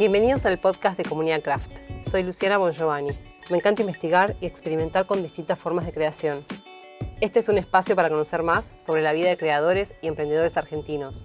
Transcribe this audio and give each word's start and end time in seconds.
Bienvenidos 0.00 0.46
al 0.46 0.58
podcast 0.58 0.96
de 0.96 1.04
Comunidad 1.04 1.42
Craft. 1.42 1.72
Soy 2.10 2.22
Luciana 2.22 2.56
Bongiovanni. 2.56 3.10
Me 3.50 3.58
encanta 3.58 3.82
investigar 3.82 4.34
y 4.40 4.46
experimentar 4.46 5.04
con 5.04 5.22
distintas 5.22 5.58
formas 5.58 5.84
de 5.84 5.92
creación. 5.92 6.46
Este 7.20 7.40
es 7.40 7.50
un 7.50 7.58
espacio 7.58 7.94
para 7.94 8.08
conocer 8.08 8.42
más 8.42 8.72
sobre 8.82 9.02
la 9.02 9.12
vida 9.12 9.28
de 9.28 9.36
creadores 9.36 9.92
y 10.00 10.06
emprendedores 10.06 10.56
argentinos. 10.56 11.22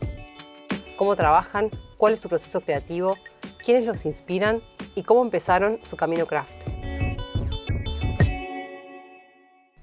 Cómo 0.97 1.15
trabajan, 1.15 1.71
cuál 1.95 2.15
es 2.15 2.19
su 2.19 2.27
proceso 2.27 2.59
creativo, 2.59 3.15
quiénes 3.63 3.85
los 3.85 4.05
inspiran 4.05 4.61
y 4.93 5.03
cómo 5.03 5.21
empezaron 5.21 5.79
su 5.81 5.95
camino 5.95 6.25
craft. 6.25 6.65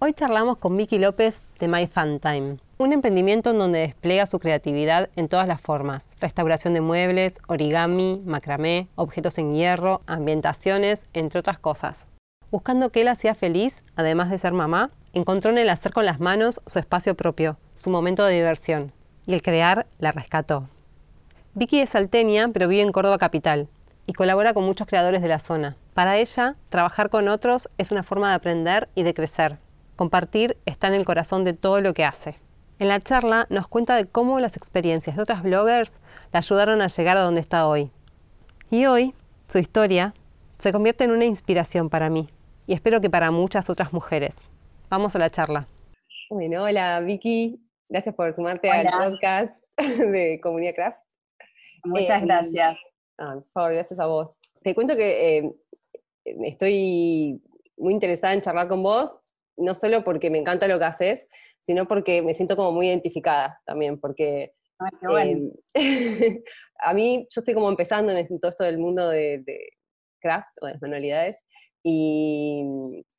Hoy 0.00 0.12
charlamos 0.12 0.58
con 0.58 0.76
Vicky 0.76 0.98
López 0.98 1.44
de 1.58 1.66
My 1.66 1.86
Fun 1.86 2.20
Time, 2.20 2.58
un 2.82 2.92
emprendimiento 2.92 3.50
en 3.50 3.58
donde 3.58 3.78
despliega 3.78 4.26
su 4.26 4.40
creatividad 4.40 5.08
en 5.14 5.28
todas 5.28 5.46
las 5.46 5.60
formas. 5.60 6.04
Restauración 6.20 6.74
de 6.74 6.80
muebles, 6.80 7.34
origami, 7.46 8.20
macramé, 8.26 8.88
objetos 8.96 9.38
en 9.38 9.54
hierro, 9.54 10.02
ambientaciones, 10.08 11.06
entre 11.12 11.38
otras 11.38 11.60
cosas. 11.60 12.06
Buscando 12.50 12.90
que 12.90 13.02
él 13.02 13.08
hacía 13.08 13.36
feliz, 13.36 13.84
además 13.94 14.30
de 14.30 14.38
ser 14.38 14.52
mamá, 14.52 14.90
encontró 15.12 15.52
en 15.52 15.58
el 15.58 15.70
hacer 15.70 15.92
con 15.92 16.04
las 16.04 16.18
manos 16.18 16.60
su 16.66 16.80
espacio 16.80 17.14
propio, 17.14 17.56
su 17.74 17.88
momento 17.88 18.24
de 18.24 18.34
diversión. 18.34 18.92
Y 19.26 19.34
el 19.34 19.42
crear 19.42 19.86
la 20.00 20.10
rescató. 20.10 20.68
Vicky 21.54 21.78
es 21.78 21.90
salteña, 21.90 22.48
pero 22.48 22.66
vive 22.66 22.82
en 22.82 22.90
Córdoba 22.90 23.18
capital 23.18 23.68
y 24.06 24.12
colabora 24.12 24.54
con 24.54 24.64
muchos 24.64 24.88
creadores 24.88 25.22
de 25.22 25.28
la 25.28 25.38
zona. 25.38 25.76
Para 25.94 26.16
ella, 26.16 26.56
trabajar 26.68 27.10
con 27.10 27.28
otros 27.28 27.68
es 27.78 27.92
una 27.92 28.02
forma 28.02 28.30
de 28.30 28.34
aprender 28.34 28.88
y 28.96 29.04
de 29.04 29.14
crecer. 29.14 29.58
Compartir 29.94 30.56
está 30.66 30.88
en 30.88 30.94
el 30.94 31.04
corazón 31.04 31.44
de 31.44 31.52
todo 31.52 31.80
lo 31.80 31.94
que 31.94 32.04
hace. 32.04 32.40
En 32.82 32.88
la 32.88 32.98
charla 32.98 33.46
nos 33.48 33.68
cuenta 33.68 33.94
de 33.94 34.06
cómo 34.06 34.40
las 34.40 34.56
experiencias 34.56 35.14
de 35.14 35.22
otras 35.22 35.44
bloggers 35.44 35.92
la 36.32 36.40
ayudaron 36.40 36.82
a 36.82 36.88
llegar 36.88 37.16
a 37.16 37.20
donde 37.20 37.40
está 37.40 37.68
hoy. 37.68 37.92
Y 38.70 38.86
hoy, 38.86 39.14
su 39.46 39.58
historia 39.58 40.14
se 40.58 40.72
convierte 40.72 41.04
en 41.04 41.12
una 41.12 41.24
inspiración 41.24 41.88
para 41.88 42.10
mí 42.10 42.26
y 42.66 42.72
espero 42.72 43.00
que 43.00 43.08
para 43.08 43.30
muchas 43.30 43.70
otras 43.70 43.92
mujeres. 43.92 44.34
Vamos 44.90 45.14
a 45.14 45.20
la 45.20 45.30
charla. 45.30 45.68
Bueno, 46.28 46.64
hola 46.64 46.98
Vicky, 46.98 47.64
gracias 47.88 48.16
por 48.16 48.34
sumarte 48.34 48.68
al 48.68 48.88
podcast 48.88 49.62
de 49.76 50.40
Comunidad 50.42 50.74
Craft. 50.74 50.98
Muchas 51.84 52.20
em, 52.20 52.26
gracias. 52.26 52.80
Ah, 53.16 53.34
por 53.34 53.52
favor, 53.52 53.74
gracias 53.74 54.00
a 54.00 54.06
vos. 54.06 54.40
Te 54.64 54.74
cuento 54.74 54.96
que 54.96 55.36
em, 55.36 55.52
estoy 56.24 57.40
muy 57.76 57.92
interesada 57.94 58.34
en 58.34 58.40
charlar 58.40 58.66
con 58.66 58.82
vos 58.82 59.22
no 59.56 59.74
solo 59.74 60.04
porque 60.04 60.30
me 60.30 60.38
encanta 60.38 60.68
lo 60.68 60.78
que 60.78 60.84
haces, 60.84 61.28
sino 61.62 61.86
porque 61.86 62.22
me 62.22 62.34
siento 62.34 62.56
como 62.56 62.72
muy 62.72 62.88
identificada 62.88 63.60
también, 63.64 63.98
porque 63.98 64.52
em, 65.18 65.50
a 66.80 66.92
mí 66.92 67.26
yo 67.34 67.40
estoy 67.40 67.54
como 67.54 67.68
empezando 67.68 68.12
en 68.12 68.40
todo 68.40 68.50
esto 68.50 68.64
del 68.64 68.78
mundo 68.78 69.08
de, 69.08 69.42
craft 70.20 70.58
o 70.60 70.66
de 70.66 70.72
las 70.72 70.82
manualidades 70.82 71.44
y 71.84 72.62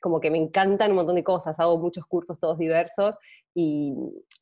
como 0.02 0.21
que 0.21 0.31
me 0.31 0.38
encantan 0.38 0.91
un 0.91 0.97
montón 0.97 1.16
de 1.16 1.23
cosas, 1.23 1.59
hago 1.59 1.77
muchos 1.77 2.05
cursos 2.05 2.39
todos 2.39 2.58
diversos 2.58 3.16
y, 3.53 3.94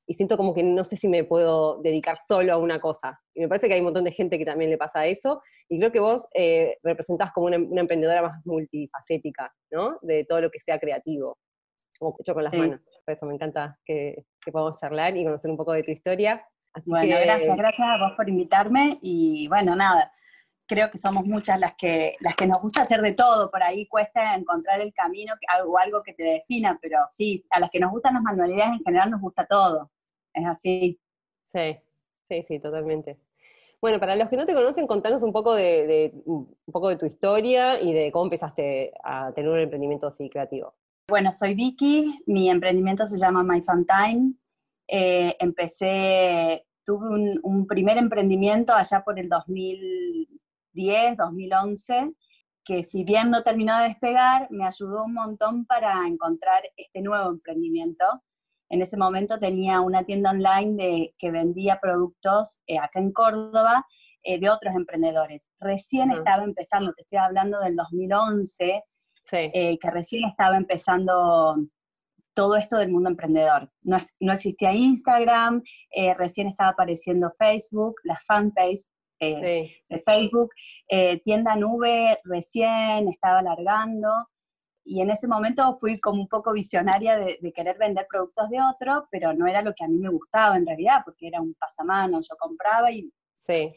siento 0.10 0.36
como 0.36 0.54
que 0.54 0.62
no 0.62 0.84
sé 0.84 0.98
si 0.98 1.08
me 1.08 1.24
puedo 1.24 1.82
dedicar 1.82 2.18
solo 2.18 2.52
a 2.52 2.58
una 2.58 2.82
cosa. 2.82 3.18
Y 3.34 3.40
me 3.40 3.48
parece 3.48 3.70
que 3.70 3.76
hay 3.76 3.80
un 3.80 3.86
montón 3.86 4.04
de 4.04 4.12
gente 4.12 4.38
que 4.38 4.44
también 4.44 4.70
le 4.70 4.78
pasa 4.78 5.06
eso 5.06 5.42
y 5.70 5.80
creo 5.80 5.92
que 5.94 6.02
vos 6.02 6.28
eh, 6.34 6.76
representás 6.84 7.32
como 7.32 7.48
una, 7.48 7.58
una, 7.58 7.80
emprendedora 7.80 8.22
más 8.22 8.36
multifacética, 8.44 9.54
¿no? 9.72 9.98
De 10.02 10.26
todo 10.26 10.42
lo 10.42 10.52
que 10.52 10.60
sea 10.60 10.80
creativo 10.80 11.38
como 12.02 12.18
hecho 12.20 12.34
con 12.34 12.44
las 12.44 12.54
manos. 12.54 12.82
Por 13.06 13.14
eso 13.14 13.26
me 13.28 13.36
encanta 13.36 13.78
que, 13.86 14.26
podamos 14.52 14.80
charlar 14.80 15.16
y 15.16 15.24
conocer 15.24 15.52
un 15.52 15.58
poco 15.58 15.72
de 15.72 15.84
tu 15.84 15.92
historia. 15.92 16.44
bueno, 16.86 17.16
gracias, 17.22 17.56
gracias 17.56 17.88
a 17.88 17.98
vos 17.98 18.14
por 18.18 18.28
invitarme 18.28 18.98
y 19.02 19.48
bueno, 19.48 19.76
nada, 19.76 20.12
creo 20.68 20.90
que 20.90 20.98
somos 20.98 21.26
muchas 21.26 21.60
las 21.60 21.76
que, 21.76 22.16
las 22.22 22.36
que 22.36 22.48
nos 22.48 22.60
gusta 22.60 22.82
hacer 22.82 23.02
de 23.02 23.14
todo, 23.14 23.52
por 23.52 23.62
ahí 23.62 23.88
cuesta 23.88 24.34
encontrar 24.34 24.82
el 24.82 24.92
camino 24.94 25.36
o 25.68 25.78
algo 25.78 26.02
que 26.02 26.14
te 26.14 26.24
defina, 26.24 26.80
pero 26.82 26.98
sí, 27.08 27.40
a 27.52 27.60
las 27.60 27.70
que 27.70 27.80
nos 27.80 27.92
gustan 27.92 28.16
las 28.16 28.24
manualidades 28.24 28.74
en 28.74 28.84
general 28.84 29.12
nos 29.12 29.22
gusta 29.22 29.46
todo, 29.46 29.92
es 30.34 30.46
así. 30.48 31.00
Sí, 31.46 31.78
sí, 32.24 32.42
sí, 32.42 32.60
totalmente. 32.60 33.20
Bueno, 33.80 34.00
para 34.00 34.16
los 34.16 34.28
que 34.28 34.38
no 34.38 34.46
te 34.46 34.54
conocen, 34.54 34.88
contanos 34.88 35.22
un 35.24 35.34
poco 35.34 35.54
de, 35.54 36.14
un 36.26 36.56
poco 36.72 36.90
de 36.90 36.98
tu 36.98 37.06
historia 37.06 37.80
y 37.80 37.94
de 37.94 38.12
cómo 38.12 38.26
empezaste 38.26 38.94
a 39.04 39.32
tener 39.34 39.52
un 39.52 39.60
emprendimiento 39.60 40.08
así 40.08 40.30
creativo. 40.30 40.74
Bueno, 41.12 41.34
soy 41.34 41.56
Vicky, 41.56 42.24
mi 42.26 42.50
emprendimiento 42.50 43.06
se 43.06 43.18
llama 43.18 43.44
My 43.44 43.62
Fun 43.62 43.86
Time. 43.86 44.34
Eh, 44.88 45.36
empecé, 45.42 46.66
tuve 46.86 47.38
un, 47.44 47.68
primer 47.68 47.98
emprendimiento 47.98 48.74
allá 48.74 49.04
por 49.04 49.20
el 49.20 49.28
2010, 49.28 51.18
2011, 51.18 52.14
que 52.64 52.84
si 52.84 53.04
bien 53.04 53.30
no 53.30 53.44
terminó 53.44 53.78
de 53.80 53.90
despegar, 53.90 54.48
me 54.52 54.66
ayudó 54.66 55.04
un 55.04 55.14
montón 55.16 55.66
para 55.66 56.08
encontrar 56.08 56.64
este 56.78 57.02
nuevo 57.02 57.30
emprendimiento. 57.30 58.06
En 58.70 58.82
ese 58.82 58.96
momento 58.96 59.38
tenía 59.38 59.82
una 59.82 60.06
tienda 60.06 60.30
online 60.30 60.82
de, 60.82 61.16
que 61.18 61.30
vendía 61.30 61.82
productos 61.82 62.62
eh, 62.68 62.78
acá 62.78 63.02
en 63.02 63.12
Córdoba 63.12 63.86
eh, 64.24 64.40
de 64.40 64.50
otros 64.50 64.74
emprendedores. 64.76 65.50
Recién 65.60 66.10
estaba 66.12 66.46
empezando, 66.46 66.94
te 66.94 67.02
estoy 67.02 67.18
hablando 67.18 67.60
del 67.60 67.76
2011, 67.76 68.86
eh, 69.32 69.78
que 69.80 69.92
recién 69.92 70.26
estaba 70.26 70.58
empezando 70.58 71.56
todo 72.34 72.56
esto 72.56 72.78
del 72.78 72.92
mundo 72.92 73.10
emprendedor. 73.10 73.72
No, 73.82 73.98
no 74.20 74.34
existía 74.34 74.74
Instagram, 74.74 75.62
eh, 75.92 76.14
recién 76.14 76.48
estaba 76.48 76.72
apareciendo 76.72 77.34
Facebook, 77.38 77.96
la 78.04 78.18
fanpage 78.18 78.86
eh, 79.20 79.84
de 79.88 80.00
Facebook, 80.00 80.50
tienda 81.24 81.56
nube 81.56 82.20
recién 82.24 83.08
estaba 83.10 83.40
alargando. 83.40 84.10
Y 84.84 85.02
en 85.02 85.12
ese 85.12 85.28
momento 85.28 85.74
fui 85.76 86.00
como 86.00 86.22
un 86.22 86.28
poco 86.28 86.52
visionaria 86.54 87.18
de, 87.18 87.38
querer 87.54 87.78
vender 87.78 88.08
productos 88.10 88.50
de 88.50 88.60
otro, 88.62 89.08
pero 89.12 89.32
no 89.34 89.46
era 89.46 89.62
lo 89.62 89.74
que 89.76 89.84
a 89.84 89.88
mí 89.88 90.00
me 90.00 90.10
gustaba 90.10 90.58
en 90.58 90.66
realidad, 90.66 91.04
porque 91.06 91.28
era 91.28 91.40
un 91.40 91.54
pasamano, 91.54 92.20
yo 92.22 92.36
compraba 92.40 92.92
y... 92.92 93.12
Sí. 93.36 93.72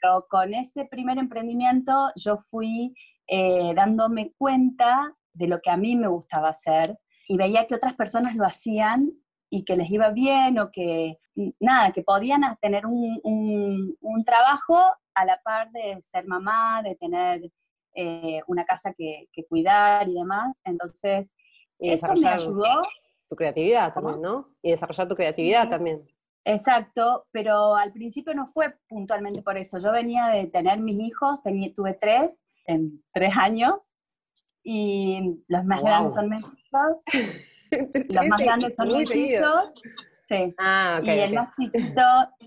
Pero 0.00 0.26
con 0.28 0.54
ese 0.54 0.84
primer 0.84 1.18
emprendimiento 1.18 2.10
yo 2.16 2.38
fui 2.38 2.92
eh, 3.28 3.72
dándome 3.74 4.32
cuenta 4.36 5.14
de 5.32 5.46
lo 5.46 5.60
que 5.60 5.70
a 5.70 5.76
mí 5.76 5.96
me 5.96 6.08
gustaba 6.08 6.48
hacer 6.48 6.98
y 7.28 7.36
veía 7.36 7.66
que 7.66 7.74
otras 7.74 7.94
personas 7.94 8.34
lo 8.34 8.44
hacían 8.44 9.12
y 9.50 9.64
que 9.64 9.76
les 9.76 9.90
iba 9.90 10.10
bien 10.10 10.58
o 10.58 10.70
que 10.70 11.18
nada, 11.60 11.92
que 11.92 12.02
podían 12.02 12.42
tener 12.60 12.86
un, 12.86 13.20
un, 13.22 14.24
trabajo 14.24 14.78
a 15.14 15.24
la 15.24 15.40
par 15.42 15.70
de 15.70 15.98
ser 16.02 16.26
mamá, 16.26 16.82
de 16.82 16.94
tener 16.96 17.50
eh, 17.94 18.40
una 18.46 18.64
casa 18.64 18.92
que, 18.92 19.28
cuidar 19.48 20.08
y 20.08 20.14
demás. 20.14 20.58
Entonces, 20.64 21.34
eso 21.78 22.12
me 22.14 22.28
ayudó. 22.28 22.82
Tu 23.28 23.36
creatividad 23.36 23.92
también, 23.92 24.20
¿no? 24.20 24.48
Y 24.62 24.70
desarrollar 24.70 25.06
tu 25.06 25.14
creatividad 25.14 25.68
también. 25.68 26.06
Exacto, 26.44 27.26
pero 27.30 27.76
al 27.76 27.92
principio 27.92 28.34
no 28.34 28.46
fue 28.46 28.74
puntualmente 28.88 29.42
por 29.42 29.58
eso. 29.58 29.78
Yo 29.78 29.92
venía 29.92 30.28
de 30.28 30.46
tener 30.46 30.80
mis 30.80 30.98
hijos, 30.98 31.42
tuve 31.74 31.94
tres, 31.94 32.42
en 32.68 33.02
tres 33.12 33.36
años 33.36 33.92
y 34.62 35.42
los 35.48 35.64
más 35.64 35.82
grandes 35.82 36.14
son 36.14 36.28
mellizos. 36.28 37.02
los 38.08 38.28
más 38.28 38.40
grandes 38.40 38.76
son 38.76 38.92
mellizos. 38.92 39.72
Sí. 40.18 40.54
Ah, 40.58 41.00
y, 41.02 41.08
el 41.08 41.32
Más 41.34 41.56
chiquito, 41.56 42.02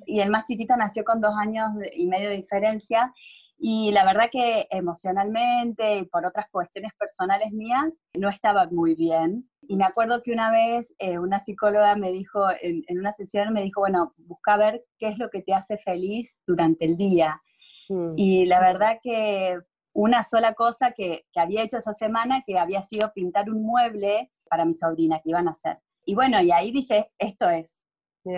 y 0.06 0.20
el 0.20 0.30
más 0.30 0.44
chiquito 0.46 0.76
nació 0.78 1.04
con 1.04 1.20
dos 1.20 1.34
años 1.36 1.70
y 1.96 2.06
medio 2.06 2.30
de 2.30 2.38
diferencia. 2.38 3.12
Y 3.58 3.92
la 3.92 4.06
verdad 4.06 4.30
que 4.32 4.68
emocionalmente 4.70 5.98
y 5.98 6.06
por 6.06 6.26
otras 6.26 6.46
cuestiones 6.52 6.94
personales 6.98 7.52
mías 7.52 8.00
no 8.14 8.30
estaba 8.30 8.68
muy 8.72 8.96
bien. 8.96 9.50
Y 9.62 9.76
me 9.78 9.86
acuerdo 9.86 10.22
que 10.22 10.32
una 10.32 10.52
vez 10.52 10.94
eh, 11.00 11.18
una 11.18 11.40
psicóloga 11.40 11.96
me 11.96 12.12
dijo, 12.12 12.50
en, 12.62 12.84
en, 12.88 13.00
una 13.00 13.12
sesión 13.12 13.54
me 13.54 13.64
dijo, 13.64 13.82
bueno, 13.82 14.14
busca 14.18 14.58
ver 14.58 14.84
qué 15.00 15.08
es 15.08 15.18
lo 15.18 15.30
que 15.30 15.42
te 15.42 15.54
hace 15.54 15.78
feliz 15.78 16.40
durante 16.46 16.86
el 16.86 16.98
día. 16.98 17.42
Mm. 17.90 18.14
Y 18.16 18.46
la 18.46 18.60
verdad 18.60 19.00
que 19.02 19.60
una 19.94 20.24
sola 20.24 20.54
cosa 20.54 20.92
que, 20.92 21.26
había 21.36 21.64
hecho 21.64 21.78
esa 21.78 21.94
semana, 21.94 22.44
que 22.46 22.58
había 22.58 22.82
sido 22.84 23.12
pintar 23.14 23.50
un 23.50 23.64
mueble 23.64 24.32
para 24.50 24.66
mi 24.66 24.74
sobrina 24.74 25.20
que 25.20 25.30
iban 25.30 25.48
a 25.48 25.52
hacer. 25.52 25.80
Y 26.06 26.16
bueno, 26.16 26.42
y 26.42 26.52
ahí 26.52 26.72
dije, 26.72 27.12
esto 27.18 27.50
es. 27.50 27.82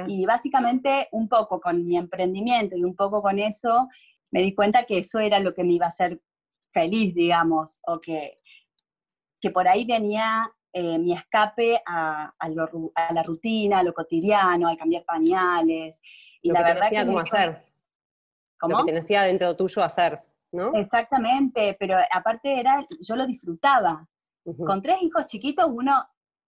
Y 0.07 0.25
básicamente 0.25 1.09
un 1.11 1.27
poco 1.27 1.59
con 1.59 1.85
mi 1.85 1.97
emprendimiento 1.97 2.77
y 2.77 2.83
un 2.83 2.95
poco 2.95 3.21
con 3.21 3.37
eso, 3.37 3.89
me 4.31 4.41
di 4.41 4.55
cuenta 4.55 4.85
que 4.85 4.99
eso 4.99 5.19
era 5.19 5.39
lo 5.39 5.53
que 5.53 5.63
me 5.63 5.73
iba 5.73 5.85
a 5.85 5.89
hacer 5.89 6.21
feliz, 6.71 7.13
digamos, 7.13 7.79
o 7.85 7.99
que, 7.99 8.39
que 9.41 9.51
por 9.51 9.67
ahí 9.67 9.85
venía 9.85 10.49
eh, 10.71 10.97
mi 10.97 11.13
escape 11.13 11.81
a, 11.85 12.33
la 12.49 13.23
rutina, 13.23 13.79
a 13.79 13.83
lo 13.83 13.93
cotidiano, 13.93 14.67
al 14.67 14.77
cambiar 14.77 15.03
pañales. 15.03 16.01
Y 16.41 16.51
la 16.51 16.63
verdad 16.63 16.89
que... 16.89 17.05
Como 17.05 17.19
hacer. 17.19 17.65
¿Cómo? 18.57 18.79
Lo 18.79 18.85
que 18.85 19.01
te 19.01 19.19
dentro 19.19 19.55
tuyo 19.55 19.83
hacer. 19.83 20.19
Exactamente, 20.73 21.75
pero 21.79 21.97
aparte 22.11 22.59
era, 22.59 22.85
yo 23.01 23.15
lo 23.15 23.25
disfrutaba. 23.25 24.07
Con 24.65 24.81
tres 24.81 24.97
hijos 25.01 25.25
chiquitos 25.25 25.65
uno 25.69 25.93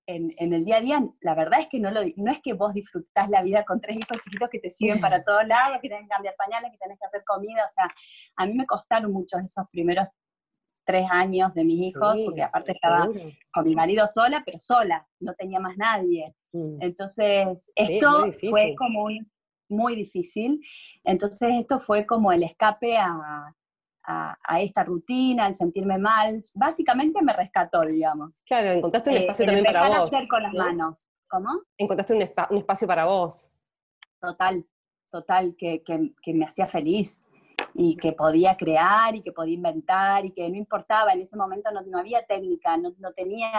en, 0.07 0.53
el 0.53 0.65
día 0.65 0.77
a 0.77 0.81
día, 0.81 1.07
la 1.21 1.33
verdad 1.33 1.61
es 1.61 1.67
que 1.67 1.79
no, 1.79 1.89
lo, 1.91 2.01
no 2.17 2.31
es 2.31 2.39
que 2.41 2.53
vos 2.53 2.73
disfrutás 2.73 3.29
la 3.29 3.41
vida 3.41 3.63
con 3.63 3.81
tres 3.81 3.97
hijos 3.97 4.19
chiquitos 4.23 4.49
que 4.49 4.59
te 4.59 4.69
siguen 4.69 4.99
para 4.99 5.23
todos 5.25 5.47
lados, 5.47 5.79
que 5.81 5.89
tenés 5.89 6.03
que 6.03 6.09
cambiar 6.09 6.35
pañales, 6.35 6.71
que 6.71 6.77
tenés 6.77 6.99
que 6.99 7.05
hacer 7.05 7.23
comida, 7.25 7.63
o 7.63 7.69
sea, 7.69 7.89
a 8.35 8.45
mí 8.45 8.53
me 8.53 8.65
costaron 8.65 9.11
mucho 9.11 9.37
esos 9.39 9.65
primeros 9.71 10.07
tres 10.85 11.07
años 11.09 11.53
de 11.55 11.65
mis 11.65 11.79
hijos, 11.81 12.19
porque 12.23 12.43
aparte 12.43 12.73
estaba 12.73 13.07
con 13.51 13.65
mi 13.65 13.75
marido 13.75 14.05
sola, 14.05 14.43
pero 14.45 14.59
sola, 14.59 15.07
no 15.19 15.33
tenía 15.33 15.59
más 15.59 15.75
nadie. 15.77 16.35
Mm. 16.53 16.77
Entonces, 16.79 17.71
esto 17.75 18.31
fue 18.49 18.75
como 18.77 19.05
un, 19.05 19.31
muy 19.67 19.95
difícil, 19.95 20.61
entonces 21.03 21.49
esto 21.59 21.79
fue 21.79 22.05
como 22.05 22.31
el 22.31 22.43
escape 22.43 22.97
a, 22.97 23.51
a, 24.07 24.61
esta 24.61 24.83
rutina, 24.83 25.45
al 25.45 25.55
sentirme 25.55 25.97
mal, 25.97 26.39
básicamente 26.53 27.21
me 27.23 27.33
rescató, 27.33 27.81
digamos. 27.81 28.41
Claro, 28.45 28.71
encontraste 28.71 29.09
un 29.09 29.17
eh, 29.17 29.19
espacio 29.21 29.45
también 29.45 29.65
para 29.65 29.87
vos. 29.87 29.97
A 29.97 30.03
hacer 30.17 30.27
con 30.27 30.43
las 30.43 30.53
manos. 30.53 31.07
¿Cómo? 31.27 31.49
Encontraste 31.77 32.13
un, 32.13 32.19
un, 32.51 32.57
espacio 32.57 32.87
para 32.87 33.05
vos. 33.05 33.49
Total, 34.21 34.65
total, 35.09 35.55
que, 35.57 35.81
que, 35.83 36.13
que 36.21 36.33
me 36.33 36.45
hacía 36.45 36.67
feliz 36.67 37.21
y 37.77 37.97
que 37.97 38.13
podía 38.13 38.55
crear 38.55 39.15
y 39.15 39.21
que 39.21 39.33
podía 39.33 39.55
inventar 39.55 40.25
y 40.25 40.31
que 40.31 40.49
no 40.49 40.55
importaba, 40.55 41.11
en 41.11 41.21
ese 41.21 41.35
momento 41.35 41.69
no, 41.71 41.81
no 41.81 41.99
había 41.99 42.25
técnica, 42.25 42.77
no, 42.77 42.93
no, 42.99 43.11
tenía 43.11 43.51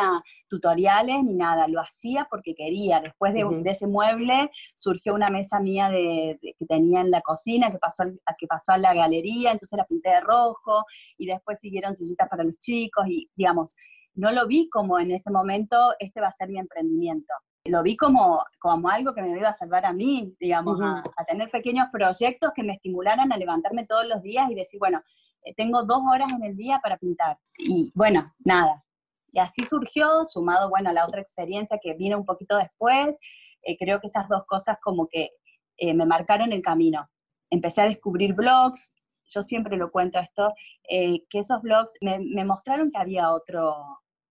tutoriales 0.49 1.23
ni 1.23 1.35
nada, 1.35 1.69
lo 1.69 1.81
hacía 1.83 2.27
porque 2.31 2.55
quería. 2.55 3.01
Después 3.01 3.35
de, 3.35 3.45
de 3.45 3.71
ese 3.71 3.87
mueble 3.87 4.51
surgió 4.75 5.15
una 5.15 5.29
mesa 5.29 5.61
mía 5.61 5.91
de, 5.91 6.39
que 6.41 6.67
tenía 6.67 7.03
en 7.03 7.11
la 7.11 7.21
cocina 7.21 7.71
que 7.71 7.79
pasó, 7.79 8.05
a, 8.05 8.35
que 8.39 8.47
pasó 8.47 8.73
a 8.73 8.79
la 8.79 8.95
galería, 8.95 9.53
entonces 9.53 9.77
la 9.77 9.85
pinté 9.85 10.09
de 10.09 10.21
rojo 10.23 10.85
y 11.19 11.27
después 11.27 11.61
siguieron 11.61 11.95
sillitas 11.95 12.29
para 12.31 12.43
los 12.43 12.59
chicos 12.59 13.07
y 13.09 13.29
digamos, 13.37 13.75
no 14.15 14.33
lo 14.33 14.47
vi 14.47 14.71
como 14.71 14.99
en 14.99 15.11
ese 15.11 15.31
momento, 15.31 15.93
este 15.99 16.23
va 16.23 16.29
a 16.29 16.33
ser 16.33 16.49
mi 16.49 16.59
emprendimiento 16.59 17.35
lo 17.69 17.83
vi 17.83 17.97
como, 17.97 18.43
como 18.59 18.89
algo 18.89 19.15
que 19.15 19.23
me 19.23 19.37
iba 19.37 19.49
a 19.49 19.53
salvar 19.53 19.87
a 19.87 19.93
mí, 19.93 20.35
digamos, 20.41 20.79
a, 20.81 21.03
tener 21.27 21.51
pequeños 21.51 21.89
proyectos 21.93 22.51
que 22.55 22.63
me 22.63 22.75
estimularan 22.75 23.33
a 23.33 23.37
levantarme 23.37 23.87
todos 23.87 24.07
los 24.07 24.23
días 24.23 24.51
y 24.51 24.55
decir, 24.55 24.79
bueno, 24.79 25.03
eh, 25.45 25.55
tengo 25.55 25.85
dos 25.85 26.01
horas 26.11 26.31
en 26.33 26.45
el 26.45 26.57
día 26.57 26.81
para 26.83 26.97
pintar. 26.97 27.39
Y 27.59 27.91
bueno, 27.95 28.35
nada. 28.45 28.85
Y 29.33 29.39
así 29.39 29.65
surgió, 29.65 30.25
sumado, 30.25 30.69
bueno, 30.69 30.91
a 30.91 30.93
la 30.93 31.07
otra 31.07 31.21
experiencia 31.21 31.79
que 31.83 31.95
vino 31.95 32.19
un 32.19 32.25
poquito 32.25 32.57
después, 32.57 33.19
eh, 33.63 33.77
creo 33.79 34.01
que 34.01 34.07
esas 34.07 34.29
dos 34.29 34.45
cosas 34.47 34.79
como 34.83 35.09
que 35.09 35.31
eh, 35.77 35.95
me 35.95 36.07
marcaron 36.07 36.53
el 36.53 36.63
camino. 36.63 37.09
Empecé 37.51 37.83
a 37.83 37.87
descubrir 37.87 38.35
blogs, 38.35 38.95
yo 39.27 39.43
siempre 39.43 39.77
lo 39.77 39.91
cuento 39.91 40.19
esto, 40.19 40.53
que 40.89 41.39
esos 41.39 41.61
blogs 41.61 41.95
me, 42.01 42.21
me 42.21 42.45
mostraron 42.45 42.93
que 42.93 42.99
había 42.99 43.33
otro, 43.33 43.75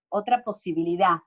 otra 0.09 0.41
posibilidad 0.43 1.17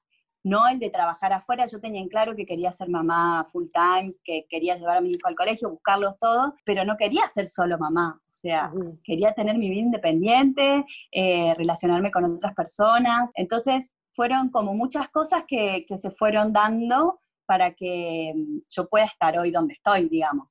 no 0.44 0.68
el 0.68 0.78
de 0.78 0.90
trabajar 0.90 1.32
afuera. 1.32 1.66
Yo 1.66 1.80
tenía 1.80 2.00
en 2.00 2.08
claro 2.08 2.34
que 2.34 2.46
quería 2.46 2.72
ser 2.72 2.88
mamá 2.88 3.44
full 3.50 3.66
time, 3.72 4.14
que 4.24 4.46
quería 4.48 4.76
llevar 4.76 4.98
a 4.98 5.00
mi 5.00 5.12
hijo 5.12 5.28
al 5.28 5.34
colegio, 5.34 5.70
buscarlos 5.70 6.18
todos, 6.18 6.52
pero 6.64 6.84
no 6.84 6.96
quería 6.96 7.26
ser 7.28 7.48
solo 7.48 7.78
mamá. 7.78 8.20
O 8.22 8.32
sea, 8.32 8.72
quería 9.04 9.32
tener 9.32 9.58
mi 9.58 9.68
vida 9.68 9.80
independiente, 9.80 10.84
eh, 11.12 11.54
relacionarme 11.56 12.10
con 12.10 12.24
otras 12.24 12.54
personas. 12.54 13.30
Entonces, 13.34 13.92
fueron 14.12 14.50
como 14.50 14.74
muchas 14.74 15.08
cosas 15.10 15.44
que, 15.46 15.84
se 15.96 16.10
fueron 16.10 16.52
dando 16.52 17.20
para 17.46 17.74
que 17.74 18.32
mm, 18.34 18.58
yo 18.68 18.88
pueda 18.88 19.04
estar 19.04 19.38
hoy 19.38 19.50
donde 19.50 19.74
estoy, 19.74 20.08
digamos. 20.08 20.48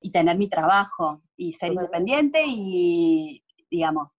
Y 0.00 0.10
tener 0.10 0.36
mi 0.36 0.48
trabajo 0.48 1.22
y 1.36 1.52
ser 1.54 1.72
independiente 1.72 2.42
y, 2.46 3.42
digamos, 3.70 4.12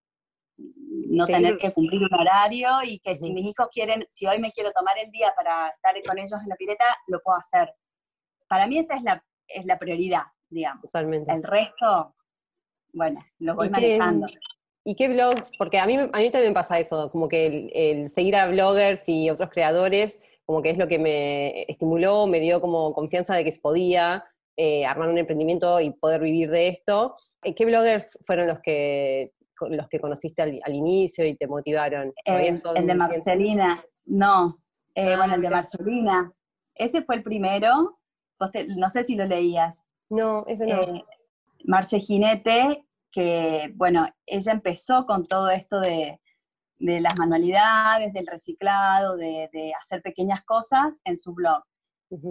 no 1.09 1.25
tener 1.25 1.57
que 1.57 1.71
cumplir 1.71 2.01
un 2.03 2.13
horario 2.13 2.69
y 2.83 2.99
que 2.99 3.15
si 3.15 3.31
mis 3.31 3.47
hijos 3.47 3.67
quieren, 3.71 4.05
si 4.09 4.25
hoy 4.25 4.39
me 4.39 4.51
quiero 4.51 4.71
tomar 4.71 4.97
el 4.97 5.11
día 5.11 5.33
para 5.35 5.69
estar 5.69 5.95
con 6.03 6.17
ellos 6.17 6.39
en 6.41 6.49
la 6.49 6.55
pileta, 6.55 6.85
lo 7.07 7.19
puedo 7.21 7.37
hacer. 7.37 7.73
Para 8.47 8.67
mí 8.67 8.77
esa 8.77 8.95
es 8.95 9.03
la, 9.03 9.23
es 9.47 9.65
la 9.65 9.77
prioridad, 9.79 10.23
digamos. 10.49 10.83
Totalmente. 10.83 11.31
El 11.31 11.43
resto, 11.43 12.15
bueno, 12.93 13.23
lo 13.39 13.55
voy 13.55 13.69
manejando. 13.69 14.27
¿Y 14.83 14.95
qué 14.95 15.07
blogs? 15.09 15.51
Porque 15.57 15.77
a 15.77 15.85
mí, 15.85 15.95
a 15.95 16.17
mí 16.17 16.31
también 16.31 16.53
pasa 16.53 16.79
eso, 16.79 17.11
como 17.11 17.27
que 17.27 17.69
el, 17.73 18.09
seguir 18.09 18.35
a 18.35 18.47
bloggers 18.47 19.07
y 19.07 19.29
otros 19.29 19.49
creadores, 19.49 20.19
como 20.45 20.61
que 20.61 20.71
es 20.71 20.77
lo 20.77 20.87
que 20.87 20.97
me 20.97 21.63
estimuló, 21.63 22.25
me 22.25 22.39
dio 22.39 22.61
como 22.61 22.91
confianza 22.93 23.35
de 23.35 23.43
que 23.43 23.51
se 23.51 23.61
podía 23.61 24.25
eh, 24.57 24.85
armar 24.85 25.09
un 25.09 25.19
emprendimiento 25.19 25.79
y 25.79 25.91
poder 25.91 26.21
vivir 26.21 26.49
de 26.49 26.67
esto. 26.67 27.15
Eh, 27.43 27.53
¿Qué 27.53 27.65
bloggers 27.65 28.19
fueron 28.25 28.47
los 28.47 28.59
que 28.59 29.33
los 29.69 29.87
que 29.87 29.99
conociste 29.99 30.41
al, 30.41 30.73
inicio 30.73 31.25
y 31.25 31.35
te 31.35 31.47
motivaron? 31.47 32.13
el 32.25 32.87
de 32.87 32.95
Marcelina, 32.95 33.83
no. 34.05 34.57
Eh, 34.95 35.15
bueno, 35.15 35.35
el 35.35 35.41
de 35.41 35.47
ah, 35.47 35.51
Marcelina. 35.51 36.33
Ese 36.75 37.03
fue 37.03 37.15
el 37.15 37.23
primero. 37.23 37.99
no 38.77 38.89
sé 38.89 39.03
si 39.03 39.15
lo 39.15 39.25
leías. 39.25 39.85
No, 40.09 40.45
ese 40.47 40.65
no. 40.65 40.81
Eh, 40.81 41.05
Marce 41.65 41.99
Ginete, 41.99 42.85
que, 43.11 43.71
bueno, 43.75 44.07
ella 44.25 44.51
empezó 44.51 45.05
con 45.05 45.23
todo 45.23 45.49
esto 45.49 45.79
de, 45.79 46.19
las 46.79 47.15
manualidades, 47.15 48.11
del 48.13 48.25
reciclado, 48.25 49.15
de, 49.15 49.73
hacer 49.79 50.01
pequeñas 50.01 50.43
cosas 50.43 50.99
en 51.03 51.15
su 51.15 51.33
blog. 51.33 51.63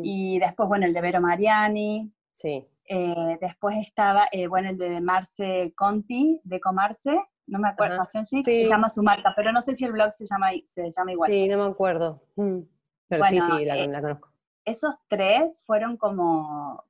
Y 0.02 0.38
después, 0.40 0.68
bueno, 0.68 0.84
el 0.84 0.92
de 0.92 1.00
Vero 1.00 1.20
Mariani. 1.20 2.12
Sí. 2.32 2.66
Eh, 2.92 3.38
después 3.40 3.76
estaba, 3.78 4.26
eh, 4.32 4.48
bueno, 4.48 4.70
el 4.70 4.76
de 4.76 5.00
Marce 5.00 5.72
Conti, 5.76 6.40
de 6.42 6.58
Comarse, 6.58 7.16
no 7.46 7.60
me 7.60 7.68
acuerdo, 7.68 8.04
Fashion 8.04 8.24
Chic, 8.24 8.44
se 8.44 8.66
llama 8.66 8.88
su 8.88 9.00
marca, 9.00 9.32
pero 9.36 9.52
no 9.52 9.62
sé 9.62 9.76
si 9.76 9.84
el 9.84 9.92
blog 9.92 10.12
se 10.12 10.26
llama, 10.26 10.48
se 10.64 10.90
llama 10.90 11.12
igual. 11.12 11.30
Sí, 11.30 11.46
no 11.46 11.58
me 11.58 11.70
acuerdo. 11.70 12.20
Mm. 12.34 12.62
Pero 13.06 13.24
sí, 13.26 13.40
sí, 13.40 13.62
eh, 13.62 13.86
la, 13.86 14.00
conozco. 14.00 14.32
Esos 14.64 14.92
tres 15.06 15.62
fueron 15.64 15.96
como, 15.96 16.84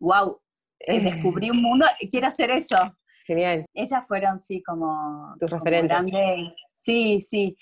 wow, 0.00 0.38
descubrí 0.86 1.48
un 1.48 1.62
mundo, 1.62 1.86
quiero 2.10 2.26
hacer 2.26 2.50
eso. 2.50 2.76
Genial. 3.24 3.64
Ellas 3.72 4.04
fueron, 4.06 4.38
sí, 4.38 4.62
como... 4.62 5.34
Tus 5.38 5.48
referentes. 5.50 5.88
Grandes, 5.88 6.56
sí, 6.74 7.22
sí. 7.22 7.56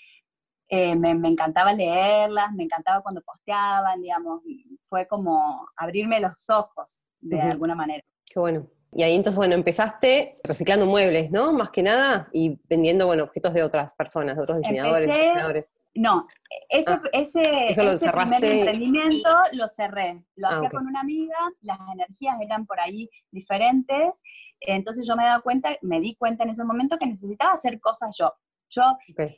me, 0.69 1.15
me, 1.15 1.29
encantaba 1.29 1.71
leerlas, 1.71 2.51
me 2.51 2.63
encantaba 2.63 3.01
cuando 3.01 3.21
posteaban, 3.21 4.01
digamos, 4.01 4.41
fue 4.87 5.07
como 5.07 5.69
abrirme 5.77 6.19
los 6.19 6.49
ojos 6.49 7.01
de 7.21 7.41
alguna 7.41 7.75
manera. 7.75 8.03
Qué 8.25 8.39
bueno. 8.39 8.67
Y 8.93 9.03
ahí 9.03 9.15
entonces, 9.15 9.35
bueno, 9.35 9.53
empezaste 9.53 10.37
reciclando 10.43 10.85
muebles, 10.85 11.29
¿no? 11.29 11.51
Más 11.51 11.71
que 11.71 11.83
nada, 11.83 12.29
y 12.31 12.57
vendiendo, 12.69 13.05
bueno, 13.05 13.25
objetos 13.25 13.53
de 13.53 13.61
otras 13.61 13.93
personas, 13.93 14.37
de 14.37 14.43
otros 14.43 14.59
diseñadores, 14.59 15.73
No, 15.93 16.25
ese, 16.69 16.91
ah, 16.93 17.01
ese, 17.11 18.11
primer 18.11 18.43
emprendimiento 18.43 19.29
lo 19.51 19.67
cerré. 19.67 20.23
Lo 20.35 20.47
ah, 20.47 20.55
hacía 20.55 20.69
con 20.69 20.87
una 20.87 21.01
amiga, 21.01 21.35
las 21.61 21.77
energías 21.93 22.37
eran 22.41 22.65
por 22.65 22.79
ahí 22.79 23.09
diferentes, 23.29 24.21
entonces 24.61 25.05
yo 25.05 25.15
me 25.15 25.25
daba 25.25 25.41
cuenta, 25.41 25.75
me 25.81 25.99
di 25.99 26.15
cuenta 26.15 26.45
en 26.45 26.51
ese 26.51 26.63
momento 26.63 26.97
que 26.97 27.05
necesitaba 27.05 27.53
hacer 27.53 27.79
cosas 27.79 28.15
yo. 28.17 28.33
Yo 28.69 28.83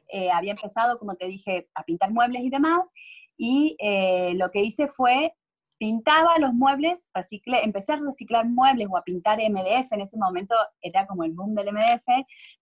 eh, 0.07 0.31
había 0.31 0.51
empezado, 0.51 0.97
como 0.99 1.15
te 1.15 1.27
dije, 1.27 1.69
a 1.73 1.83
pintar 1.83 2.11
muebles 2.11 2.43
y 2.43 2.49
demás, 2.49 2.89
y 3.35 3.75
eh, 3.79 4.33
lo 4.35 4.51
que 4.51 4.61
hice 4.61 4.87
fue 4.87 5.33
pintaba 5.79 6.37
los 6.39 6.53
muebles, 6.53 7.09
empecé 7.63 7.93
a 7.93 7.95
reciclar 7.95 8.45
muebles 8.45 8.87
o 8.91 8.97
a 8.97 9.03
pintar 9.03 9.39
MDF, 9.39 9.93
en 9.93 10.01
ese 10.01 10.17
momento 10.17 10.53
era 10.81 11.07
como 11.07 11.23
el 11.23 11.31
boom 11.31 11.55
del 11.55 11.73
MDF, 11.73 12.05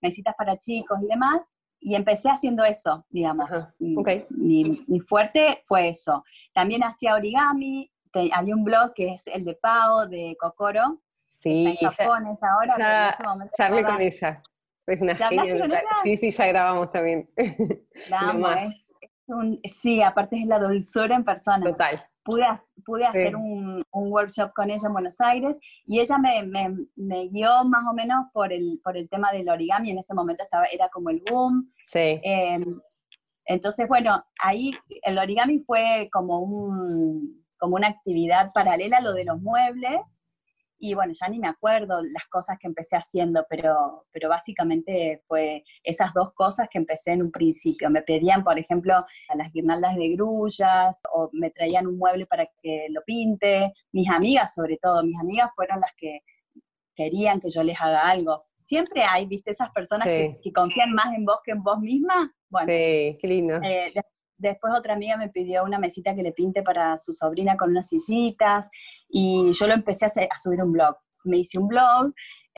mesitas 0.02 0.36
para 0.38 0.56
chicos 0.58 1.00
y 1.02 1.08
demás, 1.08 1.44
y 1.80 1.96
empecé 1.96 2.30
haciendo 2.30 2.64
eso, 2.64 3.06
digamos. 3.10 3.50
mi, 3.80 5.00
fuerte 5.02 5.62
fue 5.66 5.90
eso. 5.90 6.24
También 6.54 6.84
hacía 6.84 7.16
origami, 7.16 7.92
había 8.34 8.56
un 8.56 8.64
blog 8.64 8.94
que 8.94 9.16
es 9.16 9.28
el 9.28 9.44
de 9.44 9.56
Pau, 9.56 10.08
de 10.08 10.38
Kokoro, 10.40 11.02
sí, 11.42 11.78
en 11.82 11.88
ahora, 11.88 12.76
ya, 12.78 13.16
en 13.78 13.84
con 13.84 14.02
ella. 14.02 14.44
Es 14.86 15.02
una 15.02 15.16
genia. 15.16 15.68
Sí, 16.04 16.18
sí, 16.18 16.32
ya 16.32 16.48
grabamos 16.48 16.92
también. 16.92 17.30
sí, 19.66 20.02
aparte 20.02 20.38
es 20.38 20.46
la 20.46 20.60
dulzura 20.60 21.16
en 21.16 21.26
persona. 21.26 21.66
Total 21.66 22.08
pude, 22.28 23.06
hacer 23.06 23.36
un, 23.36 23.84
workshop 23.92 24.52
con 24.54 24.70
ella 24.70 24.88
en 24.88 24.94
Buenos 24.94 25.20
Aires 25.22 25.58
y 25.86 26.00
ella 26.00 26.18
me, 26.18 27.28
guió 27.30 27.64
más 27.64 27.86
o 27.90 27.94
menos 27.94 28.26
por 28.34 28.52
el, 28.52 28.80
por 28.84 28.98
el 28.98 29.10
tema 29.10 29.32
del 29.32 29.50
origami, 29.50 29.92
en 29.92 30.00
ese 30.00 30.14
momento 30.14 30.44
estaba, 30.44 30.66
era 30.66 30.90
como 30.90 31.10
el 31.10 31.24
boom. 31.30 31.72
Sí. 31.84 32.20
Em, 32.24 32.80
entonces, 33.46 33.88
bueno, 33.88 34.24
ahí 34.44 34.72
el 35.04 35.18
origami 35.18 35.60
fue 35.60 36.10
como, 36.12 36.40
un, 36.40 37.46
como 37.58 37.76
una 37.76 37.88
actividad 37.88 38.52
paralela 38.54 38.98
a 38.98 39.02
lo 39.02 39.14
de 39.14 39.24
los 39.24 39.42
muebles 39.42 40.20
y 40.80 40.94
bueno, 40.94 41.14
ya 41.20 41.28
ni 41.28 41.40
me 41.40 41.48
acuerdo 41.48 42.02
las 42.02 42.28
cosas 42.28 42.58
que 42.60 42.68
empecé 42.68 42.96
haciendo, 42.96 43.46
pero, 43.50 44.06
pero 44.12 44.30
básicamente 44.30 45.24
fue 45.28 45.64
esas 45.84 46.14
dos 46.14 46.34
cosas 46.34 46.68
que 46.72 46.78
empecé 46.78 47.12
en 47.12 47.24
un 47.24 47.32
principio. 47.32 47.90
Me 47.90 48.02
pedían, 48.02 48.44
por 48.44 48.60
ejemplo, 48.60 48.94
a 48.96 49.36
las 49.36 49.52
guirnaldas 49.52 49.96
de 49.96 50.10
grullas 50.10 51.02
o 51.14 51.30
me 51.34 51.50
traían 51.52 51.88
un 51.88 51.98
mueble 51.98 52.26
para 52.26 52.46
que 52.62 52.88
lo 52.90 53.02
pinte. 53.06 53.74
Mis 53.92 54.10
amigas, 54.10 54.54
sobre 54.54 54.78
todo, 54.78 55.04
mis 55.04 55.20
amigas 55.20 55.52
fueron 55.56 55.80
las 55.80 55.92
que 55.98 56.20
querían 56.96 57.40
que 57.40 57.50
yo 57.50 57.64
les 57.64 57.80
haga 57.80 58.10
algo. 58.10 58.42
Siempre 58.62 59.04
hay, 59.04 59.26
viste, 59.26 59.52
esas 59.52 59.72
personas 59.72 60.08
que, 60.08 60.52
confían 60.54 60.92
más 60.94 61.14
en 61.16 61.26
vos 61.26 61.38
que 61.44 61.52
en 61.52 61.64
vos 61.64 61.80
misma. 61.80 62.34
Bueno, 62.50 62.68
sí, 62.68 63.18
qué 63.20 63.28
lindo. 63.28 63.56
Eh, 63.64 63.94
después 64.38 64.74
otra 64.78 64.94
amiga 64.94 65.18
me 65.18 65.30
pidió 65.30 65.64
una 65.64 65.80
mesita 65.80 66.16
que 66.16 66.24
le 66.24 66.32
pinte 66.32 66.64
para 66.64 66.98
su 66.98 67.14
sobrina 67.14 67.58
con 67.58 67.72
unas 67.72 67.90
sillitas 67.90 68.70
y 69.10 69.52
yo 69.54 69.68
lo 69.68 69.74
empecé 69.74 70.06
a, 70.06 70.40
subir 70.40 70.62
un 70.62 70.72
blog. 70.72 70.96
Me 71.24 71.38
hice 71.38 71.60
un 71.60 71.68
blog, 71.68 72.14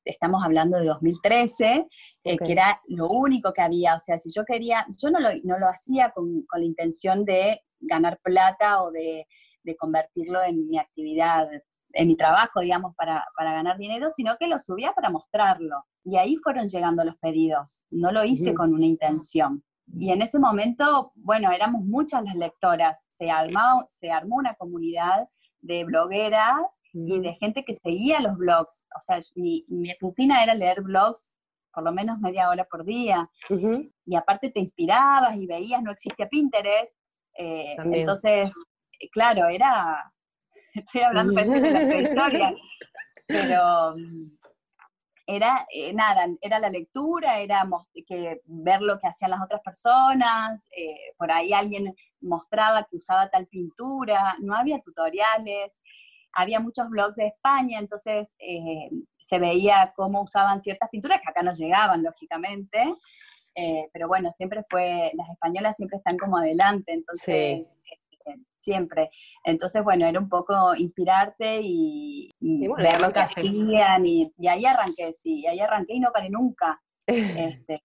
estamos 0.06 0.44
hablando 0.44 0.78
de 0.78 0.86
2013, 0.86 1.88
eh, 2.24 2.38
que 2.38 2.52
era 2.52 2.82
lo 2.88 3.10
único 3.10 3.54
que 3.54 3.62
había. 3.62 3.96
O 3.96 4.00
sea, 4.00 4.20
si 4.20 4.30
yo 4.32 4.44
quería, 4.46 4.86
yo 5.02 5.10
no 5.10 5.20
lo, 5.20 5.30
no 5.44 5.58
lo 5.58 5.68
hacía 5.68 6.12
con, 6.12 6.44
con 6.44 6.60
la 6.62 6.66
intención 6.66 7.26
de 7.26 7.62
ganar 7.80 8.20
plata 8.22 8.84
o 8.84 8.92
de, 8.92 9.26
de 9.64 9.76
convertirlo 9.76 10.44
en 10.44 10.68
mi 10.68 10.78
actividad 10.78 11.48
en 11.94 12.08
mi 12.08 12.16
trabajo, 12.16 12.62
digamos, 12.62 12.96
para, 12.96 13.26
para, 13.36 13.54
ganar 13.54 13.78
dinero, 13.78 14.10
sino 14.10 14.38
que 14.38 14.48
lo 14.48 14.60
subía 14.60 14.92
para 14.94 15.10
mostrarlo. 15.10 15.86
Y 16.04 16.18
ahí 16.18 16.36
fueron 16.38 16.68
llegando 16.68 17.04
los 17.04 17.18
pedidos. 17.18 17.84
No 17.90 18.12
lo 18.12 18.24
hice 18.24 18.54
con 18.54 18.74
una 18.74 18.86
intención. 18.86 19.64
Y 19.98 20.12
en 20.12 20.22
ese 20.22 20.40
momento, 20.40 21.12
bueno, 21.16 21.52
éramos 21.52 21.84
muchas 21.84 22.24
las 22.24 22.36
lectoras. 22.36 23.06
Se 23.10 23.30
armó, 23.30 23.84
se 23.88 24.12
armó 24.12 24.36
una 24.38 24.56
comunidad 24.56 25.28
de 25.62 25.84
blogueras 25.84 26.80
y 26.94 27.20
de 27.20 27.34
gente 27.34 27.66
que 27.66 27.74
seguía 27.74 28.20
los 28.20 28.38
blogs. 28.38 28.86
O 28.98 29.02
sea, 29.02 29.20
mi, 29.36 29.66
mi, 29.68 29.94
rutina 30.00 30.44
era 30.44 30.54
leer 30.54 30.82
blogs 30.82 31.36
por 31.74 31.84
lo 31.84 31.92
menos 31.92 32.20
media 32.20 32.50
hora 32.50 32.66
por 32.66 32.84
día. 32.84 33.30
Y 34.06 34.16
aparte 34.16 34.50
te 34.50 34.60
inspirabas 34.60 35.36
y 35.38 35.48
veías, 35.48 35.82
no 35.82 35.92
existía 35.92 36.28
Pinterest. 36.28 36.94
Eh, 37.38 37.76
entonces, 37.78 38.54
claro, 39.12 39.48
era 39.48 40.12
estoy 40.74 41.02
hablando 41.02 41.34
de 41.34 41.46
la 41.46 41.88
prehistoria, 41.88 42.56
pero 43.28 43.96
mm, 43.96 44.39
era 45.30 45.68
eh, 45.72 45.94
nada, 45.94 46.26
era 46.42 46.58
la 46.60 46.70
lectura, 46.72 47.40
era 47.40 47.64
que 48.08 48.42
ver 48.46 48.82
lo 48.82 48.98
que 48.98 49.08
hacían 49.08 49.30
las 49.30 49.42
otras 49.44 49.62
personas, 49.62 50.66
eh, 50.76 51.14
por 51.18 51.32
ahí 51.32 51.54
alguien 51.54 51.94
mostraba 52.20 52.88
que 52.90 52.98
usaba 52.98 53.30
tal 53.30 53.46
pintura, 53.46 54.36
no 54.40 54.56
había 54.56 54.80
tutoriales, 54.80 55.80
había 56.34 56.60
muchos 56.60 56.90
blogs 56.90 57.16
de 57.16 57.28
España, 57.28 57.78
entonces 57.78 58.34
eh, 58.40 58.90
se 59.20 59.38
veía 59.38 59.94
cómo 59.96 60.24
usaban 60.24 60.62
ciertas 60.62 60.90
pinturas 60.90 61.20
que 61.22 61.30
acá 61.30 61.44
no 61.44 61.52
llegaban, 61.54 62.02
lógicamente, 62.02 62.92
pero 63.92 64.08
bueno, 64.08 64.32
siempre 64.32 64.64
fue, 64.70 65.12
las 65.16 65.30
españolas 65.30 65.76
siempre 65.76 65.98
están 65.98 66.18
como 66.18 66.38
adelante, 66.38 66.94
entonces 66.94 67.78
siempre. 68.58 69.10
Entonces, 69.44 69.84
bueno, 69.84 70.06
era 70.06 70.20
un 70.20 70.30
poco 70.30 70.76
inspirarte 70.76 71.60
y, 71.62 72.34
ver 72.78 73.00
lo 73.00 73.12
que 73.12 73.20
hacían 73.20 74.06
y, 74.06 74.32
y, 74.38 74.48
ahí 74.48 74.66
arranqué, 74.66 75.14
sí, 75.14 75.46
ahí 75.48 75.60
arranqué 75.60 75.96
y 75.96 76.00
no 76.00 76.12
paré 76.12 76.30
nunca. 76.30 76.82
este, 77.08 77.84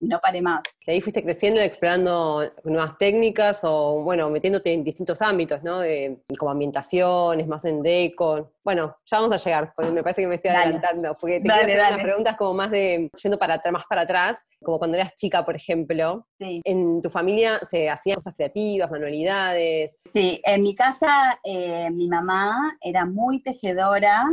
no 0.00 0.20
paré 0.20 0.40
más. 0.42 0.62
De 0.86 0.92
ahí 0.92 1.00
fuiste 1.00 1.22
creciendo, 1.22 1.60
explorando 1.60 2.50
nuevas 2.64 2.96
técnicas 2.98 3.60
o, 3.64 4.02
bueno, 4.02 4.30
metiéndote 4.30 4.72
en 4.72 4.84
distintos 4.84 5.20
ámbitos, 5.22 5.62
¿no? 5.62 5.80
De, 5.80 6.22
como 6.38 6.50
ambientaciones, 6.50 7.46
más 7.46 7.64
en 7.64 7.82
deco. 7.82 8.52
Bueno, 8.62 8.96
ya 9.06 9.20
vamos 9.20 9.34
a 9.34 9.44
llegar, 9.44 9.72
porque 9.74 9.90
me 9.90 10.02
parece 10.02 10.22
que 10.22 10.28
me 10.28 10.36
estoy 10.36 10.50
adelantando, 10.50 11.16
porque 11.20 11.40
te 11.40 11.48
quiero 11.48 11.62
hacer 11.62 11.78
unas 11.78 12.02
preguntas 12.02 12.36
como 12.36 12.54
más 12.54 12.70
de, 12.70 13.10
yendo 13.22 13.38
para, 13.38 13.60
más 13.72 13.84
para 13.88 14.02
atrás, 14.02 14.46
como 14.62 14.78
cuando 14.78 14.96
eras 14.96 15.14
chica, 15.14 15.44
por 15.44 15.56
ejemplo. 15.56 16.26
Sí. 16.38 16.60
¿En 16.64 17.00
tu 17.00 17.10
familia 17.10 17.60
se 17.70 17.90
hacían 17.90 18.16
cosas 18.16 18.34
creativas, 18.34 18.90
manualidades? 18.90 19.98
Sí, 20.04 20.40
en 20.44 20.62
mi 20.62 20.74
casa 20.74 21.40
eh, 21.44 21.90
mi 21.90 22.08
mamá 22.08 22.76
era 22.80 23.04
muy 23.04 23.42
tejedora, 23.42 24.24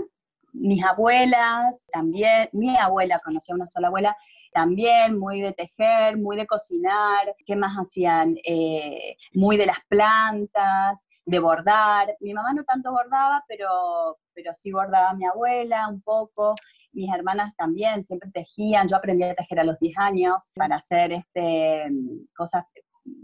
mis 0.54 0.84
abuelas 0.84 1.86
también, 1.92 2.50
mi 2.54 2.76
abuela, 2.78 3.20
conocía 3.20 3.56
una 3.56 3.68
sola 3.68 3.88
abuela, 3.88 4.16
también, 4.56 5.20
muy 5.20 5.42
de 5.42 5.52
tejer, 5.52 6.16
muy 6.18 6.38
de 6.38 6.48
cocinar, 6.48 7.36
¿qué 7.46 7.58
más 7.58 7.76
hacían? 7.76 8.38
Eh, 8.46 9.18
muy 9.34 9.58
de 9.58 9.66
las 9.66 9.80
plantas, 9.90 11.06
de 11.26 11.40
bordar. 11.40 12.16
Mi 12.22 12.34
mamá 12.34 12.54
no 12.54 12.64
tanto 12.64 12.94
bordaba, 12.94 13.44
pero, 13.50 14.18
pero 14.34 14.54
sí 14.54 14.72
bordaba 14.72 15.14
mi 15.14 15.26
abuela 15.26 15.90
un 15.90 16.02
poco. 16.02 16.56
Mis 16.94 17.14
hermanas 17.14 17.54
también 17.58 18.02
siempre 18.02 18.32
tejían. 18.32 18.88
Yo 18.88 18.96
aprendí 18.96 19.24
a 19.24 19.36
tejer 19.36 19.60
a 19.60 19.66
los 19.66 19.78
10 19.78 19.98
años 19.98 20.50
para 20.56 20.78
hacer 20.78 21.12
este, 21.12 21.92
cosas 22.34 22.64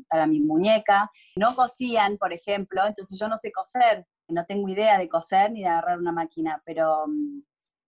para 0.10 0.28
mi 0.28 0.42
muñeca. 0.42 1.10
No 1.38 1.56
cosían, 1.56 2.18
por 2.18 2.34
ejemplo, 2.34 2.86
entonces 2.86 3.18
yo 3.18 3.30
no 3.30 3.38
sé 3.38 3.54
coser, 3.54 4.06
no 4.28 4.46
tengo 4.46 4.68
idea 4.68 4.98
de 4.98 5.08
coser 5.08 5.50
ni 5.54 5.62
de 5.62 5.70
agarrar 5.70 5.98
una 5.98 6.12
máquina, 6.12 6.62
pero 6.66 7.06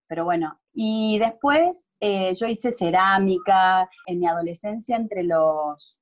pero 0.07 0.25
bueno. 0.25 0.59
Y 0.73 1.17
después 1.19 1.85
eh, 1.99 2.33
yo 2.35 2.47
hice 2.47 2.71
cerámica 2.71 3.89
en 4.07 4.19
mi 4.19 4.27
adolescencia, 4.27 4.95
entre 4.95 5.23
los 5.23 5.97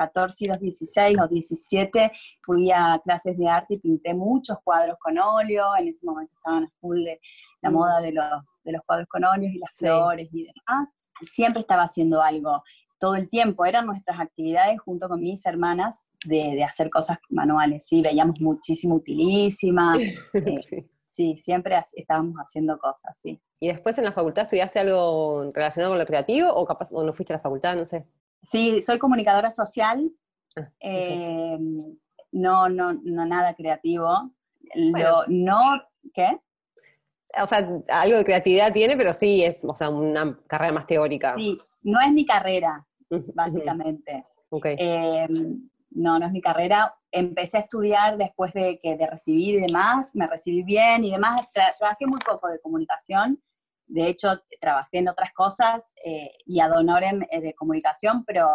14 0.00 0.44
y 0.44 0.48
los 0.48 0.60
16 0.60 1.18
o 1.20 1.28
17, 1.28 2.10
fui 2.42 2.70
a 2.70 2.98
clases 3.04 3.36
de 3.36 3.48
arte 3.48 3.74
y 3.74 3.78
pinté 3.78 4.14
muchos 4.14 4.56
cuadros 4.64 4.96
con 4.98 5.18
óleo. 5.18 5.76
En 5.78 5.88
ese 5.88 6.06
momento 6.06 6.32
estaban 6.36 6.64
a 6.64 6.70
full 6.80 7.04
de 7.04 7.20
la 7.60 7.70
mm. 7.70 7.72
moda 7.72 8.00
de 8.00 8.12
los, 8.12 8.56
de 8.64 8.72
los 8.72 8.82
cuadros 8.86 9.08
con 9.08 9.24
óleo 9.24 9.50
y 9.50 9.58
las 9.58 9.72
flores 9.74 10.28
y 10.32 10.44
demás. 10.44 10.92
Siempre 11.20 11.60
estaba 11.60 11.82
haciendo 11.82 12.22
algo 12.22 12.62
todo 12.98 13.14
el 13.14 13.28
tiempo. 13.28 13.66
Eran 13.66 13.86
nuestras 13.86 14.18
actividades 14.20 14.80
junto 14.80 15.06
con 15.08 15.20
mis 15.20 15.44
hermanas 15.44 16.04
de, 16.24 16.54
de 16.54 16.64
hacer 16.64 16.88
cosas 16.88 17.18
manuales. 17.28 17.84
Sí, 17.86 18.00
veíamos 18.00 18.40
muchísimo 18.40 18.94
utilísima. 18.96 19.96
Eh, 20.32 20.86
sí, 21.10 21.36
siempre 21.36 21.80
estábamos 21.94 22.36
haciendo 22.36 22.78
cosas, 22.78 23.18
sí. 23.18 23.40
¿Y 23.58 23.68
después 23.68 23.98
en 23.98 24.04
la 24.04 24.12
facultad 24.12 24.42
estudiaste 24.42 24.78
algo 24.78 25.50
relacionado 25.52 25.92
con 25.92 25.98
lo 25.98 26.06
creativo 26.06 26.50
o 26.52 26.64
capaz 26.64 26.90
no 26.92 27.12
fuiste 27.12 27.34
a 27.34 27.36
la 27.36 27.42
facultad, 27.42 27.74
no 27.74 27.84
sé? 27.84 28.06
Sí, 28.40 28.80
soy 28.80 28.98
comunicadora 28.98 29.50
social, 29.50 30.10
ah, 30.56 30.70
em, 30.78 31.98
no, 32.32 32.68
no, 32.68 32.92
no 32.92 33.26
nada 33.26 33.54
creativo. 33.54 34.32
no, 35.28 35.82
¿qué? 36.14 36.38
O 37.42 37.46
sea, 37.46 37.58
algo 37.88 38.16
de 38.16 38.24
creatividad 38.24 38.72
tiene, 38.72 38.96
pero 38.96 39.12
sí 39.12 39.42
es, 39.42 39.60
o 39.64 39.74
sea, 39.74 39.88
una 39.88 40.38
carrera 40.46 40.72
más 40.72 40.86
teórica. 40.86 41.34
Sí, 41.36 41.58
no 41.82 42.00
es 42.00 42.12
mi 42.12 42.24
carrera, 42.24 42.86
básicamente. 43.34 44.26
Okay. 44.48 44.76
Em, 44.78 45.68
no, 45.90 46.18
no 46.18 46.26
es 46.26 46.32
mi 46.32 46.40
carrera. 46.40 46.94
Empecé 47.12 47.58
a 47.58 47.60
estudiar 47.60 48.16
después 48.16 48.52
de 48.52 48.78
que 48.80 48.96
de 48.96 49.06
recibir 49.06 49.56
y 49.56 49.60
demás, 49.60 50.14
me 50.14 50.26
recibí 50.26 50.62
bien 50.62 51.04
y 51.04 51.10
demás. 51.10 51.40
trabajé 51.52 52.06
muy 52.06 52.20
poco 52.20 52.48
de 52.48 52.60
comunicación. 52.60 53.42
De 53.86 54.06
hecho, 54.06 54.40
trabajé 54.60 54.98
en 54.98 55.08
otras 55.08 55.32
cosas 55.32 55.92
eh, 56.04 56.30
y 56.46 56.60
ad 56.60 56.76
honorem 56.76 57.22
eh, 57.30 57.40
de 57.40 57.54
comunicación, 57.54 58.24
pero 58.24 58.48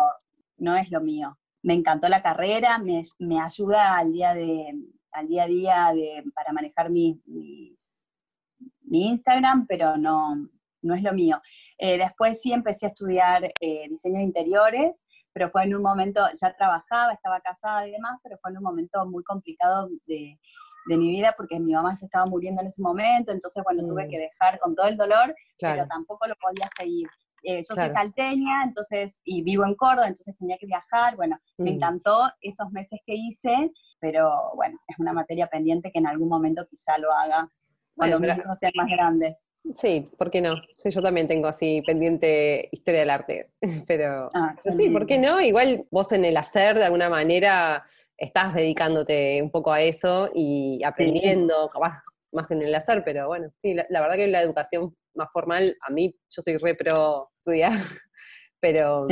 no 0.58 0.78
es 0.78 0.90
lo 0.92 1.02
mío. 1.02 1.38
Me 1.62 1.74
encantó 1.74 2.08
la 2.08 2.22
carrera, 2.22 2.78
me, 2.78 3.42
ayuda 3.42 3.98
al 3.98 4.14
día, 4.14 4.34
de, 4.34 4.74
al 5.12 5.28
día 5.28 5.44
a 5.44 5.48
día 5.48 5.92
de, 5.94 6.24
para 6.34 6.54
manejar 6.54 6.90
mi, 6.90 7.22
mi 7.26 9.08
Instagram, 9.08 9.66
pero 9.68 9.98
no, 9.98 10.36
no 10.82 10.96
es 10.96 11.04
lo 11.04 11.12
mío. 11.12 11.42
Eh, 11.78 11.98
después 11.98 12.42
sí 12.42 12.54
empecé 12.54 12.86
a 12.86 12.90
estudiar 12.90 13.52
diseño 13.90 14.20
de 14.20 14.24
interiores 14.24 15.04
pero 15.36 15.50
fue 15.50 15.64
en 15.64 15.76
un 15.76 15.82
momento, 15.82 16.22
ya 16.42 16.56
trabajaba, 16.56 17.12
estaba 17.12 17.42
casada 17.42 17.86
y 17.86 17.92
demás, 17.92 18.22
pero 18.24 18.38
fue 18.42 18.52
en 18.52 18.58
un 18.58 18.64
momento 18.64 19.06
muy 19.06 19.22
complicado 19.22 19.90
de, 20.08 20.40
de 20.86 20.98
mi 20.98 21.10
vida 21.10 21.34
porque 21.36 21.60
mi 21.60 21.74
mamá 21.74 21.94
se 21.98 22.06
estaba 22.06 22.26
muriendo 22.26 22.62
en 22.62 22.68
ese 22.68 22.82
momento, 22.82 23.34
entonces 23.34 23.62
bueno, 23.66 23.86
tuve 23.86 24.06
mm. 24.06 24.10
que 24.10 24.18
dejar 24.18 24.58
con 24.60 24.74
todo 24.74 24.88
el 24.88 24.96
dolor, 24.96 25.36
pero 25.60 25.86
tampoco 25.88 26.26
lo 26.26 26.36
podía 26.36 26.70
seguir. 26.78 27.10
Eh, 27.44 27.62
yo 27.70 27.76
soy 27.76 27.90
salteña, 27.90 28.64
entonces, 28.64 29.20
y 29.26 29.44
vivo 29.44 29.66
en 29.66 29.76
Córdoba, 29.76 30.08
entonces 30.08 30.38
tenía 30.38 30.58
que 30.58 30.68
viajar, 30.68 31.18
bueno, 31.18 31.38
me 31.58 31.72
mm. 31.72 31.74
encantó 31.76 32.32
esos 32.40 32.72
meses 32.72 33.02
que 33.06 33.16
hice, 33.16 33.74
pero 34.00 34.54
bueno, 34.56 34.80
es 34.88 34.98
una 35.00 35.12
materia 35.12 35.48
pendiente 35.48 35.92
que 35.92 36.00
en 36.00 36.08
algún 36.08 36.30
momento 36.30 36.66
quizá 36.66 36.98
lo 36.98 37.12
haga 37.12 37.52
cuando 37.96 38.20
mis 38.20 38.38
hijos 38.38 38.58
sean 38.58 38.74
más 38.76 38.88
grandes. 38.90 39.50
Sí, 39.74 40.06
¿por 40.18 40.30
qué 40.30 40.42
no? 40.42 40.56
Sí, 40.78 40.92
yo 40.92 41.02
también 41.02 41.28
tengo 41.28 41.48
así 41.48 41.82
pendiente 41.86 42.70
historia 42.72 43.00
del 43.02 43.10
arte, 43.10 43.52
pero, 43.88 44.30
ah, 44.34 44.56
sí, 44.76 44.90
¿por 44.90 45.08
qué 45.08 45.18
no? 45.18 45.42
Igual 45.42 45.88
vos 45.90 46.12
en 46.12 46.26
el 46.26 46.38
hacer 46.38 46.78
de 46.78 46.86
alguna 46.86 47.10
manera 47.10 47.84
estás 48.18 48.54
dedicándote 48.54 49.42
un 49.42 49.50
poco 49.50 49.72
a 49.72 49.82
eso 49.82 50.30
y 50.34 50.84
aprendiendo, 50.84 51.70
capaz 51.70 52.02
más 52.32 52.52
en 52.52 52.62
el 52.62 52.76
hacer, 52.76 53.04
pero 53.04 53.28
bueno, 53.28 53.50
sí, 53.58 53.74
la, 53.74 54.02
verdad 54.02 54.16
que 54.16 54.28
la 54.28 54.42
educación 54.42 54.96
más 55.16 55.30
formal, 55.32 55.76
a 55.82 55.92
mí, 55.92 56.14
yo 56.30 56.42
soy 56.42 56.58
re 56.58 56.76
pro 56.76 57.32
estudiar, 57.38 57.72
pero, 58.60 59.06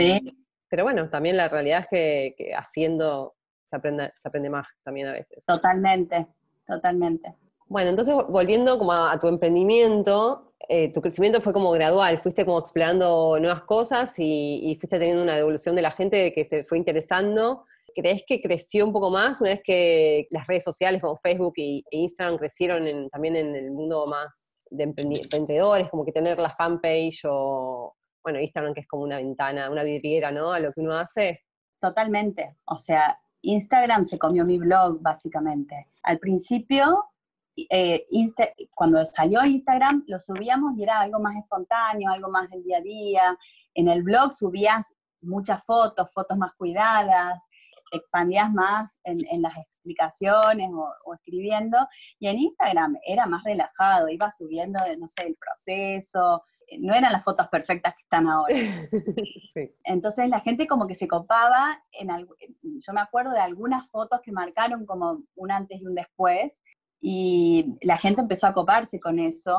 pero 0.69 0.83
bueno, 0.83 1.09
también 1.09 1.37
la 1.37 1.47
realidad 1.47 1.79
es 1.79 1.87
que, 1.87 2.35
que 2.37 2.53
haciendo 2.53 3.35
se 3.63 3.77
aprende, 3.77 4.11
se 4.15 4.27
aprende 4.27 4.49
más 4.49 4.67
también 4.83 5.07
a 5.07 5.13
veces. 5.13 5.45
Totalmente, 5.45 6.27
totalmente. 6.65 7.33
Bueno, 7.73 7.89
entonces 7.89 8.13
volviendo 8.29 8.77
como 8.77 8.93
a, 8.93 9.17
tu 9.17 9.27
emprendimiento, 9.27 10.53
eh, 10.69 10.93
tu 10.93 11.01
crecimiento 11.01 11.41
fue 11.41 11.53
como 11.53 11.71
gradual, 11.71 12.19
fuiste 12.19 12.45
como 12.45 12.59
explorando 12.59 13.39
nuevas 13.39 13.63
cosas 13.63 14.13
y, 14.19 14.77
fuiste 14.79 14.99
teniendo 14.99 15.23
una 15.23 15.37
devolución 15.37 15.75
de 15.75 15.81
la 15.81 15.89
gente 15.89 16.31
que 16.33 16.45
se 16.45 16.63
fue 16.63 16.77
interesando. 16.77 17.65
¿Crees 17.95 18.25
que 18.27 18.39
creció 18.43 18.85
un 18.85 18.93
poco 18.93 19.09
más 19.09 19.41
una 19.41 19.49
vez 19.49 19.61
que 19.63 20.27
las 20.29 20.45
redes 20.45 20.63
sociales 20.63 21.01
como 21.01 21.17
Facebook 21.17 21.55
e 21.57 21.83
Instagram 21.89 22.37
crecieron 22.37 23.09
también 23.09 23.37
en 23.37 23.55
el 23.55 23.71
mundo 23.71 24.05
más 24.05 24.53
de 24.69 24.83
emprendedores, 24.83 25.89
como 25.89 26.05
que 26.05 26.11
tener 26.11 26.37
la 26.37 26.51
fanpage 26.51 27.21
o, 27.27 27.95
bueno, 28.21 28.39
Instagram 28.39 28.75
que 28.75 28.81
es 28.81 28.87
como 28.87 29.01
una 29.01 29.17
ventana, 29.17 29.71
una 29.71 29.81
vidriera, 29.81 30.29
¿no? 30.31 30.53
A 30.53 30.59
lo 30.59 30.71
que 30.73 30.81
uno 30.81 30.95
hace. 30.95 31.41
Totalmente. 31.79 32.55
O 32.65 32.77
sea, 32.77 33.19
Instagram 33.41 34.03
se 34.03 34.19
comió 34.19 34.45
mi 34.45 34.59
blog, 34.59 35.01
básicamente. 35.01 35.89
Al 36.03 36.19
principio, 36.19 37.05
eh, 37.55 38.05
cuando 38.73 39.03
salió 39.05 39.43
Instagram, 39.45 40.03
lo 40.07 40.19
subíamos 40.19 40.77
y 40.77 40.83
era 40.83 40.99
algo 40.99 41.19
más 41.19 41.35
espontáneo, 41.37 42.11
algo 42.11 42.29
más 42.29 42.49
del 42.49 42.63
día 42.63 42.77
a 42.77 42.81
día. 42.81 43.37
En 43.73 43.87
el 43.87 44.03
blog 44.03 44.33
subías 44.33 44.95
muchas 45.21 45.63
fotos, 45.65 46.11
fotos 46.11 46.37
más 46.37 46.53
cuidadas, 46.53 47.47
expandías 47.91 48.51
más 48.51 48.99
en, 49.03 49.41
las 49.41 49.55
explicaciones 49.57 50.69
o, 50.73 51.13
escribiendo, 51.13 51.77
y 52.19 52.27
en 52.27 52.39
Instagram 52.39 52.97
era 53.05 53.25
más 53.27 53.43
relajado, 53.43 54.09
iba 54.09 54.31
subiendo, 54.31 54.79
no 54.97 55.07
sé, 55.07 55.27
el 55.27 55.35
proceso, 55.35 56.43
no 56.79 56.93
eran 56.93 57.11
las 57.11 57.23
fotos 57.23 57.47
perfectas 57.49 57.93
que 57.95 58.03
están 58.03 58.27
ahora. 58.27 58.55
Entonces 59.83 60.29
la 60.29 60.39
gente 60.39 60.67
como 60.67 60.87
que 60.87 60.95
se 60.95 61.07
copaba, 61.07 61.83
en 61.91 62.09
yo 62.63 62.93
me 62.93 63.01
acuerdo 63.01 63.31
de 63.31 63.39
algunas 63.39 63.89
fotos 63.89 64.21
que 64.21 64.31
marcaron 64.31 64.85
como 64.85 65.23
un 65.35 65.51
antes 65.51 65.79
y 65.79 65.85
un 65.85 65.95
después, 65.95 66.61
y 67.05 67.77
la 67.81 67.97
gente 67.97 68.21
empezó 68.21 68.47
a 68.47 68.53
coparse 68.53 68.97
con 68.97 69.19
eso. 69.19 69.57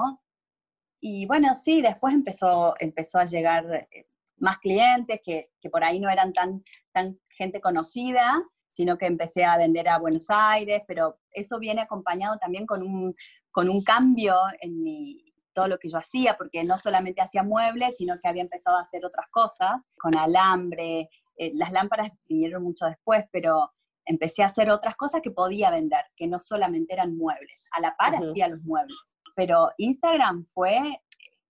Y 0.99 1.27
bueno, 1.27 1.55
sí, 1.55 1.83
después 1.83 2.15
empezó, 2.15 2.73
empezó 2.81 3.19
a 3.19 3.27
llegar 3.27 3.87
eh, 3.93 4.07
más 4.39 4.57
clientes 4.59 5.21
que, 5.23 5.51
por 5.71 5.85
ahí 5.85 6.01
no 6.01 6.09
eran 6.09 6.33
tan, 6.33 6.65
tan 6.91 7.21
gente 7.29 7.61
conocida, 7.61 8.43
sino 8.71 8.97
que 8.97 9.05
empecé 9.05 9.45
a 9.45 9.59
vender 9.59 9.91
a 9.91 9.99
Buenos 9.99 10.31
Aires, 10.31 10.85
pero 10.89 11.19
eso 11.33 11.59
viene 11.59 11.83
acompañado 11.83 12.39
también 12.39 12.65
con 12.65 12.83
un, 12.83 13.15
con 13.51 13.69
un 13.69 13.85
cambio 13.85 14.37
en 14.63 14.83
mi, 14.83 15.35
todo 15.53 15.69
lo 15.69 15.79
que 15.79 15.91
yo 15.91 15.99
hacía, 15.99 16.39
porque 16.39 16.65
no 16.65 16.79
solamente 16.79 17.21
hacía 17.21 17.43
muebles, 17.43 17.99
sino 17.99 18.19
que 18.21 18.29
había 18.29 18.43
empezado 18.43 18.79
a 18.79 18.81
hacer 18.81 19.05
otras 19.05 19.27
cosas, 19.31 19.83
con 19.99 20.17
alambre, 20.17 21.11
eh, 21.37 21.53
las 21.53 21.73
lámparas 21.73 22.11
vinieron 22.27 22.63
mucho 22.63 22.87
después, 22.87 23.27
pero 23.31 23.75
empecé 24.07 24.43
a 24.43 24.47
hacer 24.47 24.71
otras 24.71 24.97
cosas 24.97 25.21
que 25.23 25.31
podía 25.31 25.71
vender, 25.71 26.05
que 26.17 26.27
no 26.27 26.41
solamente 26.41 26.95
eran 26.95 27.17
muebles, 27.17 27.67
a 27.73 27.81
la 27.81 27.97
par 27.97 28.15
hacía 28.15 28.49
los 28.49 28.63
muebles, 28.63 28.97
pero 29.35 29.71
Instagram 29.79 30.45
fue, 30.47 31.01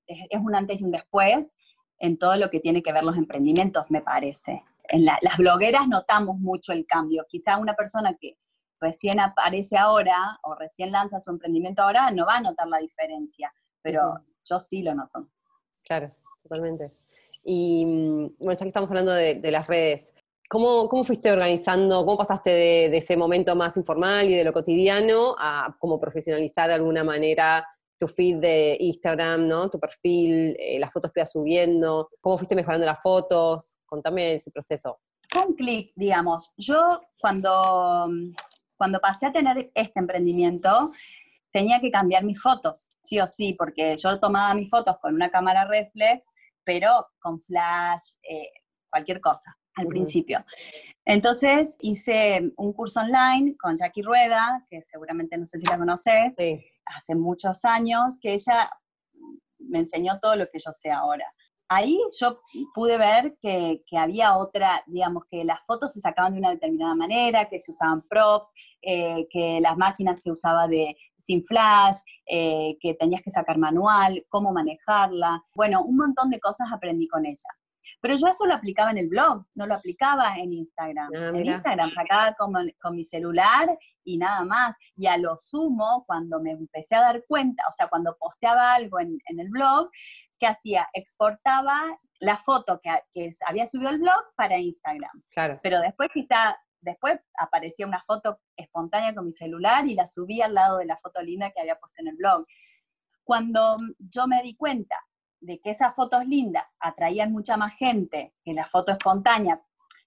es, 0.07 0.27
es 0.31 0.41
un 0.41 0.55
antes 0.55 0.81
y 0.81 0.85
un 0.85 0.91
después, 0.91 1.55
en 1.99 2.19
todo 2.19 2.37
lo 2.37 2.51
que 2.51 2.61
tiene 2.61 2.83
que 2.83 2.93
ver 2.93 3.05
los 3.05 3.17
emprendimientos, 3.17 3.91
me 3.91 4.03
parece. 4.03 4.63
En 4.89 5.05
las 5.07 5.37
blogueras 5.39 5.89
notamos 5.89 6.39
mucho 6.39 6.73
el 6.73 6.87
cambio. 6.87 7.25
Quizá 7.29 7.57
una 7.57 7.75
persona 7.75 8.15
que 8.21 8.37
recién 8.81 9.21
aparece 9.21 9.77
ahora 9.79 10.39
o 10.43 10.55
recién 10.55 10.93
lanza 10.93 11.21
su 11.21 11.31
emprendimiento 11.31 11.83
ahora 11.83 12.11
no 12.11 12.27
va 12.27 12.37
a 12.37 12.41
notar 12.41 12.69
la 12.69 12.79
diferencia, 12.79 13.53
pero 13.81 14.21
yo 14.45 14.61
sí 14.61 14.83
lo 14.83 14.95
noto. 14.95 15.29
Claro, 15.83 16.15
totalmente. 16.43 16.93
Y 17.43 17.85
mm, 17.87 18.37
bueno, 18.39 18.53
ya 18.53 18.65
que 18.65 18.69
estamos 18.69 18.91
hablando 18.91 19.13
de, 19.13 19.51
las 19.51 19.67
redes, 19.67 20.13
¿cómo, 20.49 20.89
¿cómo, 20.89 21.05
fuiste 21.05 21.31
organizando, 21.31 22.05
cómo 22.05 22.17
pasaste 22.17 22.51
de, 22.51 22.97
ese 22.97 23.17
momento 23.17 23.55
más 23.57 23.77
informal 23.77 24.29
y 24.29 24.35
de 24.35 24.45
lo 24.45 24.53
cotidiano 24.53 25.35
a 25.39 25.77
como 25.79 25.99
profesionalizar 25.99 26.69
de 26.69 26.75
alguna 26.75 27.05
manera 27.05 27.67
tu 27.99 28.09
feed 28.09 28.39
de 28.39 28.77
Instagram, 28.81 29.47
¿no? 29.47 29.71
Tu 29.71 29.79
perfil, 29.79 30.57
eh, 30.59 30.79
las 30.79 30.93
fotos 30.93 31.13
que 31.13 31.21
ibas 31.21 31.33
subiendo, 31.33 32.11
cómo 32.21 32.37
fuiste 32.37 32.57
mejorando 32.57 32.87
las 32.87 33.01
fotos, 33.01 33.79
contame 33.87 34.35
ese 34.35 34.51
proceso. 34.51 35.01
Con 35.33 35.55
clic, 35.55 35.93
digamos. 35.95 36.53
Yo 36.57 37.01
cuando, 37.21 38.09
cuando 38.77 39.01
pasé 39.01 39.27
a 39.27 39.33
tener 39.33 39.71
este 39.75 40.01
emprendimiento, 40.01 40.91
tenía 41.53 41.81
que 41.81 41.91
cambiar 41.91 42.25
mis 42.25 42.41
fotos, 42.43 42.89
sí 43.01 43.21
o 43.21 43.27
sí, 43.27 43.55
porque 43.55 43.97
yo 43.97 44.19
tomaba 44.19 44.55
mis 44.55 44.69
fotos 44.69 44.97
con 45.01 45.15
una 45.15 45.31
cámara 45.31 45.65
reflex, 45.65 46.29
pero 46.65 47.07
con 47.21 47.41
flash, 47.41 48.15
eh, 48.29 48.51
cualquier 48.91 49.21
cosa 49.21 49.57
al 49.77 49.87
principio. 49.87 50.45
Entonces 51.05 51.77
hice 51.81 52.53
un 52.57 52.73
curso 52.73 53.01
online 53.01 53.57
con 53.57 53.77
Jackie 53.77 54.03
Rueda, 54.03 54.65
que 54.71 54.81
seguramente 54.83 55.37
no 55.37 55.45
sé 55.45 55.59
si 55.59 55.67
la 55.67 55.79
conoces, 55.79 56.35
hace 56.87 57.15
muchos 57.15 57.65
años, 57.65 58.19
que 58.21 58.35
ella 58.35 58.71
me 59.59 59.81
enseñó 59.81 60.19
todo 60.21 60.37
lo 60.37 60.47
que 60.51 60.59
yo 60.59 60.73
sé 60.73 60.91
ahora. 60.91 61.27
Ahí 61.69 61.99
yo 62.21 62.41
pude 62.75 62.99
ver 62.99 63.37
que, 63.41 63.83
había 63.97 64.37
otra, 64.37 64.83
digamos, 64.87 65.25
que 65.31 65.45
las 65.45 65.65
fotos 65.67 65.93
se 65.93 66.01
sacaban 66.01 66.35
de 66.35 66.39
una 66.39 66.51
determinada 66.51 66.95
manera, 66.95 67.49
que 67.49 67.59
se 67.59 67.73
usaban 67.73 68.03
props, 68.03 68.53
eh, 68.83 69.27
que 69.31 69.61
las 69.61 69.77
máquinas 69.77 70.23
se 70.23 70.31
usaba 70.31 70.69
de 70.69 70.95
sin 71.17 71.43
flash, 71.43 71.97
eh, 72.27 72.77
que 72.81 72.95
tenías 72.95 73.23
que 73.23 73.31
sacar 73.31 73.57
manual, 73.57 74.25
cómo 74.29 74.53
manejarla. 74.53 75.43
Bueno, 75.55 75.83
un 75.83 75.97
montón 75.97 76.31
de 76.31 76.39
cosas 76.39 76.69
aprendí 76.71 77.09
con 77.09 77.25
ella. 77.25 77.49
Pero 78.05 78.17
yo 78.17 78.27
eso 78.27 78.45
lo 78.45 78.53
aplicaba 78.53 78.91
en 78.91 78.99
el 78.99 79.09
blog, 79.09 79.47
no 79.55 79.67
lo 79.67 79.77
aplicaba 79.77 80.37
en 80.37 80.53
Instagram. 80.53 81.09
Ah, 81.17 81.29
en 81.29 81.47
Instagram 81.47 81.91
sacaba 81.91 82.35
con, 82.35 82.53
con, 82.79 82.95
mi 82.95 83.03
celular 83.03 83.79
y 84.05 84.19
nada 84.19 84.45
más. 84.45 84.77
Y 84.95 85.07
a 85.07 85.17
lo 85.17 85.39
sumo, 85.39 86.05
cuando 86.07 86.39
me 86.39 86.51
empecé 86.51 86.97
a 86.97 87.01
dar 87.01 87.25
cuenta, 87.27 87.63
o 87.67 87.73
sea, 87.73 87.89
cuando 87.89 88.15
posteaba 88.21 88.75
algo 88.75 89.01
en, 89.01 89.19
el 89.27 89.49
blog, 89.49 89.89
¿qué 90.39 90.47
hacía? 90.47 90.87
Exportaba 90.93 91.99
la 92.21 92.37
foto 92.37 92.79
que, 92.83 92.91
que, 93.15 93.31
había 93.47 93.67
subido 93.67 93.89
el 93.89 94.01
blog 94.01 94.23
para 94.37 94.59
Instagram. 94.59 95.23
Claro. 95.31 95.59
Pero 95.63 95.81
después 95.81 96.11
quizá, 96.13 96.59
después 96.83 97.19
aparecía 97.39 97.87
una 97.87 98.03
foto 98.03 98.39
espontánea 98.55 99.15
con 99.15 99.25
mi 99.25 99.33
celular 99.33 99.89
y 99.89 99.95
la 99.95 100.07
subía 100.07 100.45
al 100.45 100.53
lado 100.53 100.77
de 100.77 100.85
la 100.85 100.99
foto 100.99 101.23
linda 101.23 101.53
que 101.53 101.63
había 101.63 101.77
puesto 101.77 102.03
en 102.03 102.09
el 102.09 102.17
blog. 102.17 102.45
Cuando 103.25 103.79
yo 103.99 104.27
me 104.27 104.43
di 104.43 104.55
cuenta 104.57 104.95
de 105.45 105.61
que 105.61 105.71
esas 105.71 105.95
fotos 105.95 106.27
lindas 106.27 106.77
atraían 106.81 107.33
mucha 107.33 107.57
más 107.57 107.75
gente 107.75 108.35
que 108.45 108.55
la 108.55 108.67
foto 108.67 108.93
espontánea. 108.93 109.61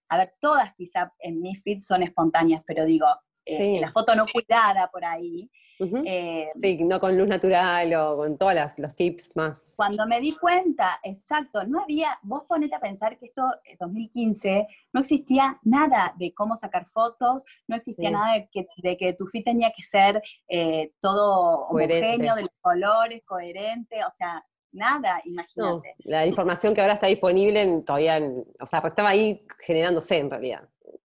A 0.09 0.17
ver, 0.17 0.35
todas 0.39 0.73
quizá 0.73 1.13
en 1.19 1.41
mi 1.41 1.55
feed 1.55 1.79
son 1.79 2.03
espontáneas, 2.03 2.63
pero 2.65 2.85
digo, 2.85 3.07
eh, 3.45 3.79
la 3.79 3.91
foto 3.91 4.15
no 4.15 4.25
cuidada 4.25 4.89
por 4.89 5.05
ahí. 5.05 5.49
Eh, 5.79 6.49
sí, 6.59 6.83
no 6.83 6.99
con 6.99 7.15
luz 7.15 7.27
natural 7.27 7.93
o 7.93 8.17
con 8.17 8.35
todos 8.35 8.55
los 8.77 8.95
tips 8.95 9.31
más. 9.35 9.73
Cuando 9.75 10.07
me 10.07 10.19
di 10.19 10.35
cuenta, 10.35 10.99
exacto, 11.03 11.63
no 11.65 11.81
había, 11.81 12.17
vos 12.23 12.45
ponete 12.47 12.73
a 12.73 12.79
pensar 12.79 13.17
que 13.19 13.27
esto, 13.27 13.43
2015, 13.79 14.65
no 14.91 15.01
existía 15.01 15.59
nada 15.61 16.15
de 16.17 16.33
cómo 16.33 16.55
sacar 16.55 16.87
fotos, 16.87 17.45
no 17.67 17.75
existía 17.75 18.09
nada 18.09 18.33
de 18.33 18.49
que, 18.51 18.67
de 18.77 18.97
que, 18.97 19.13
tu 19.13 19.27
feed 19.27 19.43
tenía 19.43 19.71
que 19.75 19.83
ser 19.83 20.19
eh, 20.47 20.93
todo 20.99 21.67
homogéneo, 21.67 22.35
de 22.35 22.41
los 22.41 22.51
colores, 22.59 23.21
coherente, 23.23 24.03
o 24.03 24.09
sea, 24.09 24.43
nada, 24.71 25.21
imagínate. 25.25 25.95
la 25.99 26.25
información 26.25 26.73
que 26.73 26.81
ahora 26.81 26.93
está 26.93 27.07
disponible 27.07 27.61
en, 27.61 27.85
todavía, 27.85 28.19
o 28.59 28.65
sea, 28.65 28.79
estaba 28.85 29.09
ahí 29.09 29.45
generándose 29.59 30.17
en 30.17 30.29
realidad, 30.29 30.67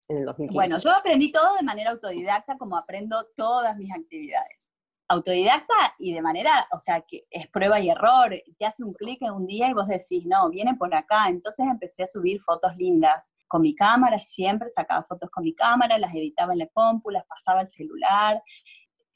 en 0.08 0.18
el 0.18 0.24
2015. 0.24 0.54
Bueno, 0.54 0.78
yo 0.78 0.90
aprendí 0.90 1.32
todo 1.32 1.56
de 1.56 1.62
manera 1.62 1.90
autodidacta, 1.90 2.56
como 2.56 2.76
aprendo 2.76 3.26
todas 3.36 3.76
mis 3.76 3.92
actividades. 3.92 4.58
Autodidacta 5.08 5.94
y 6.00 6.14
de 6.14 6.20
manera, 6.20 6.66
o 6.72 6.80
sea, 6.80 7.00
que 7.00 7.26
es 7.30 7.48
prueba 7.48 7.78
y 7.78 7.90
error. 7.90 8.34
Te 8.58 8.66
hace 8.66 8.82
un 8.82 8.92
clic 8.92 9.22
en 9.22 9.32
un 9.32 9.46
día 9.46 9.68
y 9.68 9.72
vos 9.72 9.86
decís, 9.86 10.24
no, 10.26 10.50
viene 10.50 10.74
por 10.74 10.92
acá. 10.92 11.28
Entonces 11.28 11.64
empecé 11.70 12.02
a 12.02 12.06
subir 12.08 12.40
fotos 12.40 12.76
lindas 12.76 13.32
con 13.46 13.62
mi 13.62 13.74
cámara, 13.76 14.18
siempre 14.18 14.68
sacaba 14.68 15.04
fotos 15.04 15.30
con 15.30 15.44
mi 15.44 15.54
cámara, 15.54 15.96
las 15.98 16.12
editaba 16.12 16.54
en 16.54 16.58
la 16.58 16.66
compu, 16.66 17.10
las 17.10 17.24
pasaba 17.24 17.60
al 17.60 17.68
celular 17.68 18.42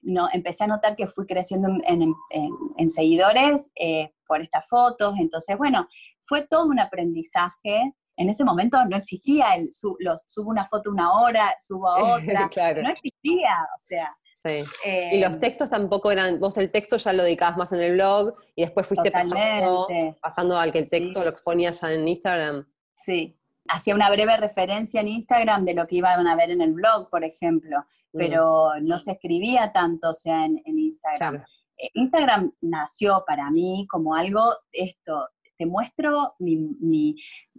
no, 0.03 0.29
empecé 0.33 0.65
a 0.65 0.69
notar 0.69 0.97
que 0.97 1.07
fui 1.07 1.27
creciendo 1.27 1.69
en, 1.85 2.89
seguidores 2.89 3.71
eh, 3.75 4.13
por 4.27 4.41
estas 4.41 4.69
fotos. 4.69 5.15
Entonces, 5.19 5.57
bueno, 5.57 5.87
fue 6.23 6.47
todo 6.47 6.67
un 6.67 6.81
aprendizaje. 6.81 7.95
En 8.17 8.29
ese 8.29 8.45
momento 8.45 8.79
no 8.87 8.97
existía 8.97 9.55
el 9.55 9.69
subo 9.73 10.51
una 10.51 10.65
foto 10.67 10.91
una 10.91 11.13
hora, 11.13 11.55
subo 11.59 11.89
a 11.89 12.15
otra. 12.17 12.51
No 12.83 12.91
existía, 12.91 13.57
o 13.77 13.79
sea. 13.79 14.17
Sí. 14.43 14.65
y 15.13 15.21
los 15.21 15.37
eh, 15.37 15.39
textos 15.39 15.69
tampoco 15.69 16.11
eran, 16.11 16.41
vos 16.41 16.57
el 16.57 16.71
texto 16.71 16.97
ya 16.97 17.13
lo 17.13 17.25
dedicabas 17.25 17.59
más 17.59 17.75
en 17.75 17.83
el 17.83 17.93
blog 17.93 18.35
y 18.57 18.63
después 18.63 18.87
fuiste 18.87 19.11
pasando, 19.11 19.87
pasando, 20.23 20.59
al 20.59 20.73
que 20.73 20.79
el 20.79 20.89
texto 20.89 21.23
lo 21.23 21.29
exponía 21.29 21.73
ya 21.73 21.93
en 21.93 22.09
Instagram. 22.09 22.67
Sí, 22.95 23.40
hacía 23.73 23.95
una 23.95 24.11
breve 24.11 24.37
referencia 24.37 25.01
en 25.01 25.09
Instagram 25.09 25.65
de 25.65 25.75
lo 25.75 25.87
que 25.87 25.97
iban 25.97 26.27
a 26.27 26.37
ver 26.37 26.51
en 26.51 26.61
el 26.61 26.73
blog, 26.73 27.09
por 27.09 27.25
ejemplo, 27.25 27.85
pero 28.13 28.73
no 28.83 28.99
se 28.99 29.13
escribía 29.13 29.73
tanto, 29.73 30.11
o 30.11 30.15
sea, 30.15 30.45
en, 30.45 30.61
Instagram. 30.65 31.37
Eh, 31.77 31.91
Instagram 31.95 32.53
nació 32.61 33.25
para 33.27 33.51
mí 33.51 33.87
como 33.89 34.15
algo, 34.15 34.55
esto, 34.73 35.29
te 35.57 35.67
muestro 35.67 36.35
mi, 36.39 37.17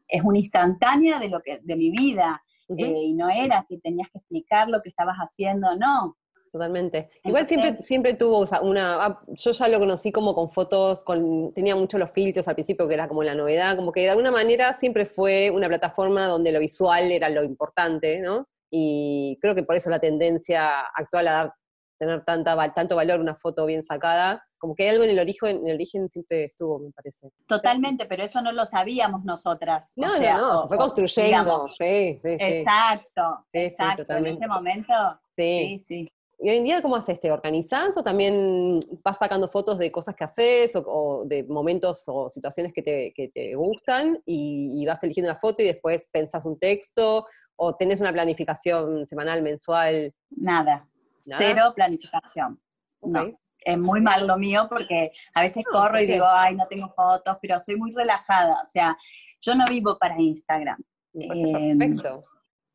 es 0.08 0.21
una 0.24 0.39
instantánea 0.39 1.19
de 1.19 1.30
lo 1.30 1.41
que, 1.41 1.60
de 1.63 1.76
mi 1.76 1.91
vida, 1.91 2.43
eh, 2.78 3.04
y 3.06 3.13
no 3.13 3.30
era 3.30 3.65
que 3.67 3.78
tenías 3.80 4.10
que 4.10 4.19
explicar 4.19 4.69
lo 4.69 4.82
que 4.82 4.89
estabas 4.89 5.17
haciendo, 5.17 5.76
no, 5.76 6.17
Totalmente. 6.52 7.10
Igual 7.24 7.48
siempre, 7.48 7.74
siempre 7.76 8.14
tuvo 8.14 8.46
una, 8.62 9.06
ah, 9.06 9.22
yo 9.28 9.52
ya 9.52 9.68
lo 9.70 9.80
conocí 9.80 10.12
como 10.12 10.36
con 10.36 10.50
fotos, 10.50 11.04
con, 11.04 11.54
tenía 11.54 11.78
mucho 11.78 11.98
los 11.98 12.12
filtros 12.12 12.48
al 12.48 12.56
principio, 12.56 12.88
que 12.90 12.94
era 12.94 13.08
como 13.08 13.24
la 13.24 13.36
novedad, 13.36 13.78
como 13.78 13.94
que 13.94 14.02
de 14.02 14.10
alguna 14.10 14.32
manera 14.32 14.74
siempre 14.74 15.06
fue 15.06 15.50
una 15.50 15.70
plataforma 15.70 16.28
donde 16.28 16.52
lo 16.52 16.60
visual 16.60 17.10
era 17.12 17.30
lo 17.30 17.44
importante, 17.46 18.20
¿no? 18.20 18.48
Y 18.70 19.38
creo 19.42 19.56
que 19.56 19.64
por 19.64 19.78
eso 19.78 19.90
la 19.90 20.00
tendencia 20.00 20.82
actual 20.94 21.30
a 21.30 21.32
dar, 21.32 21.54
tener 21.98 22.26
tanta, 22.26 22.74
tanto 22.74 22.98
valor 22.98 23.22
una 23.22 23.36
foto 23.36 23.66
bien 23.66 23.82
sacada 23.82 24.44
como 24.62 24.76
que 24.76 24.88
algo 24.88 25.04
en 25.04 25.10
el 25.10 25.20
origen, 25.20 25.58
en 25.58 25.68
el 25.68 25.74
origen 25.74 26.08
siempre 26.12 26.44
estuvo, 26.44 26.78
me 26.78 26.92
parece. 26.92 27.32
Totalmente, 27.48 28.06
pero 28.06 28.24
eso 28.24 28.42
no 28.44 28.52
lo 28.52 28.68
sabíamos 28.68 29.24
nosotras. 29.24 29.92
No, 29.96 30.20
no, 30.20 30.38
no, 30.38 30.58
se 30.60 30.68
fue 30.68 30.78
construyendo, 30.78 31.66
sí, 31.70 32.20
sí, 32.24 32.38
Exacto, 32.40 33.48
exacto, 33.52 34.14
en 34.14 34.28
ese 34.28 34.48
momento, 34.48 34.94
sí, 35.36 35.80
sí. 35.80 36.08
¿Y 36.43 36.49
hoy 36.49 36.58
en 36.58 36.63
día 36.63 36.82
cómo 36.82 36.95
haces? 36.95 37.19
¿Te 37.19 37.32
organizás 37.32 37.95
o 37.97 38.04
también 38.04 38.80
vas 39.04 39.19
sacando 39.19 39.47
fotos 39.47 39.77
de 39.77 39.91
cosas 39.91 40.15
que 40.15 40.23
haces 40.23 40.75
o, 40.75 41.23
de 41.23 41.43
momentos 41.43 42.04
o 42.08 42.30
situaciones 42.30 42.73
que 42.73 42.82
te, 42.82 43.56
gustan 43.56 44.19
y, 44.25 44.84
vas 44.88 45.04
eligiendo 45.04 45.32
la 45.32 45.39
foto 45.39 45.62
y 45.62 45.67
después 45.67 46.10
pensás 46.12 46.43
un 46.45 46.58
texto 46.58 47.27
o 47.56 47.75
tenés 47.75 48.01
una 48.01 48.12
planificación 48.12 49.06
semanal, 49.06 49.43
mensual? 49.43 50.15
Nada, 50.32 50.89
cero 51.19 51.73
planificación. 51.75 52.60
No, 53.04 53.38
es 53.60 53.77
muy 53.77 54.01
mal 54.01 54.25
lo 54.25 54.36
mío 54.36 54.65
porque 54.67 55.12
a 55.36 55.41
veces 55.43 55.63
corro 55.71 55.99
y 56.01 56.08
digo, 56.08 56.25
ay, 56.27 56.56
no 56.56 56.65
tengo 56.65 56.91
fotos, 56.95 57.38
pero 57.39 57.60
soy 57.60 57.75
muy 57.75 57.93
relajada, 57.93 58.60
o 58.63 58.65
sea, 58.65 58.97
yo 59.39 59.54
no 59.54 59.65
vivo 59.69 59.95
para 59.99 60.19
Instagram. 60.19 60.82
Em, 61.13 61.77
perfecto. 61.77 62.23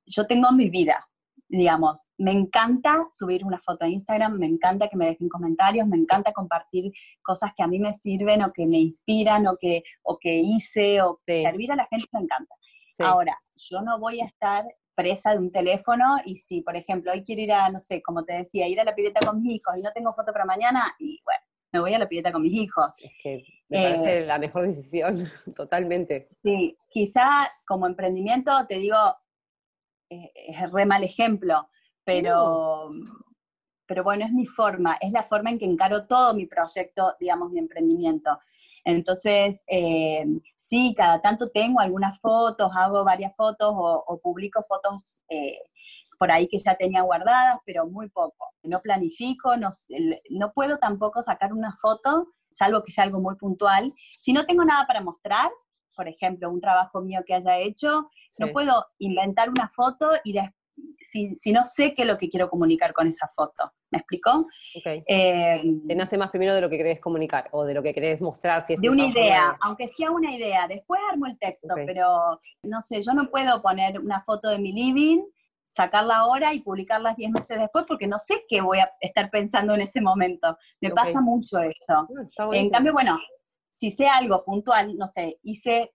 Yo 0.07 0.24
tengo 0.24 0.52
mi 0.52 0.70
vida, 0.70 1.05
digamos, 1.48 2.06
me 2.18 2.32
encanta 2.32 3.06
subir 3.11 3.44
una 3.44 3.59
foto 3.59 3.85
a 3.85 3.88
Instagram, 3.88 4.38
me 4.38 4.46
encanta 4.46 4.88
que 4.88 4.96
me 4.96 5.06
dejen 5.06 5.28
comentarios, 5.28 5.87
me 5.87 5.96
encanta 5.96 6.32
compartir 6.32 6.92
cosas 7.22 7.52
que 7.56 7.62
a 7.62 7.68
mí 7.68 7.78
me 7.78 7.92
sirven 7.92 8.42
o 8.42 8.52
que 8.52 8.66
me 8.66 8.78
inspiran 8.78 9.46
o 9.46 9.56
que, 9.61 9.82
o 10.02 10.18
que 10.18 10.37
hice 10.37 11.00
o 11.02 11.20
servir 11.26 11.72
a 11.72 11.76
la 11.76 11.87
gente 11.87 12.09
me 12.12 12.20
encanta. 12.20 12.54
Ahora, 12.98 13.38
yo 13.54 13.82
no 13.82 13.98
voy 14.00 14.20
a 14.20 14.26
estar 14.26 14.64
presa 14.94 15.32
de 15.32 15.38
un 15.38 15.52
teléfono 15.52 16.16
y 16.24 16.37
si, 16.37 16.62
por 16.62 16.76
ejemplo, 16.76 17.12
hoy 17.12 17.22
quiero 17.22 17.42
ir 17.42 17.52
a, 17.52 17.68
no 17.68 17.78
sé, 17.78 18.02
como 18.02 18.24
te 18.24 18.32
decía, 18.32 18.66
ir 18.66 18.80
a 18.80 18.85
la 18.85 18.94
pileta 18.94 19.20
con 19.24 19.40
mis 19.40 19.56
hijos 19.56 19.76
y 19.76 19.82
no 19.82 19.92
tengo 19.92 20.12
foto 20.14 20.32
para 20.32 20.46
mañana, 20.46 20.96
y 20.98 21.20
bueno, 21.22 21.42
me 21.72 21.80
voy 21.80 21.94
a 21.94 21.98
la 21.98 22.09
pileta 22.09 22.32
con 22.32 22.42
mis 22.42 22.54
hijos. 22.54 22.94
Es 22.98 23.12
que 23.22 23.44
me 23.68 23.82
parece 23.82 24.18
eh, 24.18 24.26
la 24.26 24.38
mejor 24.38 24.62
decisión, 24.62 25.16
totalmente. 25.54 26.28
Sí, 26.42 26.76
quizá 26.88 27.28
como 27.66 27.87
emprendimiento, 27.87 28.52
te 28.66 28.76
digo, 28.76 28.96
eh, 30.11 30.33
es 30.35 30.71
re 30.71 30.87
mal 30.87 31.03
ejemplo, 31.05 31.69
pero, 32.05 32.90
pero 33.87 34.05
bueno, 34.05 34.25
es 34.25 34.33
mi 34.33 34.47
forma, 34.47 34.97
es 35.01 35.12
la 35.12 35.23
forma 35.23 35.51
en 35.51 35.59
que 35.59 35.64
encaro 35.64 36.07
todo 36.07 36.35
mi 36.35 36.47
proyecto, 36.47 37.14
digamos, 37.21 37.51
mi 37.51 37.59
emprendimiento. 37.59 38.38
Entonces, 38.85 39.64
eh, 39.66 40.25
sí, 40.55 40.95
cada 40.97 41.21
tanto 41.21 41.51
tengo 41.51 41.81
algunas 41.81 42.21
fotos, 42.21 42.71
hago 42.77 43.05
varias 43.05 43.35
fotos 43.35 43.75
o, 43.77 44.21
publico 44.23 44.62
fotos 44.62 45.25
eh, 45.29 45.59
por 46.21 46.31
ahí 46.31 46.47
que 46.47 46.59
ya 46.59 46.77
tenía 46.77 47.03
guardadas, 47.03 47.59
pero 47.66 47.87
muy 47.87 48.09
poco. 48.09 48.55
No 48.62 48.81
planifico, 48.81 49.57
no, 49.57 49.71
no 50.31 50.53
puedo 50.53 50.79
tampoco 50.79 51.21
sacar 51.23 51.53
una 51.53 51.75
foto, 51.77 52.29
salvo 52.49 52.83
que 52.83 52.92
sea 52.92 53.05
algo 53.05 53.21
muy 53.21 53.35
puntual. 53.35 53.92
Si 54.21 54.33
no 54.33 54.47
tengo 54.47 54.64
nada 54.64 54.87
para 54.87 55.01
mostrar, 55.01 55.51
por 55.96 56.06
ejemplo, 56.09 56.50
un 56.50 56.61
trabajo 56.61 57.00
mío 57.00 57.22
que 57.26 57.35
haya 57.35 57.59
hecho, 57.59 58.11
no 58.38 58.48
puedo 58.52 58.87
inventar 58.98 59.48
una 59.48 59.68
foto 59.68 60.11
y 60.24 60.35
si, 61.35 61.52
no 61.52 61.64
sé 61.64 61.94
qué 61.94 62.02
es 62.02 62.09
lo 62.09 62.16
que 62.16 62.28
quiero 62.28 62.48
comunicar 62.48 62.92
con 62.92 63.06
esa 63.06 63.30
foto. 63.35 63.72
¿Me 63.90 63.98
explicó? 63.98 64.46
Okay. 64.78 65.02
Eh, 65.06 65.62
Te 65.87 65.94
nace 65.94 66.18
más 66.18 66.30
primero 66.30 66.54
de 66.54 66.61
lo 66.61 66.68
que 66.68 66.76
querés 66.76 67.00
comunicar 67.00 67.48
o 67.52 67.64
de 67.64 67.74
lo 67.74 67.82
que 67.82 67.94
querés 67.94 68.20
mostrar. 68.20 68.66
Si 68.66 68.74
es 68.74 68.80
de 68.80 68.90
una 68.90 69.06
idea, 69.06 69.56
aunque 69.61 69.88
sea 69.88 70.11
una 70.11 70.35
idea. 70.35 70.66
Después 70.68 71.00
armo 71.11 71.26
el 71.26 71.38
texto, 71.38 71.74
pero 71.87 72.40
no 72.62 72.80
sé, 72.80 73.00
yo 73.00 73.12
no 73.14 73.30
puedo 73.30 73.62
poner 73.62 73.98
una 73.98 74.22
foto 74.22 74.48
de 74.50 74.59
mi 74.59 74.72
living, 74.72 75.22
sacarla 75.68 76.18
ahora 76.18 76.52
y 76.52 76.61
publicarla 76.61 77.14
10 77.14 77.30
meses 77.30 77.59
después 77.59 77.85
porque 77.87 78.06
no 78.06 78.18
sé 78.18 78.44
qué 78.48 78.61
voy 78.61 78.78
a 78.78 78.90
estar 79.00 79.30
pensando 79.30 79.74
en 79.74 79.82
ese 79.82 80.00
momento. 80.00 80.56
Me 80.80 80.90
pasa 80.90 81.20
mucho 81.20 81.59
eso. 81.61 82.09
Ah, 82.38 82.48
en 82.52 82.70
cambio, 82.70 82.92
bueno, 82.92 83.18
si 83.77 83.91
sé 83.91 84.07
algo 84.07 84.43
puntual, 84.43 84.97
no 84.97 85.07
sé, 85.07 85.39
hice 85.43 85.93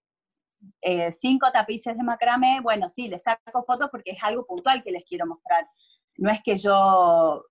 eh, 0.82 1.12
cinco 1.12 1.52
tapices 1.52 1.98
de 1.98 2.04
macramé, 2.04 2.60
bueno, 2.62 2.90
sí, 2.90 3.08
les 3.08 3.24
saco 3.24 3.64
fotos 3.64 3.90
porque 3.92 4.12
es 4.12 4.24
algo 4.24 4.46
puntual 4.46 4.84
que 4.84 4.92
les 4.92 5.04
quiero 5.04 5.26
mostrar. 5.26 5.68
No 6.18 6.30
es 6.30 6.42
que 6.44 6.56
yo 6.58 7.44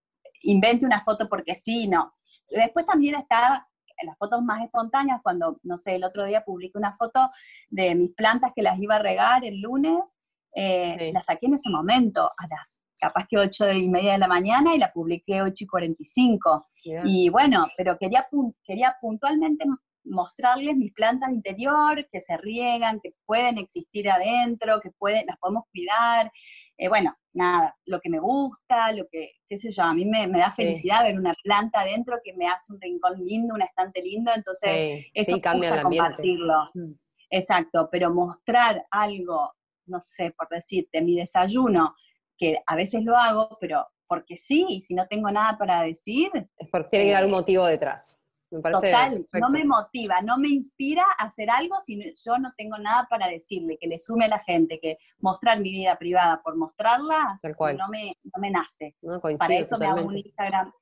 invente 0.43 0.87
una 0.87 1.01
foto 1.01 1.29
porque 1.29 1.57
sí, 1.57 1.89
no. 1.89 2.15
Después 2.49 2.87
también 2.87 3.17
está 3.17 3.67
las 4.07 4.17
fotos 4.17 4.41
más 4.43 4.63
espontáneas, 4.63 5.21
cuando, 5.21 5.59
no 5.65 5.77
sé, 5.77 5.97
el 5.97 6.05
otro 6.05 6.25
día 6.25 6.45
publiqué 6.45 6.79
una 6.79 6.95
foto 6.95 7.31
de 7.69 7.97
mis 7.97 8.15
plantas 8.15 8.53
que 8.55 8.63
las 8.63 8.79
iba 8.79 8.95
a 8.95 9.01
regar 9.01 9.45
el 9.45 9.61
lunes, 9.61 10.17
eh, 10.55 11.11
la 11.13 11.23
saqué 11.23 11.47
en 11.47 11.55
ese 11.55 11.71
momento, 11.71 12.23
a 12.25 12.47
las 12.49 12.81
capaz 13.01 13.27
que 13.29 13.37
ocho 13.37 13.69
y 13.71 13.89
media 13.89 14.13
de 14.13 14.19
la 14.19 14.29
mañana 14.29 14.75
y 14.75 14.79
la 14.79 14.93
publiqué 14.93 15.43
8 15.43 15.65
y 15.65 15.67
45. 15.67 16.69
Y 17.05 17.29
bueno, 17.31 17.67
pero 17.77 17.99
quería, 17.99 18.29
quería 18.63 18.97
puntualmente 19.01 19.67
mostrarles 20.05 20.77
mis 20.77 20.93
plantas 20.93 21.31
de 21.31 21.37
interior, 21.37 22.09
que 22.11 22.21
se 22.21 22.37
riegan, 22.37 23.01
que 23.01 23.15
pueden 23.27 23.59
existir 23.59 24.11
adentro, 24.11 24.81
que 24.81 24.91
pueden, 24.91 25.27
las 25.27 25.39
podemos 25.39 25.65
cuidar. 25.73 26.31
Eh, 26.77 26.89
bueno, 26.89 27.15
nada, 27.33 27.77
lo 27.87 28.01
que 28.01 28.11
me 28.11 28.19
gusta, 28.19 28.93
lo 28.93 29.07
que, 29.11 29.33
qué 29.49 29.57
sé 29.57 29.71
yo, 29.71 29.83
a 29.83 29.95
mí 29.95 30.05
me, 30.05 30.27
da 30.27 30.51
felicidad 30.51 31.05
ver 31.05 31.19
una 31.19 31.35
planta 31.43 31.81
adentro 31.81 32.19
que 32.25 32.33
me 32.35 32.49
hace 32.49 32.73
un 32.73 32.81
rincón 32.81 33.25
lindo, 33.25 33.55
un 33.55 33.63
estante 33.63 34.03
lindo, 34.03 34.33
entonces 34.35 35.07
eso 35.15 35.35
sí, 35.35 35.41
cambia 35.41 35.83
compartirlo. 35.83 36.71
Mm. 36.75 36.93
Exacto, 37.31 37.89
pero 37.91 38.13
mostrar 38.13 38.85
algo, 38.91 39.53
no 39.87 40.01
sé, 40.01 40.33
por 40.33 40.49
decirte, 40.49 41.01
mi 41.01 41.17
desayuno, 41.17 41.95
que 42.37 42.61
a 42.67 42.75
veces 42.75 43.05
lo 43.05 43.17
hago, 43.17 43.57
pero 43.61 43.87
porque 44.09 44.37
sí, 44.37 44.65
y 44.69 44.81
si 44.81 44.95
no 44.95 45.07
tengo 45.07 45.31
nada 45.31 45.57
para 45.57 45.83
decir. 45.83 46.31
Es 46.59 46.69
porque 46.69 46.89
tiene 46.89 47.05
que 47.07 47.15
haber 47.15 47.27
un 47.27 47.35
eh, 47.35 47.37
motivo 47.37 47.67
detrás. 47.67 48.20
Total, 48.51 49.27
no 49.33 49.49
me 49.51 49.65
motiva, 49.65 50.21
no 50.23 50.37
me 50.37 50.49
inspira 50.49 51.05
a 51.19 51.27
hacer 51.27 51.49
algo 51.51 51.79
si 51.79 52.13
yo 52.25 52.39
no 52.39 52.53
tengo 52.57 52.79
nada 52.79 53.07
para 53.09 53.29
decirle, 53.29 53.79
que 53.81 53.87
le 53.87 53.97
sume 53.97 54.25
a 54.25 54.29
la 54.29 54.41
gente, 54.41 54.81
que 54.81 54.99
mostrar 55.21 55.61
mi 55.61 55.71
vida 55.71 55.97
privada 55.97 56.41
por 56.43 56.57
mostrarla, 56.57 57.39
No, 57.45 57.89
me, 57.89 58.17
no 58.25 58.41
me 58.41 58.51
nace. 58.51 58.97
para 59.39 59.55
eso 59.55 59.79
me 59.79 59.87
hago 59.87 60.03
un 60.03 60.19
Instagram, 60.19 60.73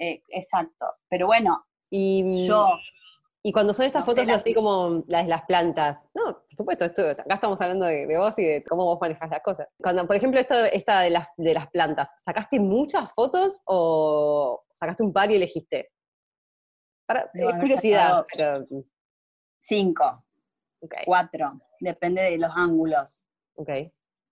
eh, 0.00 0.22
exacto. 0.28 0.86
Pero 1.08 1.26
bueno, 1.26 1.66
y, 1.90 2.46
yo... 2.46 2.68
Y 3.42 3.52
cuando 3.52 3.72
son 3.72 3.86
estas 3.86 4.04
fotos 4.04 4.28
así 4.30 4.52
como 4.52 5.04
las 5.06 5.24
de 5.24 5.30
las 5.30 5.44
plantas, 5.44 5.98
no, 6.12 6.24
por 6.24 6.56
supuesto, 6.56 6.84
esto, 6.84 7.08
acá 7.08 7.34
estamos 7.34 7.60
hablando 7.60 7.86
de, 7.86 8.06
vos 8.18 8.36
y 8.38 8.44
de 8.44 8.64
cómo 8.64 8.84
vos 8.84 8.98
manejas 9.00 9.30
las 9.30 9.42
cosas. 9.42 9.68
Cuando, 9.80 10.06
por 10.06 10.16
ejemplo, 10.16 10.40
esto, 10.40 10.54
esta 10.54 11.00
de 11.00 11.10
las, 11.10 11.28
de 11.36 11.54
las 11.54 11.68
plantas, 11.68 12.10
¿sacaste 12.24 12.58
muchas 12.58 13.12
fotos 13.12 13.62
o 13.66 14.64
sacaste 14.74 15.02
un 15.02 15.12
par 15.12 15.30
y 15.30 15.36
elegiste? 15.36 15.92
Para, 17.08 17.30
curiosidad. 17.58 18.26
Mm. 18.68 18.80
Cinco. 19.58 20.24
Cuatro. 21.06 21.58
Depende 21.80 22.22
de 22.22 22.36
los 22.38 22.52
ángulos. 22.54 23.24
Ok. 23.54 23.70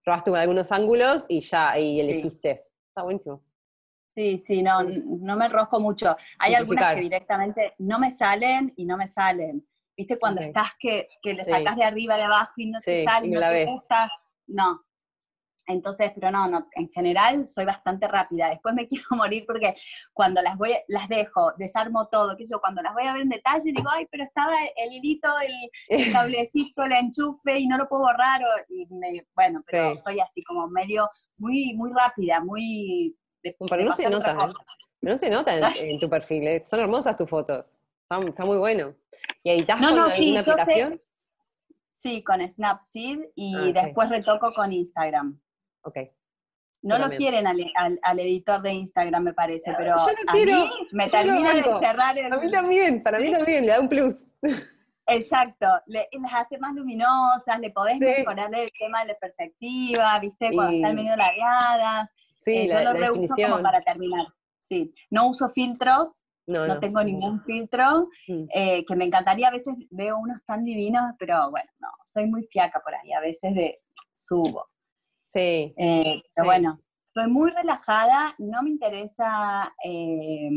Probaste 0.05 0.37
algunos 0.37 0.71
ángulos 0.71 1.25
y 1.29 1.41
ya, 1.41 1.79
y 1.79 2.01
elegiste. 2.01 2.67
Está 2.89 3.03
buenísimo. 3.03 3.43
Sí, 4.15 4.39
sí, 4.39 4.63
no, 4.63 4.83
no 4.83 5.37
me 5.37 5.49
rosco 5.49 5.81
mucho. 5.81 6.15
Hay 6.39 6.55
algunas 6.55 6.95
que 6.95 7.01
directamente 7.01 7.75
no 7.79 7.99
me 7.99 8.11
salen 8.11 8.73
y 8.77 8.85
no 8.85 8.97
me 8.97 9.07
salen. 9.07 9.67
¿Viste 9.97 10.19
cuando 10.19 10.43
estás 10.43 10.73
que, 10.79 11.09
que 11.23 11.33
le 11.35 11.45
sacas 11.45 11.77
de 11.77 11.85
arriba, 11.85 12.17
de 12.17 12.23
abajo 12.23 12.53
y 12.57 12.71
no 12.71 12.79
te 12.79 13.05
sale, 13.05 13.29
no, 13.29 13.41
no 13.41 13.49
te 13.49 13.65
gusta? 13.65 14.11
No, 14.47 14.85
entonces, 15.67 16.13
pero 16.15 16.31
no, 16.31 16.49
no, 16.49 16.69
en 16.75 16.89
general 16.91 17.47
soy 17.47 17.65
bastante 17.65 18.09
rápida. 18.09 18.49
Después 18.51 18.75
me 18.75 18.87
quiero 18.89 19.07
morir 19.11 19.45
porque 19.47 19.75
cuando 20.13 20.41
las 20.43 20.57
voy, 20.57 20.75
las 20.89 21.09
dejo, 21.09 21.53
desarmo 21.59 22.09
todo, 22.09 22.37
que 22.37 22.45
yo 22.45 22.61
cuando 22.61 22.83
las 22.83 22.95
voy 22.95 23.07
a 23.07 23.13
ver 23.13 23.23
en 23.23 23.29
detalle 23.29 23.73
digo, 23.73 23.89
ay, 23.91 24.07
pero 24.11 24.25
estaba 24.25 24.55
el 24.77 24.93
hilito, 24.93 25.29
el, 25.89 26.13
cablecito, 26.13 26.83
el 26.83 26.93
enchufe 26.93 27.59
y 27.59 27.67
no 27.67 27.79
lo 27.79 27.89
puedo 27.89 28.03
borrar. 28.03 28.41
y 28.69 28.87
bueno, 29.35 29.63
pero 29.67 29.95
soy 29.97 30.21
así 30.21 30.43
como 30.45 30.69
medio, 30.69 31.09
muy, 31.39 31.75
muy 31.75 31.91
rápida, 31.93 32.41
muy... 32.41 33.17
pero 33.43 33.85
no 33.85 33.93
se 33.93 34.09
nota, 34.09 34.37
no 35.01 35.19
se 35.19 35.31
nota 35.31 35.73
en, 35.77 35.99
tu 35.99 36.09
perfil, 36.09 36.47
eh, 36.49 36.63
son 36.65 36.81
hermosas 36.81 37.17
tus 37.17 37.29
fotos. 37.29 37.77
Está, 38.09 38.45
muy 38.45 38.59
bueno. 38.59 38.95
¿Y 39.43 39.51
editas 39.51 39.81
no, 39.81 39.89
con 39.89 39.99
no, 39.99 40.11
sí, 40.11 40.37
aplicación? 40.37 41.01
Sí, 41.93 42.23
con 42.23 42.49
Snapseed 42.49 43.19
y 43.35 43.57
ah, 43.57 43.73
después 43.73 44.09
retoco 44.11 44.53
con 44.55 44.73
Instagram. 44.73 45.41
Ok. 45.87 45.99
No 46.83 46.99
lo 46.99 47.11
quieren 47.11 47.47
al, 47.47 47.59
al, 48.03 48.21
editor 48.21 48.63
de 48.63 48.73
Instagram, 48.73 49.23
me 49.23 49.35
parece, 49.35 49.73
pero 49.77 49.95
a 49.95 50.33
mí 50.35 50.45
me 50.93 51.09
termina 51.09 51.55
de 51.55 51.65
cerrar 51.81 52.17
el... 52.17 52.33
A 52.33 52.37
mí 52.37 52.51
también, 52.51 53.03
para 53.03 53.19
mí 53.19 53.33
también, 53.33 53.67
le 53.67 53.73
da 53.73 53.81
un 53.81 53.89
plus. 53.89 54.29
Exacto, 55.09 55.67
le, 55.87 56.09
las 56.21 56.35
hace 56.35 56.59
más 56.59 56.75
luminosas, 56.75 57.59
le 57.61 57.71
podés 57.71 57.99
mejorar 57.99 58.53
el 58.55 58.71
tema 58.79 59.03
de 59.03 59.13
la 59.13 59.19
perspectiva, 59.19 60.19
¿viste? 60.19 60.53
Cuando 60.53 60.77
está 60.77 60.93
medio 60.93 61.17
ladeada. 61.17 62.11
Sí, 62.45 62.53
eh, 62.53 62.69
yo 62.69 62.81
lo 62.81 62.93
reuso 62.93 63.35
como 63.35 63.63
para 63.63 63.81
terminar. 63.81 64.27
Sí, 64.61 64.93
no 65.11 65.29
uso 65.29 65.49
filtros, 65.49 66.23
no, 66.47 66.79
tengo 66.81 67.03
ningún 67.03 67.41
filtro, 67.45 68.09
mm. 68.27 68.45
eh, 68.53 68.85
que 68.85 68.97
me 68.97 69.05
encantaría, 69.05 69.49
a 69.49 69.53
veces 69.53 69.75
veo 69.91 70.19
unos 70.19 70.45
tan 70.45 70.65
divinos, 70.65 71.15
pero 71.19 71.51
bueno, 71.51 71.71
no, 71.79 71.89
soy 72.05 72.27
muy 72.27 72.45
fiaca 72.45 72.81
por 72.81 72.95
ahí, 72.95 73.13
a 73.13 73.21
veces 73.21 73.55
de 73.55 73.81
subo. 74.13 74.67
Sí. 75.27 75.75
Eh, 75.77 76.23
pero 76.35 76.47
bueno, 76.47 76.81
soy 77.05 77.29
muy 77.29 77.51
relajada, 77.51 78.35
no 78.39 78.63
me 78.63 78.71
interesa, 78.71 79.75
eh, 79.85 80.51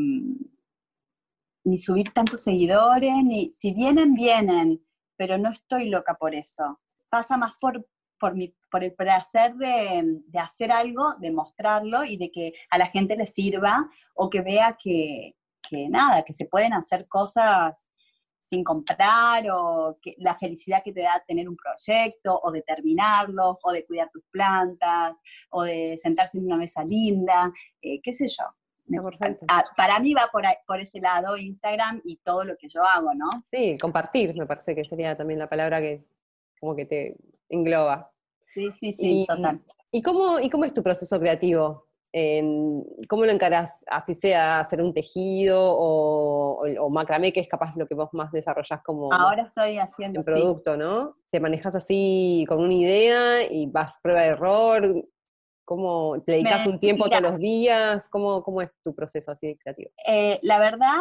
ni 1.63 1.77
subir 1.77 2.11
tantos 2.11 2.43
seguidores, 2.43 3.13
ni 3.23 3.51
si 3.51 3.71
vienen, 3.73 4.13
vienen, 4.13 4.81
pero 5.17 5.37
no 5.37 5.49
estoy 5.49 5.89
loca 5.89 6.15
por 6.15 6.35
eso. 6.35 6.79
Pasa 7.09 7.37
más 7.37 7.53
por, 7.59 7.87
por, 8.19 8.35
mi, 8.35 8.55
por 8.71 8.83
el 8.83 8.93
placer 8.93 9.55
de, 9.55 10.21
de, 10.27 10.39
hacer 10.39 10.71
algo, 10.71 11.13
de 11.19 11.31
mostrarlo 11.31 12.03
y 12.03 12.17
de 12.17 12.31
que 12.31 12.53
a 12.69 12.77
la 12.77 12.87
gente 12.87 13.15
le 13.15 13.25
sirva 13.25 13.89
o 14.13 14.29
que 14.29 14.41
vea 14.41 14.77
que, 14.81 15.35
que 15.67 15.89
nada, 15.89 16.23
que 16.23 16.33
se 16.33 16.45
pueden 16.45 16.73
hacer 16.73 17.07
cosas 17.07 17.89
sin 18.39 18.63
comprar 18.63 19.45
o 19.51 19.97
que, 20.01 20.15
la 20.17 20.35
felicidad 20.35 20.81
que 20.83 20.93
te 20.93 21.01
da 21.01 21.23
tener 21.27 21.47
un 21.47 21.55
proyecto 21.55 22.39
o 22.41 22.51
de 22.51 22.61
terminarlo 22.61 23.59
o 23.61 23.71
de 23.71 23.85
cuidar 23.85 24.09
tus 24.11 24.23
plantas 24.31 25.19
o 25.49 25.63
de 25.63 25.97
sentarse 25.97 26.37
en 26.37 26.45
una 26.45 26.57
mesa 26.57 26.83
linda, 26.83 27.51
eh, 27.81 28.01
qué 28.01 28.13
sé 28.13 28.27
yo. 28.27 28.45
Ah, 29.47 29.63
para 29.77 29.99
mí 29.99 30.13
va 30.13 30.29
por, 30.31 30.43
por 30.65 30.79
ese 30.79 30.99
lado 30.99 31.37
Instagram 31.37 32.01
y 32.03 32.17
todo 32.17 32.43
lo 32.43 32.55
que 32.57 32.67
yo 32.67 32.83
hago, 32.83 33.13
¿no? 33.13 33.29
Sí, 33.51 33.77
compartir, 33.77 34.35
me 34.35 34.47
parece 34.47 34.75
que 34.75 34.83
sería 34.83 35.15
también 35.15 35.39
la 35.39 35.47
palabra 35.47 35.79
que 35.79 36.03
como 36.59 36.75
que 36.75 36.85
te 36.85 37.15
engloba. 37.49 38.11
Sí, 38.47 38.71
sí, 38.71 38.91
sí, 38.91 39.25
total. 39.27 39.61
¿y 39.91 40.01
cómo, 40.01 40.39
¿Y 40.39 40.49
cómo 40.49 40.65
es 40.65 40.73
tu 40.73 40.83
proceso 40.83 41.19
creativo? 41.19 41.88
¿Cómo 42.11 43.25
lo 43.25 43.31
encarás? 43.31 43.83
Así 43.87 44.15
sea 44.15 44.59
hacer 44.59 44.81
un 44.81 44.93
tejido 44.93 45.61
o, 45.61 46.65
o, 46.79 46.89
macramé, 46.89 47.31
que 47.31 47.39
es 47.39 47.47
capaz 47.47 47.75
lo 47.75 47.87
que 47.87 47.93
vos 47.93 48.09
más 48.13 48.31
desarrollás 48.31 48.81
como 48.81 49.13
Ahora 49.13 49.43
estoy 49.43 49.77
haciendo, 49.77 50.21
producto, 50.21 50.75
¿no? 50.75 51.17
¿Te 51.29 51.39
manejas 51.39 51.75
así 51.75 52.45
con 52.47 52.59
una 52.61 52.73
idea 52.73 53.43
y 53.51 53.67
vas 53.67 53.99
prueba 54.01 54.21
de 54.21 54.27
error? 54.29 55.05
¿Cómo 55.65 56.19
te 56.25 56.31
dedicas 56.31 56.65
un 56.65 56.79
tiempo 56.79 57.07
todos 57.07 57.21
los 57.21 57.37
días? 57.37 58.09
¿Cómo, 58.09 58.41
¿Cómo, 58.41 58.63
es 58.63 58.71
tu 58.81 58.95
proceso 58.95 59.31
así 59.31 59.55
creativo? 59.57 59.91
Eh, 60.07 60.39
la 60.41 60.57
verdad 60.57 60.97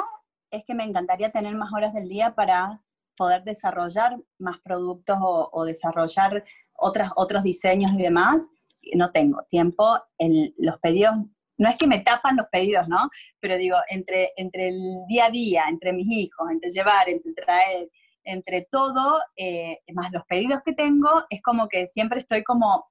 es 0.51 0.63
que 0.67 0.75
me 0.75 0.85
encantaría 0.85 1.31
tener 1.31 1.55
más 1.55 1.73
horas 1.73 1.95
del 1.95 2.09
día 2.11 2.35
para 2.35 2.83
poder 3.17 3.45
desarrollar 3.45 4.19
más 4.39 4.61
productos 4.61 5.17
o, 5.23 5.49
o 5.53 5.65
desarrollar 5.65 6.45
otras, 6.75 7.13
otros 7.17 7.43
diseños 7.43 7.93
y 7.93 8.03
demás 8.03 8.47
no 8.95 9.11
tengo 9.11 9.43
tiempo, 9.49 9.99
en 10.19 10.53
los 10.59 10.79
pedidos, 10.81 11.15
no 11.59 11.69
es 11.69 11.77
que 11.77 11.87
me 11.87 12.01
tapan 12.01 12.37
los 12.37 12.47
pedidos, 12.51 12.89
¿no? 12.89 13.11
Pero 13.41 13.57
digo, 13.57 13.77
entre, 13.89 14.31
entre 14.37 14.69
el 14.69 14.81
día 15.09 15.27
a 15.27 15.31
día, 15.31 15.65
entre 15.69 15.93
mis 15.93 16.07
hijos, 16.11 16.49
entre 16.51 16.71
llevar, 16.71 17.09
entre 17.09 17.33
traer, 17.33 17.91
entre 18.25 18.63
todo, 18.71 19.19
eh, 19.37 19.81
más 19.93 20.13
los 20.13 20.25
pedidos 20.27 20.61
que 20.65 20.73
tengo, 20.73 21.09
es 21.31 21.43
como 21.43 21.69
que 21.69 21.87
siempre 21.87 22.21
estoy 22.21 22.45
como 22.45 22.87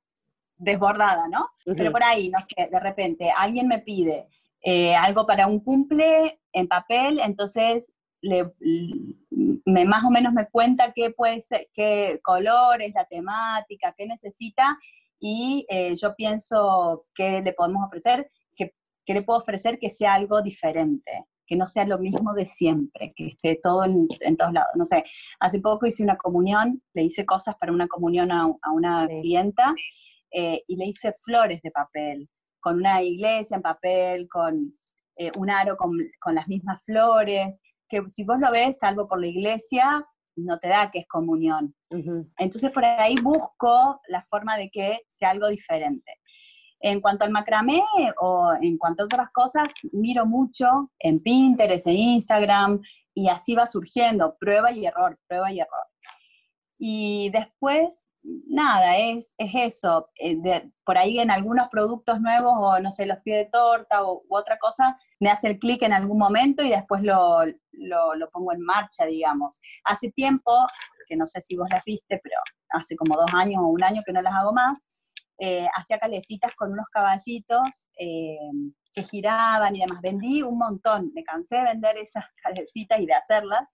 desbordada, 0.57 1.27
¿no? 1.29 1.47
Pero 1.75 1.91
por 1.91 2.03
ahí, 2.03 2.29
no 2.29 2.39
sé, 2.41 2.67
de 2.69 2.79
repente 2.79 3.31
alguien 3.37 3.67
me 3.67 3.79
pide 3.79 4.27
eh, 4.61 4.95
algo 4.95 5.25
para 5.25 5.47
un 5.47 5.59
cumple 5.59 6.39
en 6.51 6.67
papel, 6.67 7.19
entonces 7.23 7.91
le, 8.21 8.51
me, 9.65 9.85
más 9.85 10.03
o 10.03 10.09
menos 10.09 10.33
me 10.33 10.47
cuenta 10.47 10.91
qué 10.93 11.11
puede 11.11 11.41
ser, 11.41 11.69
qué 11.73 12.19
colores, 12.23 12.91
la 12.95 13.05
temática, 13.05 13.93
qué 13.95 14.07
necesita, 14.07 14.77
y 15.19 15.65
eh, 15.69 15.93
yo 15.95 16.15
pienso 16.15 17.05
que 17.15 17.41
le 17.41 17.53
podemos 17.53 17.83
ofrecer, 17.85 18.29
que, 18.55 19.13
le 19.13 19.21
puedo 19.21 19.39
ofrecer 19.39 19.79
que 19.79 19.89
sea 19.89 20.15
algo 20.15 20.41
diferente, 20.41 21.25
que 21.45 21.55
no 21.55 21.65
sea 21.65 21.85
lo 21.85 21.97
mismo 21.97 22.33
de 22.33 22.45
siempre, 22.45 23.13
que 23.15 23.27
esté 23.27 23.57
todo 23.61 23.85
en, 23.85 24.07
todos 24.37 24.53
lados. 24.53 24.71
No 24.75 24.83
sé, 24.83 25.05
hace 25.39 25.61
poco 25.61 25.85
hice 25.85 26.03
una 26.03 26.17
comunión, 26.17 26.81
le 26.93 27.03
hice 27.03 27.25
cosas 27.25 27.55
para 27.57 27.71
una 27.71 27.87
comunión 27.87 28.31
a, 28.31 28.47
una 28.73 29.07
clienta 29.07 29.73
eh, 30.31 30.61
y 30.67 30.75
le 30.75 30.87
hice 30.87 31.13
flores 31.23 31.61
de 31.61 31.71
papel, 31.71 32.29
con 32.59 32.75
una 32.75 33.01
iglesia 33.01 33.55
en 33.55 33.61
papel, 33.61 34.27
con 34.27 34.77
eh, 35.15 35.31
un 35.37 35.49
aro 35.49 35.77
con, 35.77 35.97
con 36.19 36.35
las 36.35 36.47
mismas 36.49 36.83
flores, 36.83 37.61
que 37.87 38.03
si 38.07 38.23
vos 38.23 38.39
lo 38.39 38.51
ves, 38.51 38.79
salvo 38.79 39.07
por 39.07 39.21
la 39.21 39.27
iglesia, 39.27 40.05
no 40.37 40.57
te 40.59 40.69
da 40.69 40.89
que 40.89 40.99
es 40.99 41.07
comunión. 41.07 41.75
Entonces 42.37 42.71
por 42.71 42.85
ahí 42.85 43.15
busco 43.21 43.99
la 44.07 44.21
forma 44.21 44.57
de 44.57 44.69
que 44.69 45.01
sea 45.09 45.31
algo 45.31 45.47
diferente. 45.47 46.13
En 46.79 47.01
cuanto 47.01 47.25
al 47.25 47.31
macramé 47.31 47.81
o 48.21 48.53
en 48.61 48.77
cuanto 48.77 49.03
a 49.03 49.05
otras 49.05 49.31
cosas, 49.31 49.73
miro 49.91 50.25
mucho 50.25 50.91
en 50.99 51.19
Pinterest, 51.19 51.87
en 51.87 51.97
Instagram, 51.97 52.81
y 53.15 53.29
así 53.29 53.55
va 53.55 53.65
surgiendo, 53.65 54.37
prueba 54.39 54.71
y 54.71 54.85
error, 54.85 55.19
prueba 55.27 55.51
y 55.51 55.59
error. 55.59 55.87
Y 56.77 57.31
después 57.31 58.06
nada, 58.47 58.97
es, 58.97 59.33
es 59.37 59.51
eso. 59.55 60.09
Eh, 60.19 60.37
por 60.83 60.97
ahí 60.97 61.19
en 61.19 61.31
algunos 61.31 61.69
productos 61.69 62.19
nuevos, 62.21 62.53
o 62.57 62.79
no 62.79 62.91
sé, 62.91 63.05
los 63.05 63.19
pies 63.19 63.45
de 63.45 63.51
torta 63.51 64.03
o, 64.03 64.23
u 64.27 64.37
otra 64.37 64.57
cosa, 64.57 64.97
me 65.19 65.29
hace 65.29 65.47
el 65.47 65.59
clic 65.59 65.81
en 65.83 65.93
algún 65.93 66.17
momento 66.17 66.63
y 66.63 66.69
después 66.69 67.01
lo, 67.03 67.39
lo, 67.71 68.29
pongo 68.31 68.53
en 68.53 68.61
marcha, 68.61 69.05
digamos. 69.05 69.59
Hace 69.83 70.11
tiempo, 70.11 70.51
que 71.07 71.15
no 71.15 71.25
sé 71.25 71.41
si 71.41 71.55
vos 71.55 71.69
las 71.71 71.83
viste, 71.85 72.19
pero 72.21 72.35
hace 72.69 72.95
como 72.95 73.15
dos 73.15 73.33
años 73.33 73.61
o 73.63 73.67
un 73.67 73.83
año 73.83 74.01
que 74.05 74.13
no 74.13 74.21
las 74.21 74.33
hago 74.35 74.53
más, 74.53 74.81
eh, 75.39 75.67
hacía 75.75 75.99
calecitas 75.99 76.55
con 76.55 76.71
unos 76.71 76.87
caballitos 76.91 77.87
eh, 77.99 78.37
que 78.93 79.03
giraban 79.03 79.75
y 79.75 79.81
demás. 79.81 80.01
Vendí 80.01 80.41
un 80.41 80.57
montón, 80.57 81.11
me 81.13 81.23
cansé 81.23 81.57
de 81.57 81.63
vender 81.63 81.97
esas 81.97 82.25
calecitas 82.43 82.99
y 82.99 83.05
de 83.05 83.13
hacerlas. 83.13 83.67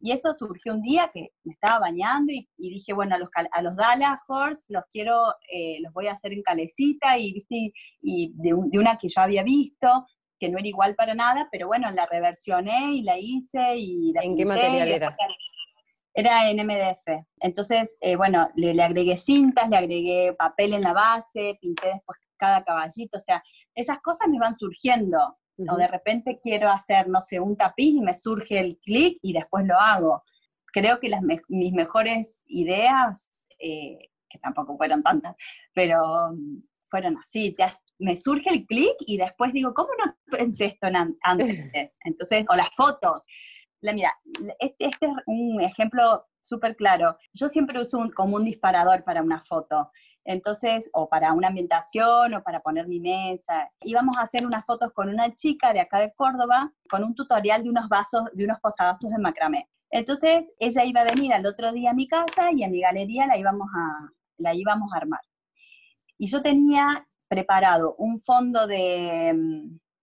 Y 0.00 0.12
eso 0.12 0.32
surgió 0.32 0.74
un 0.74 0.82
día 0.82 1.10
que 1.12 1.28
me 1.44 1.52
estaba 1.52 1.80
bañando 1.80 2.32
y, 2.32 2.46
dije, 2.56 2.92
bueno, 2.92 3.16
a 3.16 3.18
los, 3.18 3.28
a 3.50 3.62
los 3.62 3.76
Dallas 3.76 4.20
Horse 4.28 4.64
los 4.68 4.84
quiero, 4.90 5.34
eh, 5.52 5.78
los 5.80 5.92
voy 5.92 6.06
a 6.06 6.12
hacer 6.12 6.32
en 6.32 6.42
calecita 6.42 7.18
y, 7.18 7.32
¿viste? 7.32 7.72
y 8.00 8.32
de, 8.36 8.54
una 8.54 8.96
que 8.96 9.08
yo 9.08 9.20
había 9.20 9.42
visto, 9.42 10.06
que 10.38 10.48
no 10.48 10.58
era 10.58 10.68
igual 10.68 10.94
para 10.94 11.14
nada, 11.14 11.48
pero 11.50 11.66
bueno, 11.66 11.90
la 11.90 12.06
reversioné 12.06 12.92
y 12.94 13.02
la 13.02 13.18
hice 13.18 13.76
y 13.76 14.12
la 14.12 14.22
¿En 14.22 14.36
qué 14.36 14.44
material 14.44 14.88
era? 14.88 15.16
Era 16.14 16.50
en 16.50 16.66
MDF. 16.66 17.24
Entonces, 17.40 17.96
eh, 18.00 18.16
bueno, 18.16 18.50
le, 18.54 18.74
le 18.74 18.82
agregué 18.82 19.16
cintas, 19.16 19.68
le 19.68 19.76
agregué 19.76 20.32
papel 20.32 20.74
en 20.74 20.82
la 20.82 20.92
base, 20.92 21.58
pinté 21.60 21.88
después 21.88 22.18
cada 22.38 22.64
caballito, 22.64 23.18
o 23.18 23.20
sea, 23.20 23.42
esas 23.74 24.00
cosas 24.00 24.28
me 24.28 24.38
van 24.38 24.54
surgiendo. 24.54 25.36
O 25.68 25.76
de 25.76 25.88
repente 25.88 26.38
quiero 26.40 26.70
hacer, 26.70 27.08
no 27.08 27.20
sé, 27.20 27.40
un 27.40 27.56
tapiz 27.56 27.94
y 27.94 28.00
me 28.00 28.14
surge 28.14 28.58
el 28.58 28.78
clic 28.78 29.18
y 29.22 29.32
después 29.32 29.66
lo 29.66 29.78
hago. 29.78 30.22
Creo 30.66 31.00
que 31.00 31.08
las 31.08 31.22
mis 31.48 31.72
mejores 31.72 32.42
ideas, 32.46 33.26
eh, 33.58 34.10
que 34.28 34.38
tampoco 34.38 34.76
fueron 34.76 35.02
tantas, 35.02 35.34
pero 35.74 36.30
mm, 36.32 36.62
fueron 36.88 37.16
así, 37.18 37.56
me 37.98 38.16
surge 38.16 38.50
el 38.50 38.66
clic 38.66 38.94
y 39.00 39.16
después 39.16 39.52
digo, 39.52 39.74
¿cómo 39.74 39.88
no 39.98 40.14
pensé 40.30 40.66
esto 40.66 40.86
antes? 41.22 41.98
Entonces, 42.04 42.44
o 42.48 42.56
las 42.56 42.74
fotos. 42.74 43.26
La, 43.80 43.92
mira, 43.92 44.16
este, 44.58 44.86
este 44.86 45.06
es 45.06 45.12
un 45.26 45.60
ejemplo 45.60 46.26
súper 46.40 46.76
claro. 46.76 47.16
Yo 47.32 47.48
siempre 47.48 47.80
uso 47.80 47.98
como 48.14 48.36
un 48.36 48.44
disparador 48.44 49.04
para 49.04 49.22
una 49.22 49.40
foto. 49.40 49.90
Entonces, 50.28 50.90
o 50.92 51.08
para 51.08 51.32
una 51.32 51.48
ambientación 51.48 52.34
o 52.34 52.42
para 52.42 52.60
poner 52.60 52.86
mi 52.86 53.00
mesa. 53.00 53.70
Íbamos 53.80 54.18
a 54.18 54.24
hacer 54.24 54.44
unas 54.44 54.66
fotos 54.66 54.92
con 54.92 55.08
una 55.08 55.34
chica 55.34 55.72
de 55.72 55.80
acá 55.80 56.00
de 56.00 56.12
Córdoba 56.12 56.70
con 56.90 57.02
un 57.02 57.14
tutorial 57.14 57.62
de 57.62 57.70
unos 57.70 57.88
vasos, 57.88 58.24
de 58.34 58.44
unos 58.44 58.60
posavasos 58.60 59.08
de 59.08 59.16
macramé. 59.16 59.70
Entonces, 59.90 60.52
ella 60.58 60.84
iba 60.84 61.00
a 61.00 61.04
venir 61.04 61.32
al 61.32 61.46
otro 61.46 61.72
día 61.72 61.92
a 61.92 61.94
mi 61.94 62.06
casa 62.06 62.50
y 62.54 62.62
en 62.62 62.72
mi 62.72 62.82
galería 62.82 63.26
la 63.26 63.38
íbamos 63.38 63.68
a, 63.74 64.10
la 64.36 64.54
íbamos 64.54 64.92
a 64.92 64.98
armar. 64.98 65.22
Y 66.18 66.26
yo 66.26 66.42
tenía 66.42 67.08
preparado 67.26 67.94
un 67.96 68.18
fondo 68.18 68.66
de, 68.66 69.34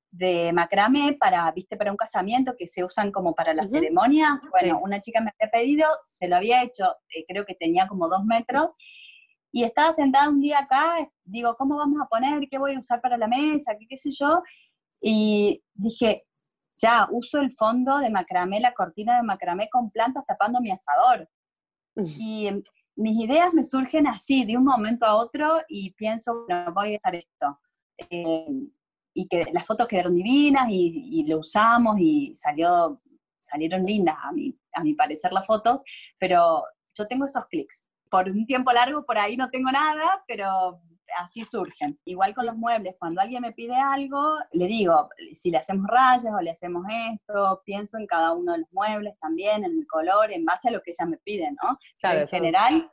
de 0.10 0.52
macramé 0.54 1.16
para, 1.20 1.52
viste, 1.52 1.78
para 1.78 1.92
un 1.92 1.98
casamiento 1.98 2.56
que 2.58 2.68
se 2.68 2.84
usan 2.84 3.12
como 3.12 3.36
para 3.36 3.54
las 3.54 3.70
ceremonias. 3.70 4.40
Bueno, 4.50 4.80
una 4.82 5.02
chica 5.02 5.22
me 5.22 5.32
había 5.40 5.52
pedido, 5.52 5.88
se 6.08 6.28
lo 6.28 6.38
había 6.38 6.64
hecho, 6.64 6.96
eh, 7.14 7.26
creo 7.28 7.46
que 7.46 7.54
tenía 7.54 7.88
como 7.88 8.10
dos 8.10 8.24
metros, 8.24 8.74
y 9.56 9.64
estaba 9.64 9.94
sentada 9.94 10.28
un 10.28 10.42
día 10.42 10.60
acá, 10.60 11.10
digo, 11.24 11.56
¿cómo 11.56 11.78
vamos 11.78 12.02
a 12.02 12.08
poner? 12.08 12.46
¿Qué 12.52 12.58
voy 12.58 12.76
a 12.76 12.80
usar 12.80 13.00
para 13.00 13.18
la 13.18 13.26
mesa? 13.26 13.78
¿Qué, 13.80 13.88
qué 13.88 13.96
sé 13.96 14.12
yo? 14.12 14.44
Y 15.00 15.64
dije, 15.74 16.26
ya, 16.76 17.08
uso 17.10 17.40
el 17.40 17.54
fondo 17.54 18.00
de 18.00 18.10
macramé, 18.10 18.60
la 18.60 18.74
cortina 18.74 19.16
de 19.16 19.24
macramé 19.24 19.70
con 19.70 19.92
plantas 19.92 20.26
tapando 20.26 20.60
mi 20.60 20.72
asador. 20.72 21.30
Y 21.96 22.48
em, 22.48 22.64
mis 22.98 23.18
ideas 23.24 23.54
me 23.54 23.64
surgen 23.64 24.08
así, 24.08 24.44
de 24.44 24.58
un 24.58 24.66
momento 24.66 25.06
a 25.06 25.16
otro, 25.16 25.62
y 25.70 25.94
pienso, 25.94 26.44
bueno, 26.46 26.74
voy 26.74 26.92
a 26.94 26.98
usar 26.98 27.16
esto. 27.16 27.58
Em, 28.10 28.70
y 29.14 29.26
que 29.30 29.46
las 29.54 29.66
fotos 29.66 29.88
quedaron 29.88 30.16
divinas 30.16 30.68
y, 30.70 31.22
y, 31.22 31.28
lo 31.28 31.40
usamos 31.40 31.96
y 31.98 32.36
salió, 32.36 33.02
salieron 33.40 33.86
lindas 33.86 34.18
a 34.22 34.34
mi, 34.34 34.54
a 34.74 34.84
mi 34.84 34.96
parecer 34.96 35.32
las 35.32 35.48
fotos, 35.48 35.82
pero 36.20 36.66
yo 36.94 37.08
tengo 37.08 37.24
esos 37.24 37.46
clics 37.46 37.88
por 38.10 38.30
un 38.30 38.46
tiempo 38.46 38.72
largo 38.72 39.06
por 39.06 39.18
ahí 39.18 39.38
no 39.38 39.50
tengo 39.50 39.72
nada, 39.72 40.24
pero 40.28 40.82
así 41.20 41.44
surgen. 41.44 42.00
Igual 42.06 42.34
con 42.34 42.46
los 42.46 42.56
muebles, 42.56 42.96
cuando 43.00 43.22
alguien 43.22 43.42
me 43.42 43.54
pide 43.54 43.76
algo, 43.76 44.38
le 44.52 44.68
digo, 44.68 45.10
si 45.32 45.52
le 45.52 45.58
hacemos 45.58 45.88
rayas 45.88 46.34
o 46.34 46.42
le 46.42 46.52
hacemos 46.52 46.86
esto, 46.90 47.62
pienso 47.66 47.98
en 47.98 48.08
cada 48.08 48.34
uno 48.34 48.54
de 48.54 48.60
los 48.60 48.72
muebles 48.72 49.18
también, 49.20 49.64
en 49.64 49.80
el 49.80 49.88
color, 49.88 50.32
en 50.32 50.46
base 50.46 50.70
a 50.70 50.72
lo 50.72 50.82
que 50.82 50.92
ella 50.92 51.06
me 51.06 51.18
pide, 51.18 51.52
¿no? 51.52 51.78
Claro, 52.00 52.22
en 52.22 52.28
general, 52.28 52.92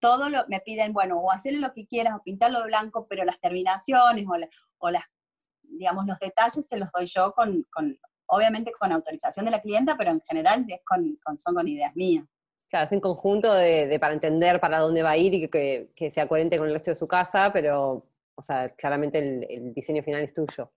todo 0.00 0.28
lo, 0.28 0.44
me 0.48 0.60
piden, 0.60 0.92
bueno, 0.92 1.18
o 1.18 1.30
hacerle 1.30 1.60
lo 1.60 1.72
que 1.72 1.86
quieras, 1.86 2.14
o 2.16 2.22
pintarlo 2.22 2.60
de 2.60 2.66
blanco, 2.66 3.06
pero 3.08 3.24
las 3.24 3.40
terminaciones 3.40 4.26
o, 4.28 4.34
o 4.78 4.90
las, 4.90 5.04
digamos, 5.62 6.06
los 6.06 6.18
detalles 6.18 6.66
se 6.66 6.76
los 6.76 6.90
doy 6.92 7.06
yo 7.06 7.32
con, 7.32 7.64
con 7.72 7.98
obviamente 8.26 8.72
con 8.78 8.92
autorización 8.92 9.44
de 9.44 9.50
la 9.50 9.60
clienta, 9.60 9.96
pero 9.96 10.10
en 10.10 10.20
general 10.22 10.64
es 10.68 10.80
con, 10.84 11.18
son 11.36 11.54
con 11.54 11.68
ideas 11.68 11.94
mías. 11.94 12.24
Claro, 12.74 12.86
es 12.86 12.92
en 12.92 12.98
conjunto 12.98 13.54
de, 13.54 13.96
para 14.00 14.14
entender 14.14 14.58
para 14.58 14.80
dónde 14.80 15.04
va 15.04 15.10
a 15.10 15.16
ir 15.16 15.32
y 15.32 15.48
que, 15.48 16.10
sea 16.10 16.26
coherente 16.26 16.58
con 16.58 16.66
el 16.66 16.72
resto 16.72 16.90
de 16.90 16.96
su 16.96 17.06
casa, 17.06 17.52
pero, 17.52 18.04
o 18.34 18.42
sea, 18.42 18.70
claramente 18.70 19.46
el 19.48 19.72
diseño 19.72 20.02
final 20.02 20.22
es 20.22 20.32
tuyo. 20.32 20.72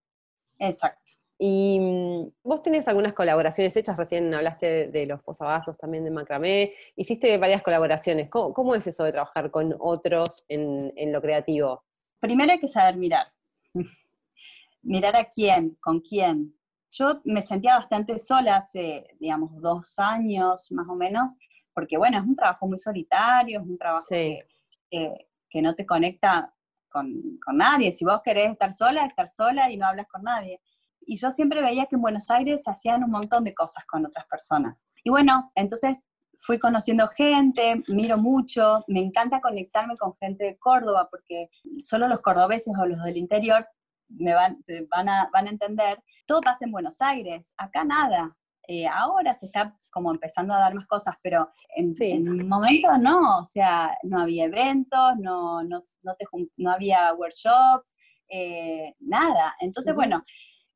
Exacto. 0.60 1.14
Y 1.40 1.80
mm, 1.80 2.32
vos 2.44 2.62
tenés 2.62 2.88
algunas 2.88 3.14
colaboraciones 3.14 3.76
hechas, 3.76 3.98
recién 3.98 4.32
hablaste 4.32 4.90
de, 4.90 5.08
los 5.08 5.24
posavasos 5.24 5.76
también 5.76 6.04
de 6.04 6.12
macramé, 6.12 6.76
hiciste 6.96 7.36
varias 7.40 7.64
colaboraciones. 7.64 8.30
¿Cómo, 8.30 8.76
es 8.76 8.86
eso 8.86 9.04
de 9.04 9.14
trabajar 9.14 9.50
con 9.50 9.76
otros 9.80 10.46
en, 10.48 11.12
lo 11.12 11.20
creativo? 11.20 11.84
Primero 12.20 12.52
hay 12.52 12.60
que 12.60 12.68
saber 12.68 12.98
mirar. 12.98 13.26
mirar 14.84 15.16
a 15.16 15.26
quién, 15.26 15.76
con 15.82 16.00
quién. 16.02 16.54
Yo 16.92 17.22
me 17.26 17.42
sentía 17.42 17.76
bastante 17.76 18.20
sola 18.20 18.58
hace, 18.58 19.08
digamos, 19.20 19.60
dos 19.62 19.98
años 19.98 20.72
más 20.72 20.88
o 20.88 20.94
menos, 20.94 21.34
porque 21.78 21.96
bueno, 21.96 22.18
es 22.18 22.24
un 22.24 22.36
trabajo 22.36 22.66
muy 22.68 22.80
solitario, 22.80 23.60
es 23.60 23.66
un 23.68 23.78
trabajo 23.78 24.08
que, 24.10 25.62
no 25.62 25.76
te 25.76 25.86
conecta 25.86 26.52
con, 26.90 27.38
con 27.46 27.58
nadie. 27.58 27.92
Si 27.92 28.04
vos 28.04 28.22
querés 28.24 28.52
estar 28.52 28.72
sola, 28.72 29.06
estar 29.06 29.28
sola 29.28 29.70
y 29.72 29.78
no 29.78 29.86
hablas 29.86 30.08
con 30.08 30.24
nadie 30.24 30.60
y 31.08 31.16
yo 31.16 31.32
siempre 31.32 31.62
veía 31.62 31.86
que 31.86 31.96
en 31.96 32.02
Buenos 32.02 32.30
Aires 32.30 32.64
se 32.64 32.70
hacían 32.70 33.04
un 33.04 33.12
montón 33.12 33.44
de 33.46 33.56
cosas 33.56 33.86
con 33.86 34.06
otras 34.06 34.28
personas. 34.28 34.86
Y 35.04 35.10
bueno, 35.10 35.52
entonces 35.56 36.10
fui 36.38 36.60
conociendo 36.60 37.08
gente, 37.08 37.82
miro 37.88 38.18
mucho, 38.18 38.84
me 38.88 39.00
encanta 39.00 39.40
conectarme 39.40 39.96
con 39.98 40.16
gente 40.18 40.44
de 40.44 40.58
Córdoba, 40.58 41.08
porque 41.10 41.50
solo 41.80 42.08
los 42.08 42.20
cordobeses 42.20 42.74
o 42.78 42.86
los 42.86 43.02
del 43.04 43.18
interior 43.18 43.68
me 44.10 44.34
van, 44.34 44.64
van, 44.90 45.10
a, 45.10 45.30
van 45.32 45.48
a 45.48 45.50
entender, 45.50 46.04
todo 46.26 46.42
pasa 46.42 46.66
en 46.66 46.72
Buenos 46.72 47.02
Aires, 47.02 47.54
acá 47.58 47.86
nada. 47.86 48.37
Eh, 48.70 48.86
ahora 48.86 49.34
se 49.34 49.46
está 49.46 49.78
como 49.92 50.12
empezando 50.12 50.54
a 50.54 50.60
dar 50.60 50.74
más 50.74 50.86
cosas, 50.88 51.16
pero 51.24 51.50
en, 51.74 52.28
un 52.28 52.48
momento 52.50 52.98
no, 52.98 53.40
o 53.40 53.46
sea, 53.46 53.98
no 54.04 54.20
había 54.22 54.44
eventos, 54.44 55.16
no, 55.20 55.64
no, 55.64 55.78
no, 56.04 56.16
te, 56.16 56.26
no 56.58 56.72
había 56.72 57.14
workshops, 57.14 57.96
eh, 58.30 58.94
nada. 59.00 59.56
Entonces, 59.62 59.96
bueno, 59.96 60.22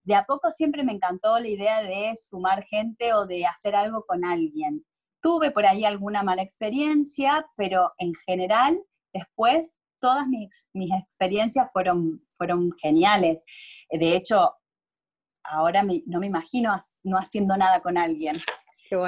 de 0.03 0.15
a 0.15 0.23
poco 0.23 0.51
siempre 0.51 0.83
me 0.83 0.93
encantó 0.93 1.37
la 1.37 1.49
idea 1.49 1.83
de 1.83 2.13
sumar 2.15 2.63
gente 2.63 3.13
o 3.13 3.25
de 3.25 3.45
hacer 3.45 3.75
algo 3.75 4.05
con 4.05 4.23
alguien. 4.23 4.85
Tuve 5.21 5.51
por 5.51 5.65
ahí 5.65 5.83
alguna 5.83 6.23
mala 6.23 6.41
experiencia, 6.41 7.45
pero 7.57 7.91
en 7.97 8.13
general 8.25 8.81
después 9.13 9.79
todas 9.99 10.27
mis, 10.27 10.67
experiencias 10.73 11.69
fueron, 11.71 12.25
fueron 12.31 12.71
geniales. 12.81 13.45
De 13.89 14.15
hecho, 14.15 14.55
ahora 15.43 15.83
no 15.83 16.19
me 16.19 16.27
imagino 16.27 16.75
no 17.03 17.17
haciendo 17.17 17.57
nada 17.57 17.81
con 17.81 17.97
alguien. 17.97 18.39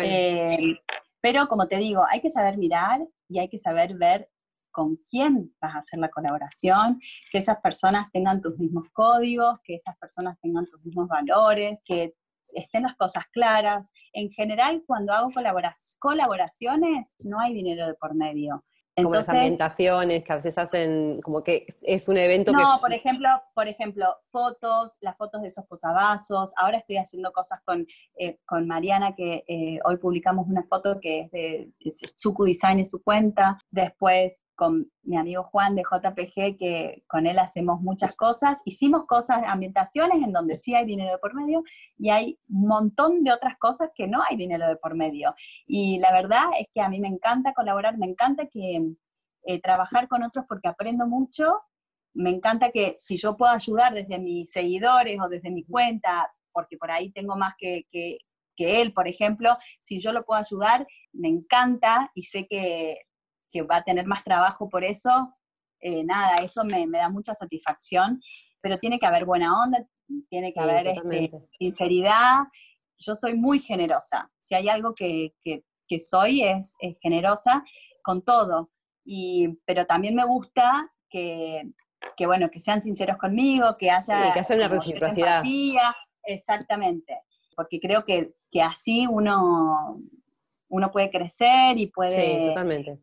Eh, 0.01 0.79
pero 1.21 1.47
como 1.47 1.67
te 1.67 1.77
digo, 1.77 2.03
hay 2.09 2.21
que 2.21 2.29
saber 2.29 2.57
mirar 2.57 3.01
y 3.29 3.39
hay 3.39 3.49
que 3.49 3.57
saber 3.57 3.95
ver 3.95 4.29
con 4.71 4.97
quién 5.09 5.55
vas 5.61 5.75
a 5.75 5.79
hacer 5.79 5.99
la 5.99 6.09
colaboración, 6.09 6.99
que 7.31 7.37
esas 7.37 7.59
personas 7.61 8.11
tengan 8.11 8.41
tus 8.41 8.57
mismos 8.57 8.87
códigos, 8.91 9.59
que 9.63 9.75
esas 9.75 9.95
personas 9.97 10.37
tengan 10.41 10.65
tus 10.65 10.83
mismos 10.83 11.07
valores, 11.07 11.81
que 11.85 12.15
estén 12.55 12.83
las 12.83 12.95
cosas 12.95 13.25
claras. 13.31 13.89
En 14.13 14.29
general, 14.31 14.83
cuando 14.85 15.13
hago 15.13 15.29
colaboraciones, 15.99 17.13
no 17.19 17.39
hay 17.39 17.53
dinero 17.53 17.87
de 17.87 17.93
por 17.93 18.15
medio. 18.15 18.65
Entonces, 18.95 19.25
como 19.25 19.35
las 19.35 19.43
ambientaciones 19.43 20.23
que 20.23 20.31
a 20.33 20.35
veces 20.35 20.57
hacen, 20.57 21.19
como 21.23 21.43
que 21.43 21.65
es 21.81 22.07
un 22.07 22.17
evento 22.17 22.51
no, 22.51 22.57
que... 22.59 22.63
No, 22.63 22.79
por 22.79 22.93
ejemplo, 22.93 23.27
por 23.55 23.67
ejemplo, 23.67 24.05
fotos, 24.29 24.97
las 25.01 25.17
fotos 25.17 25.41
de 25.41 25.47
esos 25.47 25.65
posavasos. 25.65 26.53
Ahora 26.57 26.77
estoy 26.77 26.97
haciendo 26.97 27.31
cosas 27.31 27.59
con, 27.65 27.87
eh, 28.17 28.37
con 28.45 28.67
Mariana, 28.67 29.15
que 29.15 29.43
eh, 29.47 29.79
hoy 29.83 29.97
publicamos 29.97 30.47
una 30.47 30.63
foto 30.63 30.99
que 30.99 31.21
es 31.21 31.31
de, 31.31 31.71
Suku 32.15 32.45
Design 32.45 32.81
y 32.81 32.85
su 32.85 33.01
cuenta. 33.01 33.57
Después 33.71 34.43
con 34.55 34.91
mi 35.03 35.17
amigo 35.17 35.43
Juan 35.43 35.75
de 35.75 35.83
JPG, 35.83 36.57
que 36.57 37.03
con 37.07 37.25
él 37.25 37.39
hacemos 37.39 37.81
muchas 37.81 38.15
cosas. 38.15 38.61
Hicimos 38.65 39.05
cosas, 39.05 39.45
ambientaciones 39.47 40.21
en 40.21 40.31
donde 40.31 40.57
sí 40.57 40.75
hay 40.75 40.85
dinero 40.85 41.11
de 41.11 41.17
por 41.17 41.33
medio 41.33 41.63
y 41.97 42.09
hay 42.09 42.39
un 42.49 42.67
montón 42.67 43.23
de 43.23 43.31
otras 43.31 43.57
cosas 43.57 43.89
que 43.95 44.07
no 44.07 44.21
hay 44.27 44.37
dinero 44.37 44.67
de 44.67 44.75
por 44.75 44.95
medio. 44.95 45.33
Y 45.65 45.99
la 45.99 46.11
verdad 46.11 46.45
es 46.59 46.67
que 46.73 46.81
a 46.81 46.89
mí 46.89 46.99
me 46.99 47.07
encanta 47.07 47.53
colaborar, 47.53 47.97
me 47.97 48.05
encanta 48.05 48.47
que 48.47 48.93
eh, 49.45 49.61
trabajar 49.61 50.07
con 50.07 50.23
otros 50.23 50.45
porque 50.47 50.67
aprendo 50.67 51.07
mucho. 51.07 51.61
Me 52.13 52.29
encanta 52.29 52.69
que 52.71 52.95
si 52.99 53.17
yo 53.17 53.35
puedo 53.35 53.51
ayudar 53.51 53.93
desde 53.93 54.19
mis 54.19 54.51
seguidores 54.51 55.19
o 55.19 55.29
desde 55.29 55.49
mi 55.49 55.63
cuenta, 55.63 56.31
porque 56.51 56.77
por 56.77 56.91
ahí 56.91 57.11
tengo 57.11 57.35
más 57.35 57.55
que, 57.57 57.87
que, 57.91 58.19
que 58.55 58.81
él, 58.81 58.93
por 58.93 59.07
ejemplo, 59.07 59.57
si 59.79 59.99
yo 59.99 60.11
lo 60.11 60.23
puedo 60.23 60.39
ayudar, 60.39 60.87
me 61.11 61.27
encanta 61.27 62.11
y 62.13 62.23
sé 62.23 62.45
que 62.47 62.99
que 63.53 63.61
va 63.61 63.77
a 63.77 63.83
tener 63.83 64.07
más 64.07 64.23
trabajo 64.23 64.67
por 64.67 64.83
eso, 64.83 65.33
eh, 65.79 66.03
nada, 66.03 66.37
eso 66.37 66.63
me, 66.65 66.87
da 66.87 67.09
mucha 67.09 67.35
satisfacción, 67.35 68.19
pero 68.61 68.79
tiene 68.79 68.97
que 68.97 69.05
haber 69.05 69.25
buena 69.25 69.61
onda, 69.61 69.85
tiene 70.29 70.51
que 70.51 70.59
haber 70.59 70.87
este, 70.87 71.31
sinceridad. 71.51 72.45
Yo 72.97 73.15
soy 73.15 73.35
muy 73.35 73.59
generosa, 73.59 74.31
si 74.39 74.55
hay 74.55 74.69
algo 74.69 74.95
que, 74.95 75.33
soy 75.99 76.41
es, 76.41 76.75
generosa 77.01 77.63
con 78.01 78.23
todo, 78.23 78.71
y, 79.05 79.59
pero 79.65 79.85
también 79.85 80.15
me 80.15 80.25
gusta 80.25 80.91
que, 81.09 81.63
bueno, 82.25 82.49
que 82.49 82.59
sean 82.59 82.81
sinceros 82.81 83.17
conmigo, 83.17 83.77
que 83.77 83.91
haya, 83.91 84.33
que 84.33 84.39
haya 84.39 84.55
una 84.55 84.67
reciprocidad. 84.67 85.43
Exactamente, 86.25 87.19
porque 87.55 87.79
creo 87.79 88.03
que, 88.03 88.33
que 88.49 88.61
así 88.63 89.05
uno 89.05 89.95
uno 90.73 90.91
puede 90.91 91.11
crecer 91.11 91.77
y 91.77 91.85
puede, 91.85 92.55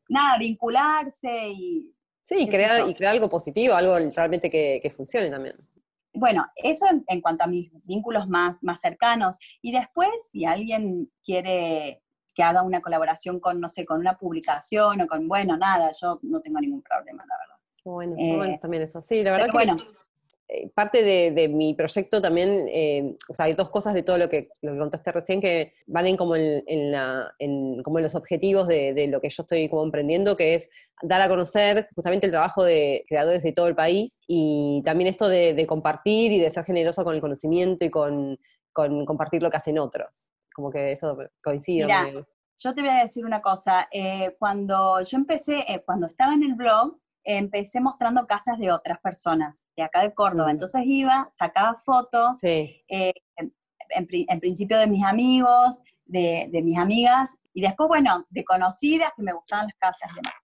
nada, 0.09 0.39
vincularse 0.39 1.51
y... 1.51 1.95
Sí, 2.21 2.35
y 2.41 2.49
crear, 2.49 2.89
y 2.89 2.95
crear 2.95 3.13
algo 3.13 3.29
positivo, 3.29 3.75
algo 3.75 3.97
realmente 3.97 4.51
que, 4.51 4.93
funcione 4.97 5.31
también. 5.31 5.55
Bueno, 6.13 6.45
eso 6.57 6.87
en, 7.07 7.21
cuanto 7.21 7.45
a 7.45 7.47
mis 7.47 7.71
vínculos 7.85 8.29
más, 8.29 8.65
más 8.65 8.81
cercanos. 8.81 9.39
Y 9.63 9.71
después, 9.71 10.11
si 10.31 10.45
alguien 10.45 11.13
quiere 11.25 12.03
que 12.35 12.43
haga 12.43 12.63
una 12.63 12.81
colaboración 12.81 13.39
con, 13.39 13.61
no 13.61 13.69
sé, 13.69 13.85
con 13.85 14.01
una 14.01 14.19
publicación 14.19 15.03
o 15.03 15.07
con, 15.07 15.29
bueno, 15.29 15.57
nada, 15.57 15.93
yo 15.93 16.19
no 16.23 16.41
tengo 16.41 16.59
ningún 16.59 16.83
problema, 16.83 17.25
la 17.25 17.37
verdad. 17.39 17.57
Bueno, 17.85 18.17
bueno 18.17 18.45
eh, 18.47 18.59
también 18.61 18.83
eso. 18.83 19.01
Sí, 19.01 19.23
la 19.23 19.31
verdad 19.31 19.47
que 19.47 19.53
bueno, 19.53 19.77
parte 20.75 21.03
de, 21.03 21.49
mi 21.49 21.75
proyecto 21.75 22.21
también, 22.21 22.67
eh, 22.69 23.15
o 23.29 23.35
sea, 23.35 23.47
hay 23.47 23.55
dos 23.55 23.71
cosas 23.71 23.95
de 23.95 24.03
todo 24.03 24.19
lo 24.19 24.29
que, 24.29 24.49
lo 24.63 24.73
que 24.73 24.79
contaste 24.79 25.13
recién 25.13 25.41
que 25.41 25.75
van 25.87 26.07
en 26.07 26.17
como 26.17 26.35
en, 26.37 26.91
la, 26.91 27.33
como 27.85 27.99
en 27.99 28.03
los 28.03 28.15
objetivos 28.15 28.67
de, 28.67 29.07
lo 29.09 29.21
que 29.21 29.29
yo 29.29 29.43
estoy 29.43 29.69
como 29.69 29.85
emprendiendo, 29.85 30.37
que 30.37 30.55
es 30.55 30.69
dar 31.03 31.23
a 31.23 31.29
conocer 31.29 31.89
justamente 31.95 32.27
el 32.27 32.33
trabajo 32.33 32.65
de 32.65 33.05
creadores 33.09 33.43
de 33.43 33.53
todo 33.53 33.69
el 33.69 33.75
país 33.75 34.19
y 34.27 34.83
también 34.85 35.09
esto 35.09 35.29
de, 35.29 35.65
compartir 35.69 36.33
y 36.33 36.41
de 36.41 36.51
ser 36.51 36.65
generoso 36.65 37.05
con 37.05 37.15
el 37.15 37.21
conocimiento 37.21 37.85
y 37.85 37.91
con, 37.91 38.39
compartir 38.73 39.43
lo 39.43 39.51
que 39.51 39.57
hacen 39.57 39.79
otros. 39.79 40.33
Como 40.55 40.71
que 40.71 40.93
eso 40.93 41.17
coincide. 41.43 41.87
Yo 42.63 42.75
te 42.75 42.83
voy 42.83 42.91
a 42.91 43.01
decir 43.01 43.25
una 43.25 43.41
cosa, 43.41 43.89
eh, 43.91 44.37
cuando 44.39 45.01
yo 45.01 45.17
empecé, 45.17 45.65
cuando 45.87 46.07
estaba 46.07 46.35
en 46.35 46.43
el 46.43 46.55
blog, 46.55 46.99
empecé 47.25 47.81
mostrando 47.81 48.27
casas 48.27 48.59
de 48.59 48.73
otras 48.73 48.99
personas, 49.01 49.65
de 49.77 49.83
acá 49.83 50.03
de 50.03 50.15
Córdoba. 50.15 50.51
Entonces 50.51 50.83
iba, 50.85 51.29
sacaba 51.33 51.77
fotos, 51.77 52.43
eh, 52.43 52.83
en, 52.89 54.41
principio 54.41 54.79
de 54.79 54.87
mis 54.87 55.05
amigos, 55.05 55.83
de, 56.05 56.49
mis 56.63 56.79
amigas, 56.79 57.37
y 57.53 57.61
después, 57.61 57.89
bueno, 57.89 58.27
de 58.31 58.45
conocidas 58.45 59.13
que 59.17 59.23
me 59.23 59.33
gustaban 59.33 59.67
las 59.67 59.77
casas 59.77 60.11
y 60.13 60.15
demás. 60.15 60.35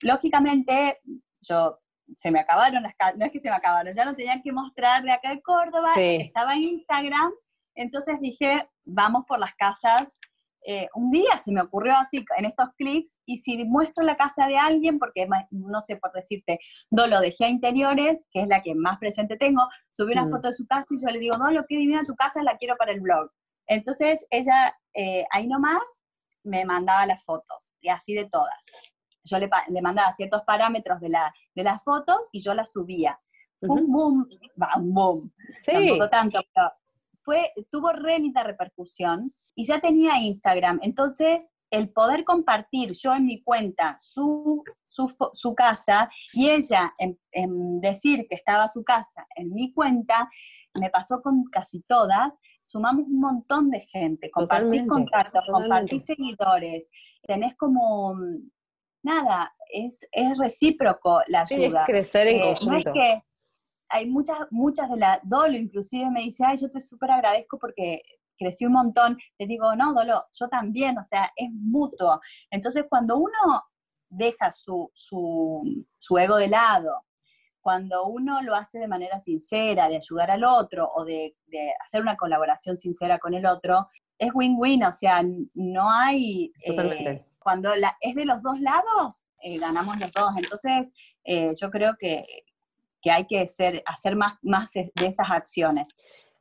Lógicamente, 0.00 1.00
yo 1.40 1.78
se 2.14 2.30
me 2.30 2.40
acabaron 2.40 2.82
las 2.82 2.94
casas, 2.96 3.16
no 3.16 3.24
es 3.24 3.32
que 3.32 3.40
se 3.40 3.48
me 3.48 3.56
acabaron, 3.56 3.94
ya 3.94 4.04
no 4.04 4.14
tenían 4.14 4.42
que 4.42 4.52
mostrar 4.52 5.02
de 5.02 5.12
acá 5.12 5.30
de 5.30 5.40
Córdoba, 5.40 5.92
estaba 5.96 6.54
en 6.54 6.64
Instagram, 6.64 7.32
entonces 7.74 8.20
dije, 8.20 8.68
vamos 8.84 9.24
por 9.26 9.38
las 9.38 9.54
casas 9.54 10.12
eh, 10.64 10.88
un 10.94 11.10
día 11.10 11.38
se 11.42 11.50
me 11.50 11.60
ocurrió 11.60 11.94
así 11.96 12.24
en 12.36 12.44
estos 12.44 12.68
clics, 12.76 13.18
y 13.26 13.38
si 13.38 13.64
muestro 13.64 14.04
la 14.04 14.16
casa 14.16 14.46
de 14.46 14.56
alguien, 14.56 14.98
porque 14.98 15.26
no 15.50 15.80
sé 15.80 15.96
por 15.96 16.12
decirte, 16.12 16.58
Dolo 16.90 17.20
dejé 17.20 17.46
a 17.46 17.48
interiores, 17.48 18.26
que 18.30 18.42
es 18.42 18.48
la 18.48 18.62
que 18.62 18.74
más 18.74 18.98
presente 18.98 19.36
tengo, 19.36 19.62
subí 19.90 20.12
una 20.12 20.24
mm. 20.24 20.30
foto 20.30 20.48
de 20.48 20.54
su 20.54 20.66
casa 20.66 20.94
y 20.94 21.00
yo 21.00 21.08
le 21.08 21.18
digo, 21.18 21.36
Dolo, 21.36 21.64
qué 21.68 21.76
divina 21.76 22.04
tu 22.04 22.14
casa, 22.14 22.42
la 22.42 22.56
quiero 22.56 22.76
para 22.76 22.92
el 22.92 23.00
blog. 23.00 23.30
Entonces 23.66 24.24
ella 24.30 24.76
eh, 24.94 25.24
ahí 25.30 25.46
nomás 25.46 25.82
me 26.44 26.64
mandaba 26.64 27.06
las 27.06 27.24
fotos, 27.24 27.72
y 27.80 27.88
así 27.88 28.14
de 28.14 28.28
todas. 28.28 28.64
Yo 29.24 29.38
le, 29.38 29.48
mandaba 29.82 30.12
ciertos 30.12 30.42
parámetros 30.42 31.00
de, 31.00 31.08
la, 31.08 31.32
de 31.54 31.62
las 31.62 31.82
fotos 31.84 32.28
y 32.32 32.40
yo 32.40 32.54
las 32.54 32.72
subía. 32.72 33.20
Fue 33.60 33.80
un 33.80 33.92
boom, 33.92 34.28
un 34.76 34.92
boom, 34.92 35.32
sí. 35.60 35.70
tampoco 35.70 36.10
tanto, 36.10 36.40
pero 36.52 36.72
fue, 37.22 37.52
tuvo 37.70 37.92
re 37.92 38.20
repercusión 38.44 39.32
y 39.54 39.64
ya 39.64 39.80
tenía 39.80 40.18
Instagram. 40.18 40.80
Entonces, 40.82 41.52
el 41.72 41.88
poder 41.90 42.24
compartir 42.24 42.92
yo 42.92 43.14
en 43.14 43.24
mi 43.24 43.42
cuenta 43.42 43.96
su, 43.98 44.62
su, 44.84 45.54
casa 45.54 46.10
y 46.34 46.50
ella 46.50 46.92
en, 46.98 47.80
decir 47.80 48.26
que 48.28 48.34
estaba 48.34 48.68
su 48.68 48.84
casa 48.84 49.26
en 49.36 49.54
mi 49.54 49.72
cuenta, 49.72 50.28
me 50.78 50.90
pasó 50.90 51.22
con 51.22 51.44
casi 51.44 51.80
todas, 51.82 52.38
sumamos 52.62 53.06
un 53.06 53.20
montón 53.20 53.70
de 53.70 53.80
gente, 53.80 54.30
compartís 54.30 54.86
contactos, 54.86 55.44
compartís 55.50 56.04
seguidores, 56.04 56.90
tenés 57.22 57.56
como, 57.56 58.16
nada, 59.02 59.54
es, 59.70 60.06
es 60.12 60.36
recíproco 60.36 61.22
la 61.28 61.42
ayuda. 61.42 61.80
es 61.80 61.86
crecer 61.86 62.28
en 62.28 62.40
conjunto. 62.40 62.70
No 62.70 62.78
es 62.78 62.88
que 62.92 63.22
hay 63.88 64.06
muchas, 64.06 64.38
muchas 64.50 64.90
de 64.90 64.96
la 64.96 65.20
Dolo 65.22 65.56
inclusive 65.56 66.10
me 66.10 66.22
dice, 66.22 66.44
ay, 66.46 66.56
yo 66.58 66.68
te 66.68 66.80
súper 66.80 67.10
agradezco 67.10 67.58
porque 67.58 68.02
crecí 68.36 68.66
un 68.66 68.72
montón. 68.72 69.18
Le 69.38 69.46
digo, 69.46 69.74
no, 69.76 69.94
Dolo, 69.94 70.26
yo 70.32 70.48
también, 70.48 70.98
o 70.98 71.02
sea, 71.02 71.30
es 71.36 71.50
mutuo. 71.50 72.20
Entonces, 72.50 72.84
cuando 72.88 73.16
uno 73.16 73.64
deja 74.08 74.50
su, 74.50 74.90
su, 74.94 76.18
ego 76.18 76.36
de 76.36 76.48
lado, 76.48 77.04
cuando 77.60 78.06
uno 78.06 78.42
lo 78.42 78.54
hace 78.54 78.78
de 78.78 78.88
manera 78.88 79.18
sincera, 79.18 79.88
de 79.88 79.96
ayudar 79.96 80.30
al 80.30 80.44
otro 80.44 80.90
o 80.94 81.04
de, 81.04 81.34
hacer 81.84 82.02
una 82.02 82.16
colaboración 82.16 82.76
sincera 82.76 83.18
con 83.18 83.34
el 83.34 83.46
otro, 83.46 83.88
es 84.18 84.30
win-win, 84.34 84.84
o 84.84 84.92
sea, 84.92 85.22
no 85.54 85.90
hay... 85.90 86.52
Eh, 86.64 87.24
cuando 87.38 87.74
la, 87.74 87.96
es 88.00 88.14
de 88.14 88.24
los 88.24 88.40
dos 88.40 88.60
lados, 88.60 89.22
eh, 89.40 89.58
ganamos 89.58 89.98
los 89.98 90.12
dos. 90.12 90.32
Entonces, 90.36 90.92
eh, 91.24 91.52
yo 91.60 91.70
creo 91.70 91.96
que, 91.98 92.24
hay 93.10 93.26
que 93.26 93.48
ser, 93.48 93.82
hacer 93.84 94.14
más, 94.14 94.34
más 94.42 94.72
de 94.72 94.92
esas 94.96 95.28
acciones. 95.28 95.88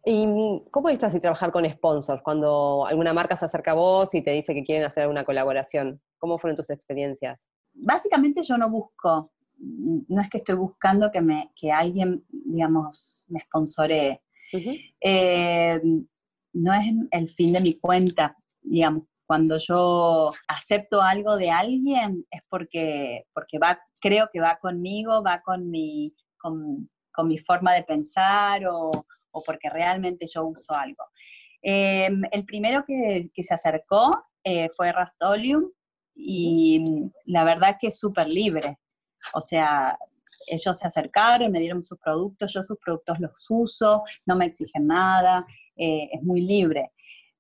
¿Y 0.04 0.64
cómo 0.72 0.90
es 0.90 1.04
así 1.04 1.20
trabajar 1.20 1.52
con 1.52 1.70
sponsors? 1.70 2.22
Cuando 2.22 2.86
alguna 2.88 3.14
marca 3.14 3.36
se 3.36 3.46
acerca 3.46 3.72
a 3.72 3.76
vos 3.76 4.14
y 4.16 4.22
te 4.22 4.32
dice 4.32 4.54
que 4.54 4.64
quieren 4.64 4.86
hacer 4.86 5.08
una 5.08 5.24
colaboración, 5.24 6.02
¿cómo 6.18 6.38
fueron 6.40 6.56
tus 6.56 6.70
experiencias? 6.70 7.48
básicamente 7.74 8.44
yo 8.44 8.58
no 8.58 8.70
busco, 8.70 9.32
no 9.58 10.22
es 10.22 10.30
que 10.30 10.38
estoy 10.38 10.56
buscando 10.56 11.12
que, 11.12 11.22
me, 11.22 11.52
que 11.56 11.72
alguien, 11.72 12.26
digamos, 12.30 13.26
me 13.28 13.40
sponsoree. 13.42 14.22
Eh, 15.00 15.82
no 16.54 16.74
es 16.74 16.86
el 17.12 17.30
fin 17.30 17.54
de 17.54 17.62
mi 17.62 17.76
cuenta, 17.76 18.36
digamos. 18.62 19.04
Cuando 19.26 19.56
yo 19.58 20.34
acepto 20.50 21.02
algo 21.02 21.38
de 21.38 21.50
alguien 21.50 22.26
es 22.30 22.42
porque, 22.50 23.28
porque 23.34 23.60
va, 23.60 23.80
creo 24.02 24.28
que 24.30 24.42
va 24.42 24.60
conmigo, 24.60 25.24
va 25.24 25.42
con 25.42 25.70
mi, 25.70 26.14
con, 26.38 26.90
mi 27.24 27.38
forma 27.38 27.74
de 27.74 27.84
pensar 27.84 28.68
o, 28.68 29.06
porque 29.32 29.70
realmente 29.70 30.26
yo 30.28 30.46
uso 30.46 30.74
algo. 30.74 31.06
Eh, 31.62 32.10
el 32.32 32.46
primero 32.46 32.84
que, 32.86 33.30
se 33.36 33.54
acercó 33.54 34.12
eh, 34.44 34.68
fue 34.76 34.92
Rastolium, 34.92 35.70
y 36.16 36.84
la 37.26 37.44
verdad 37.44 37.78
que 37.80 37.88
es 37.88 38.00
súper 38.00 38.28
libre. 38.28 38.78
O 39.34 39.42
sea, 39.42 39.98
ellos 40.48 40.78
se 40.78 40.88
acercaron, 40.88 41.52
me 41.52 41.60
dieron 41.60 41.84
sus 41.84 41.98
productos, 42.00 42.54
yo 42.54 42.64
sus 42.64 42.78
productos 42.78 43.20
los 43.20 43.46
uso, 43.50 44.04
no 44.26 44.36
me 44.36 44.46
exigen 44.46 44.88
nada, 44.88 45.46
eh, 45.76 46.10
es 46.12 46.22
muy 46.24 46.42
libre. 46.42 46.92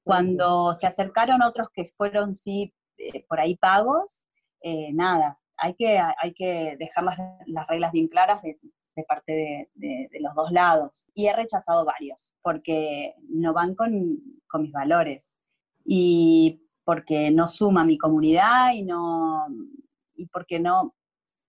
Cuando 0.03 0.73
se 0.73 0.87
acercaron 0.87 1.41
otros 1.43 1.67
que 1.73 1.85
fueron, 1.85 2.33
sí, 2.33 2.73
eh, 2.97 3.25
por 3.27 3.39
ahí 3.39 3.55
pagos, 3.55 4.25
nada, 4.93 5.39
hay 5.57 5.73
que, 5.73 5.99
hay 5.99 6.33
que 6.33 6.75
dejar 6.77 7.03
las, 7.03 7.17
las 7.47 7.67
reglas 7.67 7.91
bien 7.91 8.07
claras 8.07 8.41
de, 8.43 8.59
de 8.95 9.03
parte 9.03 9.69
de, 9.75 10.09
de, 10.11 10.19
los 10.19 10.33
dos 10.35 10.51
lados. 10.51 11.05
Y 11.13 11.27
he 11.27 11.35
rechazado 11.35 11.85
varios, 11.85 12.31
porque 12.41 13.15
no 13.29 13.53
van 13.53 13.75
con, 13.75 14.19
con 14.47 14.63
mis 14.63 14.71
valores. 14.71 15.37
Y 15.85 16.61
porque 16.83 17.31
no 17.31 17.47
suma 17.47 17.83
mi 17.83 17.97
comunidad 17.97 18.73
y 18.73 18.83
no 18.83 19.47
y 20.15 20.25
porque 20.27 20.59
no 20.59 20.95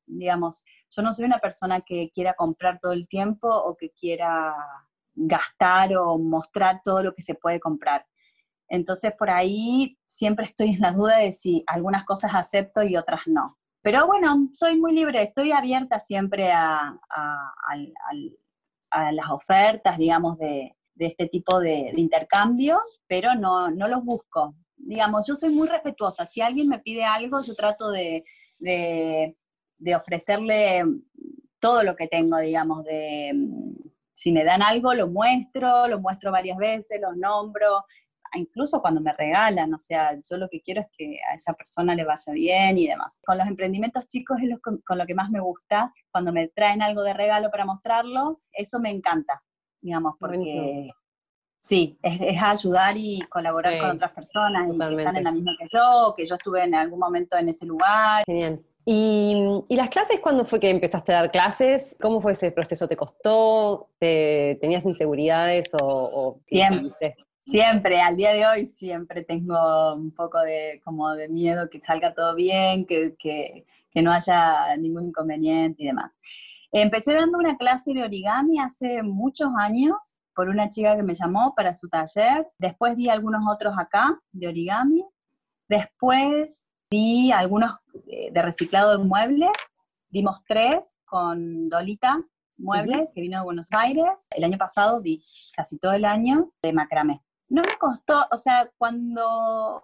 digamos 0.07 0.65
yo 0.91 1.03
no 1.03 1.13
soy 1.13 1.25
una 1.25 1.39
persona 1.39 1.81
que 1.81 2.11
quiera 2.11 2.35
comprar 2.35 2.79
todo 2.81 2.93
el 2.93 3.09
tiempo 3.09 3.49
o 3.49 3.77
que 3.77 3.91
quiera 3.91 4.55
gastar 5.15 5.97
o 5.97 6.19
mostrar 6.19 6.81
todo 6.85 7.03
lo 7.03 7.15
que 7.15 7.23
se 7.23 7.35
puede 7.35 7.61
comprar 7.61 8.07
entonces 8.69 9.13
por 9.19 9.31
ahí 9.31 9.99
siempre 10.07 10.45
estoy 10.45 10.71
en 10.71 10.81
la 10.81 10.93
duda 10.93 11.19
de 11.19 11.33
si 11.33 11.65
algunas 11.67 12.05
cosas 12.05 12.33
acepto 12.35 12.83
y 12.83 12.97
otras 12.97 13.23
no 13.27 13.59
pero 13.83 14.07
bueno 14.07 14.49
soy 14.55 14.77
muy 14.79 14.95
libre 14.95 15.23
estoy 15.23 15.53
abierta 15.53 15.99
siempre 15.99 16.51
a, 16.53 16.99
las 19.13 19.31
ofertas 19.31 19.99
digamos 19.99 20.39
de, 20.39 20.77
este 20.99 21.27
tipo 21.27 21.59
de, 21.59 21.91
de, 21.93 22.01
intercambios, 22.01 23.03
pero 23.09 23.35
no, 23.35 23.71
no 23.71 23.89
los 23.89 24.05
busco 24.05 24.55
digamos, 24.83 25.27
yo 25.27 25.37
soy 25.37 25.51
muy 25.51 25.69
respetuosa. 25.69 26.27
Si 26.27 26.41
alguien 26.41 26.69
me 26.69 26.81
pide 26.81 27.05
algo, 27.05 27.43
yo 27.43 27.55
trato 27.55 27.91
de, 27.91 28.25
ofrecerle 29.97 30.85
todo 31.59 31.83
lo 31.83 31.97
que 31.97 32.09
tengo, 32.09 32.39
digamos, 32.39 32.85
de 32.85 33.33
si 34.13 34.33
me 34.33 34.45
dan 34.45 34.63
algo, 34.63 34.95
lo 34.95 35.09
muestro, 35.09 35.89
lo 35.89 36.01
muestro 36.01 36.31
varias 36.31 36.59
veces, 36.59 37.01
los 37.01 37.17
nombro, 37.17 37.85
incluso 38.35 38.81
cuando 38.81 39.01
me 39.01 39.13
regalan, 39.13 39.73
o 39.75 39.79
sea, 39.79 40.15
yo 40.29 40.37
lo 40.37 40.49
que 40.49 40.61
quiero 40.61 40.81
es 40.81 40.87
que 40.97 41.19
a 41.31 41.35
esa 41.35 41.53
persona 41.55 41.95
le 41.95 42.05
vaya 42.05 42.33
bien 42.33 42.79
y 42.79 42.87
demás. 42.87 43.21
Con 43.25 43.39
los 43.39 43.47
emprendimientos 43.47 44.07
chicos 44.09 44.39
es 44.43 44.59
con 44.61 44.99
lo 44.99 45.07
que 45.07 45.15
más 45.15 45.31
me 45.31 45.41
gusta, 45.41 45.93
cuando 46.11 46.33
me 46.33 46.49
traen 46.49 46.83
algo 46.83 47.03
de 47.03 47.15
regalo 47.15 47.51
para 47.51 47.65
mostrarlo, 47.65 48.39
eso 48.53 48.79
me 48.79 48.91
encanta, 48.91 49.43
digamos, 49.81 50.15
porque 50.19 50.91
Sí, 51.63 51.97
es, 52.03 52.43
ayudar 52.43 52.97
y 52.97 53.21
colaborar 53.29 53.79
con 53.79 53.91
otras 53.91 54.11
personas 54.11 54.69
y 54.69 54.77
que 54.77 54.97
están 54.97 55.17
en 55.17 55.23
la 55.23 55.31
misma 55.31 55.53
que 55.57 55.69
yo, 55.73 56.13
que 56.17 56.27
yo 56.27 56.35
estuve 56.35 56.65
en 56.65 56.75
algún 56.75 56.99
momento 56.99 57.37
en 57.37 57.49
ese 57.49 57.67
lugar. 57.67 58.25
Genial. 58.27 58.61
¿Y, 58.85 59.63
las 59.69 59.89
clases 59.89 60.19
cuándo 60.19 60.45
fue 60.45 60.59
que 60.59 60.69
empezaste 60.69 61.13
a 61.13 61.21
dar 61.21 61.31
clases? 61.31 61.97
¿Cómo 62.01 62.21
fue 62.21 62.33
ese 62.33 62.51
proceso? 62.51 62.89
¿Te 62.89 62.97
costó? 62.97 63.91
¿Te, 63.97 64.59
¿Tenías 64.61 64.85
inseguridades 64.85 65.71
o, 65.81 66.41
siempre? 66.47 67.15
Siempre, 67.45 68.01
al 68.01 68.17
día 68.17 68.33
de 68.33 68.47
hoy 68.47 68.67
siempre 68.67 69.25
tengo 69.25 69.95
un 69.95 70.13
poco 70.13 70.41
de 70.41 70.81
como 70.85 71.11
de 71.11 71.29
miedo 71.29 71.69
que 71.69 71.81
salga 71.81 72.15
todo 72.15 72.35
bien, 72.35 72.87
que, 72.87 73.17
que, 73.19 73.67
que 73.91 74.03
no 74.03 74.13
haya 74.13 74.77
ningún 74.77 75.05
inconveniente 75.05 75.83
y 75.83 75.87
demás. 75.87 76.17
Empecé 76.71 77.15
dando 77.15 77.39
una 77.39 77.57
clase 77.57 77.93
de 77.93 78.03
origami 78.03 78.59
hace 78.59 79.03
muchos 79.03 79.51
años, 79.59 80.19
por 80.35 80.49
una 80.49 80.69
chica 80.69 80.97
que 80.97 81.03
me 81.03 81.15
llamó 81.15 81.55
para 81.55 81.75
su 81.75 81.89
taller. 81.89 82.49
Después 82.59 82.97
di 82.97 83.09
algunos 83.09 83.43
otros 83.51 83.75
acá 83.79 84.21
de 84.33 84.49
origami. 84.49 85.05
Después 85.69 86.71
di 86.91 87.33
algunos 87.33 87.79
eh, 88.09 88.31
de 88.33 88.43
reciclado 88.43 88.97
de 88.97 89.05
muebles. 89.05 89.51
Dimos 90.09 90.43
tres 90.47 90.97
con 91.05 91.69
Dolita 91.69 92.23
Muebles, 92.57 93.13
que 93.15 93.21
vino 93.21 93.39
de 93.39 93.45
Buenos 93.45 93.73
Aires. 93.73 94.27
El 94.31 94.45
año 94.45 94.59
pasado 94.59 95.01
di 95.01 95.25
casi 95.55 95.79
todo 95.79 95.93
el 95.93 96.05
año 96.05 96.53
de 96.63 96.73
macramé. 96.73 97.23
No 97.53 97.61
me 97.61 97.77
costó, 97.77 98.25
o 98.31 98.39
sea, 98.39 98.71
cuando 98.79 99.83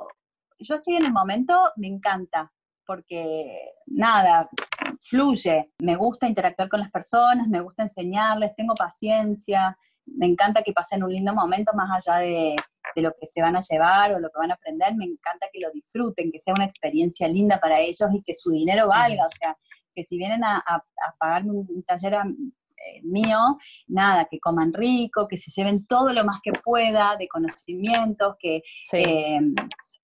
yo 0.58 0.76
estoy 0.76 0.96
en 0.96 1.04
el 1.04 1.12
momento, 1.12 1.54
me 1.76 1.86
encanta, 1.86 2.50
porque 2.86 3.74
nada, 3.84 4.48
fluye. 5.06 5.70
Me 5.78 5.94
gusta 5.94 6.26
interactuar 6.26 6.70
con 6.70 6.80
las 6.80 6.90
personas, 6.90 7.46
me 7.46 7.60
gusta 7.60 7.82
enseñarles, 7.82 8.56
tengo 8.56 8.74
paciencia, 8.74 9.76
me 10.06 10.24
encanta 10.24 10.62
que 10.62 10.72
pasen 10.72 11.02
un 11.02 11.12
lindo 11.12 11.34
momento 11.34 11.72
más 11.74 11.90
allá 11.94 12.20
de, 12.20 12.56
lo 12.96 13.12
que 13.20 13.26
se 13.26 13.42
van 13.42 13.54
a 13.54 13.60
llevar 13.60 14.14
o 14.14 14.18
lo 14.18 14.30
que 14.30 14.38
van 14.38 14.50
a 14.50 14.54
aprender, 14.54 14.94
me 14.96 15.04
encanta 15.04 15.48
que 15.52 15.60
lo 15.60 15.70
disfruten, 15.70 16.30
que 16.32 16.40
sea 16.40 16.54
una 16.54 16.64
experiencia 16.64 17.28
linda 17.28 17.60
para 17.60 17.78
ellos 17.80 18.08
y 18.14 18.22
que 18.22 18.34
su 18.34 18.50
dinero 18.50 18.88
valga, 18.88 19.26
o 19.26 19.30
sea, 19.30 19.58
que 19.94 20.02
si 20.02 20.16
vienen 20.16 20.42
a, 20.42 20.56
a, 20.56 20.82
pagarme 21.18 21.50
un, 21.50 21.82
taller 21.84 22.16
eh, 22.86 23.00
mío, 23.02 23.58
nada, 23.86 24.26
que 24.30 24.38
coman 24.38 24.72
rico, 24.72 25.26
que 25.28 25.36
se 25.36 25.50
lleven 25.50 25.86
todo 25.86 26.12
lo 26.12 26.24
más 26.24 26.40
que 26.42 26.52
pueda 26.52 27.16
de 27.16 27.28
conocimientos, 27.28 28.36
que... 28.38 28.62
Eh, 28.92 29.40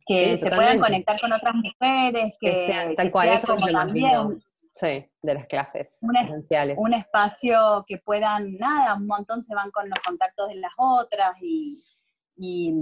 que 0.07 0.37
se 0.37 0.51
puedan 0.51 0.81
conectar 0.81 1.19
con 1.19 1.33
otras 1.33 1.55
mujeres, 1.55 2.35
que, 2.39 2.51
que 2.51 3.11
sea, 3.11 3.41
como 3.47 3.67
también 3.69 4.39
Sí, 4.75 5.09
de 5.23 5.35
las 5.35 5.47
clases 5.47 5.99
un, 6.01 6.17
esenciales. 6.17 6.77
Un 6.81 6.95
espacio 6.95 7.85
que 7.87 7.99
puedan, 7.99 8.57
nada, 8.57 8.95
un 8.95 9.07
montón 9.07 9.41
se 9.41 9.55
van 9.55 9.71
con 9.71 9.89
los 9.89 9.99
contactos 10.01 10.49
de 10.49 10.57
las 10.57 10.73
otras 10.77 11.37
y, 11.41 11.83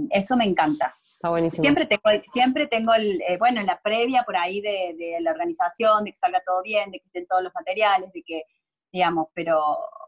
eso 0.09 0.35
me 0.35 0.45
encanta. 0.45 0.91
Está 1.11 1.29
buenísimo. 1.29 1.61
Siempre 1.61 1.85
tengo, 1.85 2.23
siempre 2.25 2.65
tengo 2.65 2.95
el, 2.95 3.21
eh, 3.21 3.37
bueno, 3.37 3.59
en 3.61 3.67
la 3.67 3.79
previa 3.79 4.23
por 4.23 4.35
ahí 4.35 4.59
de, 4.61 4.95
de, 4.97 5.21
la 5.21 5.29
organización, 5.29 6.03
de 6.03 6.09
que 6.09 6.17
salga 6.17 6.41
todo 6.43 6.63
bien, 6.63 6.89
de 6.89 6.99
que 6.99 7.05
estén 7.05 7.27
todos 7.27 7.43
los 7.43 7.53
materiales, 7.53 8.11
de 8.11 8.23
que, 8.23 8.45
digamos, 8.93 9.27
pero 9.33 9.59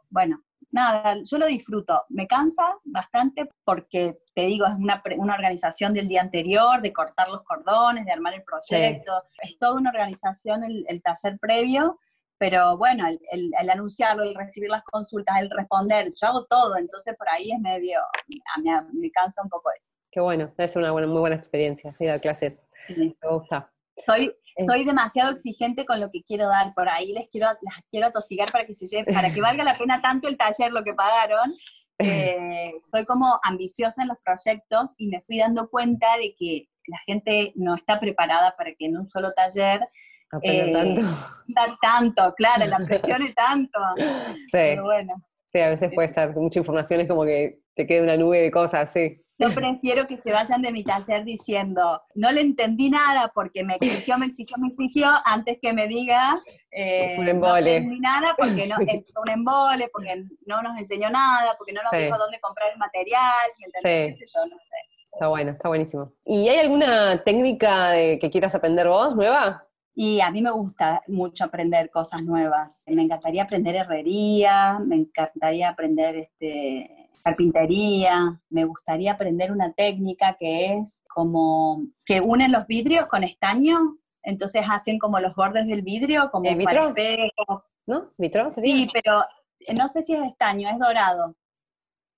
bueno, 0.10 0.44
nada, 0.72 1.18
yo 1.24 1.38
lo 1.38 1.48
disfruto. 1.48 2.04
Me 2.10 2.28
cansa 2.28 2.78
bastante 2.84 3.50
porque, 3.64 4.20
te 4.36 4.42
digo, 4.42 4.68
es 4.68 4.76
una, 4.76 5.02
una 5.18 5.34
organización 5.34 5.94
del 5.94 6.08
día 6.08 6.22
anterior, 6.22 6.82
de 6.82 6.94
cortar 6.94 7.30
los 7.30 7.44
cordones, 7.44 8.06
de 8.06 8.12
armar 8.12 8.36
el 8.36 8.44
proyecto. 8.44 9.24
Es 9.42 9.58
toda 9.58 9.76
una 9.76 9.90
organización 9.90 10.64
el, 10.64 11.02
taller 11.02 11.40
previo, 11.40 12.00
pero 12.38 12.78
bueno, 12.78 13.08
el, 13.08 13.20
el, 13.60 13.70
anunciarlo, 13.70 14.24
el 14.24 14.36
recibir 14.36 14.70
las 14.70 14.84
consultas, 14.84 15.40
el 15.40 15.50
responder, 15.50 16.08
yo 16.10 16.28
hago 16.28 16.46
todo, 16.46 16.78
entonces 16.78 17.16
por 17.18 17.28
ahí 17.30 17.52
es 17.52 17.60
medio, 17.60 18.00
a 18.02 18.22
mí 18.28 18.70
me 18.94 19.10
cansa 19.10 19.42
un 19.42 19.50
poco 19.50 19.72
eso. 19.76 19.96
Qué 20.12 20.20
bueno, 20.20 20.54
debe 20.58 20.68
ser 20.68 20.82
una 20.82 20.92
buena, 20.92 21.08
muy 21.08 21.20
buena 21.20 21.36
experiencia, 21.38 21.92
sí, 21.92 22.06
dar 22.06 22.22
clases. 22.22 22.54
Me 22.90 23.16
gusta. 23.24 23.72
Soy, 24.06 24.36
soy 24.66 24.86
demasiado 24.86 25.32
exigente 25.32 25.86
con 25.86 26.00
lo 26.00 26.10
que 26.12 26.24
quiero 26.24 26.48
dar, 26.48 26.74
por 26.74 26.88
ahí 26.88 27.12
les 27.14 27.28
quiero, 27.28 27.48
las 27.48 27.76
quiero 27.90 28.08
atosigar 28.08 28.52
para 28.52 28.66
que 28.66 28.74
se 28.74 29.04
para 29.04 29.34
que 29.34 29.42
valga 29.42 29.64
la 29.64 29.78
pena 29.78 30.02
tanto 30.02 30.28
el 30.28 30.38
taller 30.38 30.72
lo 30.72 30.84
que 30.84 30.94
pagaron, 30.94 31.54
eh, 32.00 32.74
soy 32.84 33.06
como 33.06 33.40
ambiciosa 33.44 34.02
en 34.02 34.10
los 34.10 34.18
proyectos 34.24 34.96
y 34.98 35.08
me 35.08 35.22
fui 35.22 35.38
dando 35.38 35.70
cuenta 35.70 36.08
de 36.18 36.36
que 36.38 36.68
la 36.88 36.98
gente 37.06 37.54
no 37.56 37.76
está 37.76 38.00
preparada 38.00 38.56
para 38.58 38.72
que 38.76 38.86
en 38.86 38.98
un 38.98 39.10
solo 39.10 39.32
taller 39.34 39.82
eh, 40.42 40.72
tanto. 40.74 41.02
tanto, 41.82 42.34
claro, 42.36 42.66
la 42.66 42.78
presión 42.80 43.22
es 43.24 43.34
tanto. 43.36 43.80
Sí. 44.52 44.80
bueno. 44.82 45.16
Sí, 45.52 45.62
a 45.62 45.70
veces 45.70 45.92
puede 45.94 46.10
estar 46.10 46.36
mucha 46.36 46.60
información, 46.60 47.00
es 47.00 47.08
como 47.08 47.24
que 47.24 47.60
te 47.76 47.88
queda 47.88 48.04
una 48.04 48.18
nube 48.18 48.40
de 48.40 48.52
cosas, 48.52 48.92
sí. 48.92 49.25
Yo 49.38 49.54
prefiero 49.54 50.08
que 50.08 50.16
se 50.16 50.32
vayan 50.32 50.62
de 50.62 50.72
mi 50.72 50.84
taller 50.84 51.26
diciendo, 51.26 52.02
no 52.14 52.32
le 52.32 52.42
entendí 52.42 52.90
nada 52.90 53.32
porque 53.34 53.64
me 53.64 53.76
exigió, 53.76 54.18
me 54.18 54.28
exigió, 54.28 54.58
me 54.58 54.70
exigió, 54.70 55.10
antes 55.26 55.58
que 55.62 55.74
me 55.74 55.88
diga, 55.88 56.42
eh, 56.72 57.18
un 57.20 57.28
embole. 57.28 57.62
no 57.62 57.78
entendí 57.78 58.00
nada 58.00 58.36
porque 58.38 58.68
no, 58.68 58.76
es 58.88 59.04
un 59.22 59.30
embole, 59.30 59.90
porque 59.92 60.24
no 60.46 60.62
nos 60.62 60.78
enseñó 60.78 61.10
nada, 61.10 61.56
porque 61.58 61.74
no 61.74 61.82
nos 61.84 61.92
dijo 61.92 62.18
dónde 62.18 62.40
comprar 62.40 62.72
el 62.72 62.78
material, 62.78 63.52
¿entendés? 63.60 64.18
Sí. 64.18 64.26
Yo 64.34 64.46
no 64.46 64.58
sé. 64.58 64.96
Está 65.12 65.28
bueno, 65.28 65.52
está 65.52 65.70
buenísimo. 65.70 66.12
¿Y 66.26 66.48
hay 66.50 66.60
alguna 66.60 67.24
técnica 67.24 67.94
que 67.94 68.30
quieras 68.32 68.54
aprender 68.54 68.88
vos, 68.88 69.16
nueva? 69.16 69.66
Y 69.98 70.20
a 70.20 70.30
mí 70.30 70.42
me 70.42 70.52
gusta 70.52 71.02
mucho 71.08 71.46
aprender 71.46 71.90
cosas 71.90 72.22
nuevas. 72.22 72.84
Me 72.86 73.02
encantaría 73.02 73.44
aprender 73.44 73.76
herrería, 73.76 74.78
me 74.86 74.98
encantaría 74.98 75.70
aprender 75.70 76.18
este, 76.18 77.10
carpintería, 77.24 78.40
me 78.50 78.66
gustaría 78.66 79.14
aprender 79.14 79.52
una 79.52 79.72
técnica 79.72 80.36
que 80.38 80.76
es 80.76 81.00
como 81.08 81.82
que 82.06 82.20
unen 82.20 82.52
los 82.52 82.68
vidrios 82.68 83.08
con 83.08 83.24
estaño, 83.24 83.98
entonces 84.22 84.64
hacen 84.70 85.00
como 85.00 85.20
los 85.20 85.34
bordes 85.34 85.66
del 85.66 85.82
vidrio, 85.82 86.30
como 86.30 86.50
¿El 86.50 86.58
vitro? 86.58 86.94
¿No? 87.88 88.12
¿Vitro 88.18 88.52
Sí, 88.52 88.90
pero 88.92 89.24
eh, 89.62 89.74
no 89.74 89.88
sé 89.88 90.02
si 90.02 90.14
es 90.14 90.24
estaño, 90.24 90.70
es 90.70 90.78
dorado. 90.78 91.36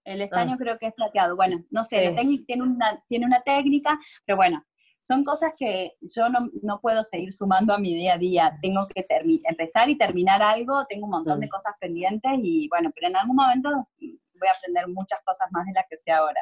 El 0.03 0.21
estaño 0.21 0.53
ah. 0.53 0.57
creo 0.57 0.77
que 0.79 0.87
es 0.87 0.93
plateado. 0.93 1.35
Bueno, 1.35 1.63
no 1.69 1.83
sé, 1.83 2.15
tiene, 2.47 2.63
una, 2.63 3.03
tiene 3.07 3.25
una 3.25 3.41
técnica, 3.41 3.99
pero 4.25 4.37
bueno, 4.37 4.65
son 5.07 5.23
cosas 5.23 5.53
que 5.57 5.93
yo 6.01 6.27
no, 6.27 6.81
puedo 6.81 7.01
seguir 7.05 7.31
sumando 7.31 7.73
a 7.73 7.77
mi 7.77 7.95
día 7.95 8.15
a 8.15 8.17
día. 8.17 8.59
Tengo 8.61 8.87
que 8.87 9.05
empezar 9.45 9.89
y 9.89 9.97
terminar 9.97 10.41
algo, 10.41 10.85
tengo 10.85 11.05
un 11.05 11.11
montón 11.11 11.39
de 11.39 11.47
cosas 11.47 11.73
pendientes 11.79 12.31
y 12.43 12.67
bueno, 12.67 12.91
pero 12.93 13.07
en 13.07 13.15
algún 13.15 13.37
momento 13.37 13.69
voy 13.99 14.47
a 14.49 14.51
aprender 14.51 14.85
muchas 14.89 15.19
cosas 15.23 15.47
más 15.51 15.65
de 15.65 15.71
las 15.71 15.85
que 15.89 15.95
sé 15.95 16.11
ahora. 16.11 16.41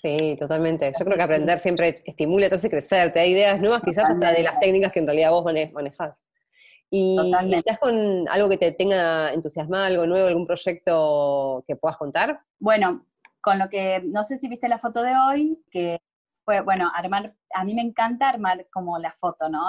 Sí, 0.00 0.36
totalmente. 0.38 0.92
Yo 0.96 1.04
creo 1.04 1.16
que 1.16 1.22
aprender 1.24 1.58
siempre 1.58 2.02
estimula, 2.04 2.48
te 2.48 2.54
hace 2.54 2.70
crecer, 2.70 3.12
te 3.12 3.18
da 3.18 3.26
ideas 3.26 3.60
nuevas, 3.60 3.82
quizás 3.82 4.08
hasta 4.08 4.30
de 4.32 4.44
las 4.44 4.60
técnicas 4.60 4.92
que 4.92 5.00
en 5.00 5.06
realidad 5.06 5.32
vos 5.32 5.44
manejas. 5.44 6.22
¿Y 6.90 7.32
estás 7.52 7.80
con 7.80 8.28
algo 8.28 8.48
que 8.48 8.58
te 8.58 8.70
tenga 8.70 9.32
entusiasmado, 9.32 9.86
algo 9.86 10.06
nuevo, 10.06 10.28
algún 10.28 10.46
proyecto 10.46 11.64
que 11.66 11.74
puedas 11.74 11.96
contar? 11.96 12.38
Bueno, 12.60 13.06
con 13.40 13.58
lo 13.58 13.68
que, 13.68 14.02
no 14.04 14.22
sé 14.22 14.38
si 14.38 14.46
viste 14.46 14.68
la 14.68 14.78
foto 14.78 15.02
de 15.02 15.16
hoy, 15.16 15.60
que 15.72 15.98
fue, 16.44 16.60
bueno, 16.60 16.90
armar, 16.94 17.34
a 17.54 17.64
mí 17.64 17.74
me 17.74 17.82
encanta 17.82 18.28
armar 18.28 18.66
como 18.72 18.98
la 18.98 19.12
foto, 19.12 19.48
¿no? 19.48 19.66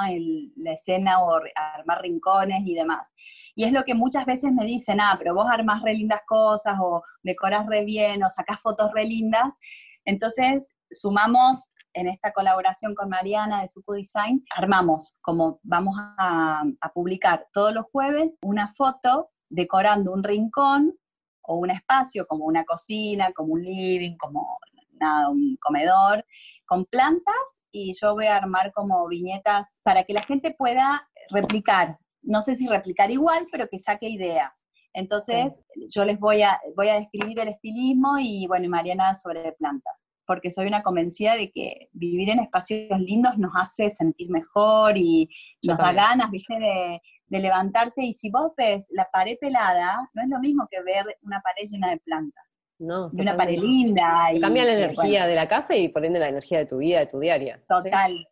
la 0.57 0.73
escena 0.73 1.23
o 1.23 1.39
armar 1.55 2.01
rincones 2.01 2.65
y 2.65 2.75
demás. 2.75 3.13
Y 3.55 3.63
es 3.63 3.71
lo 3.71 3.83
que 3.83 3.93
muchas 3.93 4.25
veces 4.25 4.51
me 4.51 4.65
dicen, 4.65 4.99
ah, 4.99 5.15
pero 5.17 5.33
vos 5.33 5.47
armás 5.49 5.81
re 5.81 5.93
lindas 5.93 6.21
cosas 6.27 6.75
o 6.79 7.01
decorás 7.23 7.65
re 7.67 7.83
bien 7.85 8.23
o 8.23 8.29
sacás 8.29 8.61
fotos 8.61 8.91
re 8.93 9.05
lindas. 9.05 9.55
Entonces, 10.03 10.75
sumamos 10.89 11.69
en 11.93 12.07
esta 12.09 12.33
colaboración 12.33 12.93
con 12.93 13.09
Mariana 13.09 13.61
de 13.61 13.69
Suco 13.69 13.93
Design, 13.93 14.43
armamos 14.53 15.15
como 15.21 15.59
vamos 15.63 15.95
a, 15.97 16.61
a 16.81 16.89
publicar 16.89 17.47
todos 17.53 17.73
los 17.73 17.85
jueves 17.89 18.37
una 18.41 18.67
foto 18.67 19.29
decorando 19.49 20.11
un 20.11 20.21
rincón 20.21 20.93
o 21.41 21.55
un 21.55 21.71
espacio 21.71 22.27
como 22.27 22.45
una 22.45 22.65
cocina, 22.65 23.31
como 23.31 23.53
un 23.53 23.63
living, 23.63 24.17
como 24.17 24.59
nada, 24.99 25.29
un 25.29 25.57
comedor, 25.61 26.25
con 26.65 26.85
plantas 26.85 27.61
y 27.71 27.93
yo 27.99 28.13
voy 28.13 28.25
a 28.25 28.37
armar 28.37 28.71
como 28.73 29.07
viñetas 29.07 29.79
para 29.83 30.03
que 30.03 30.13
la 30.13 30.23
gente 30.23 30.51
pueda 30.51 31.07
replicar, 31.29 31.97
no 32.21 32.41
sé 32.41 32.55
si 32.55 32.67
replicar 32.67 33.11
igual, 33.11 33.47
pero 33.51 33.67
que 33.67 33.79
saque 33.79 34.09
ideas. 34.09 34.65
Entonces, 34.93 35.61
yo 35.93 36.05
les 36.05 36.17
voy 36.19 36.41
a, 36.41 36.59
voy 36.75 36.87
a 36.87 36.95
describir 36.95 37.39
el 37.39 37.49
estilismo 37.49 38.17
y, 38.17 38.47
bueno, 38.47 38.65
y 38.65 38.69
Mariana 38.69 39.13
sobre 39.13 39.51
plantas, 39.53 40.07
porque 40.25 40.51
soy 40.51 40.67
una 40.67 40.83
convencida 40.83 41.35
de 41.35 41.51
que 41.51 41.89
vivir 41.91 42.29
en 42.29 42.39
espacios 42.39 42.97
lindos 42.99 43.37
nos 43.37 43.51
hace 43.55 43.89
sentir 43.89 44.29
mejor 44.29 44.97
y 44.97 45.29
nos 45.63 45.77
da 45.77 45.91
ganas, 45.91 46.31
¿viste? 46.31 46.57
De, 46.57 47.01
de 47.27 47.39
levantarte 47.39 48.03
y 48.03 48.13
si 48.13 48.29
vos 48.29 48.51
ves 48.55 48.87
la 48.91 49.09
pared 49.11 49.37
pelada, 49.39 50.09
no 50.13 50.23
es 50.23 50.29
lo 50.29 50.39
mismo 50.39 50.67
que 50.69 50.81
ver 50.81 51.17
una 51.23 51.41
pared 51.41 51.63
llena 51.69 51.89
de 51.89 51.97
plantas. 51.97 52.45
No, 52.77 53.09
de 53.09 53.21
una 53.21 53.35
pared 53.37 53.57
linda. 53.57 54.33
Y, 54.33 54.41
Cambia 54.41 54.65
la 54.65 54.73
energía 54.73 55.27
de 55.27 55.35
la 55.35 55.47
casa 55.47 55.75
y 55.75 55.89
por 55.89 56.03
ende 56.05 56.19
la 56.19 56.29
energía 56.29 56.59
de 56.59 56.65
tu 56.65 56.77
vida, 56.77 56.99
de 56.99 57.07
tu 57.07 57.19
diaria. 57.19 57.61
Total. 57.67 58.27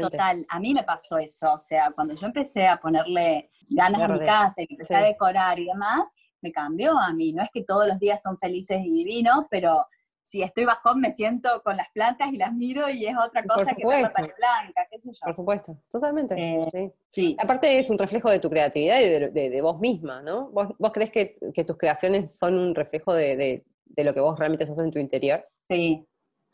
Total. 0.00 0.44
A 0.50 0.60
mí 0.60 0.74
me 0.74 0.84
pasó 0.84 1.18
eso. 1.18 1.54
O 1.54 1.58
sea, 1.58 1.90
cuando 1.92 2.14
yo 2.14 2.26
empecé 2.26 2.66
a 2.66 2.76
ponerle 2.76 3.50
ganas 3.68 4.02
a 4.02 4.08
mi 4.08 4.20
casa 4.20 4.62
y 4.62 4.66
empecé 4.70 4.94
a 4.94 5.02
decorar 5.02 5.58
y 5.58 5.66
demás, 5.66 6.12
me 6.42 6.52
cambió 6.52 6.98
a 6.98 7.12
mí. 7.12 7.32
No 7.32 7.42
es 7.42 7.50
que 7.52 7.64
todos 7.64 7.86
los 7.86 7.98
días 7.98 8.20
son 8.20 8.38
felices 8.38 8.78
y 8.84 8.90
divinos, 8.90 9.46
pero 9.50 9.86
si 10.24 10.42
estoy 10.42 10.64
bajón 10.64 11.00
me 11.00 11.10
siento 11.10 11.62
con 11.62 11.76
las 11.76 11.88
plantas 11.92 12.32
y 12.32 12.36
las 12.36 12.52
miro 12.52 12.88
y 12.88 13.06
es 13.06 13.14
otra 13.16 13.44
cosa 13.44 13.74
que 13.74 13.82
la 13.84 14.12
pared 14.12 14.30
blanca, 14.36 14.86
qué 14.90 14.98
sé 14.98 15.10
yo. 15.12 15.18
Por 15.22 15.34
supuesto, 15.34 15.76
totalmente. 15.90 16.34
Eh, 16.38 16.92
sí. 17.08 17.36
Aparte 17.38 17.78
es 17.78 17.90
un 17.90 17.98
reflejo 17.98 18.30
de 18.30 18.38
tu 18.38 18.48
creatividad 18.48 19.00
y 19.00 19.08
de, 19.08 19.60
vos 19.60 19.80
misma, 19.80 20.22
¿no? 20.22 20.48
¿Vos, 20.50 20.68
vos 20.78 20.92
crees 20.92 21.10
que, 21.10 21.64
tus 21.64 21.76
creaciones 21.76 22.36
son 22.36 22.58
un 22.58 22.74
reflejo 22.74 23.12
de, 23.14 23.64
de 23.94 24.04
lo 24.04 24.14
que 24.14 24.20
vos 24.20 24.38
realmente 24.38 24.66
sos 24.66 24.78
en 24.78 24.90
tu 24.90 24.98
interior? 24.98 25.46
Sí, 25.68 26.06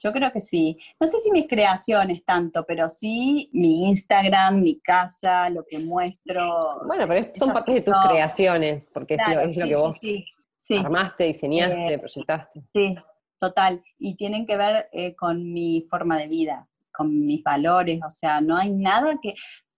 yo 0.03 0.13
creo 0.13 0.31
que 0.33 0.41
sí. 0.41 0.75
No 1.01 1.07
sé 1.07 1.19
si 1.21 1.31
mis 1.31 1.49
creaciones 1.49 2.25
tanto, 2.25 2.65
pero 2.65 2.89
sí 2.89 3.51
mi 3.53 3.89
Instagram, 3.89 4.61
mi 4.61 4.81
casa, 4.81 5.51
lo 5.51 5.65
que 5.65 5.79
muestro. 5.79 6.59
Bueno, 6.87 7.07
pero 7.09 7.29
son 7.35 7.53
partes 7.53 7.75
de 7.77 7.81
tus 7.81 7.95
creaciones, 8.09 8.89
porque 8.93 9.15
es, 9.15 9.57
lo, 9.57 9.67
que 9.67 9.77
vos 9.77 10.01
armaste, 10.79 11.25
diseñaste, 11.25 11.95
eh, 11.95 11.99
proyectaste. 11.99 12.63
Sí, 12.73 12.95
total. 13.39 13.83
Y 13.99 14.17
tienen 14.17 14.47
que 14.47 14.57
ver 14.57 14.89
eh, 14.93 15.17
con 15.17 15.53
mi 15.53 15.85
forma 15.89 16.17
de 16.19 16.29
vida, 16.29 16.69
con 16.93 17.27
mis 17.27 17.43
valores. 17.43 18.01
O 18.07 18.11
sea, 18.11 18.41
no 18.41 18.57
hay 18.57 18.71
nada 18.71 19.19
que. 19.21 19.35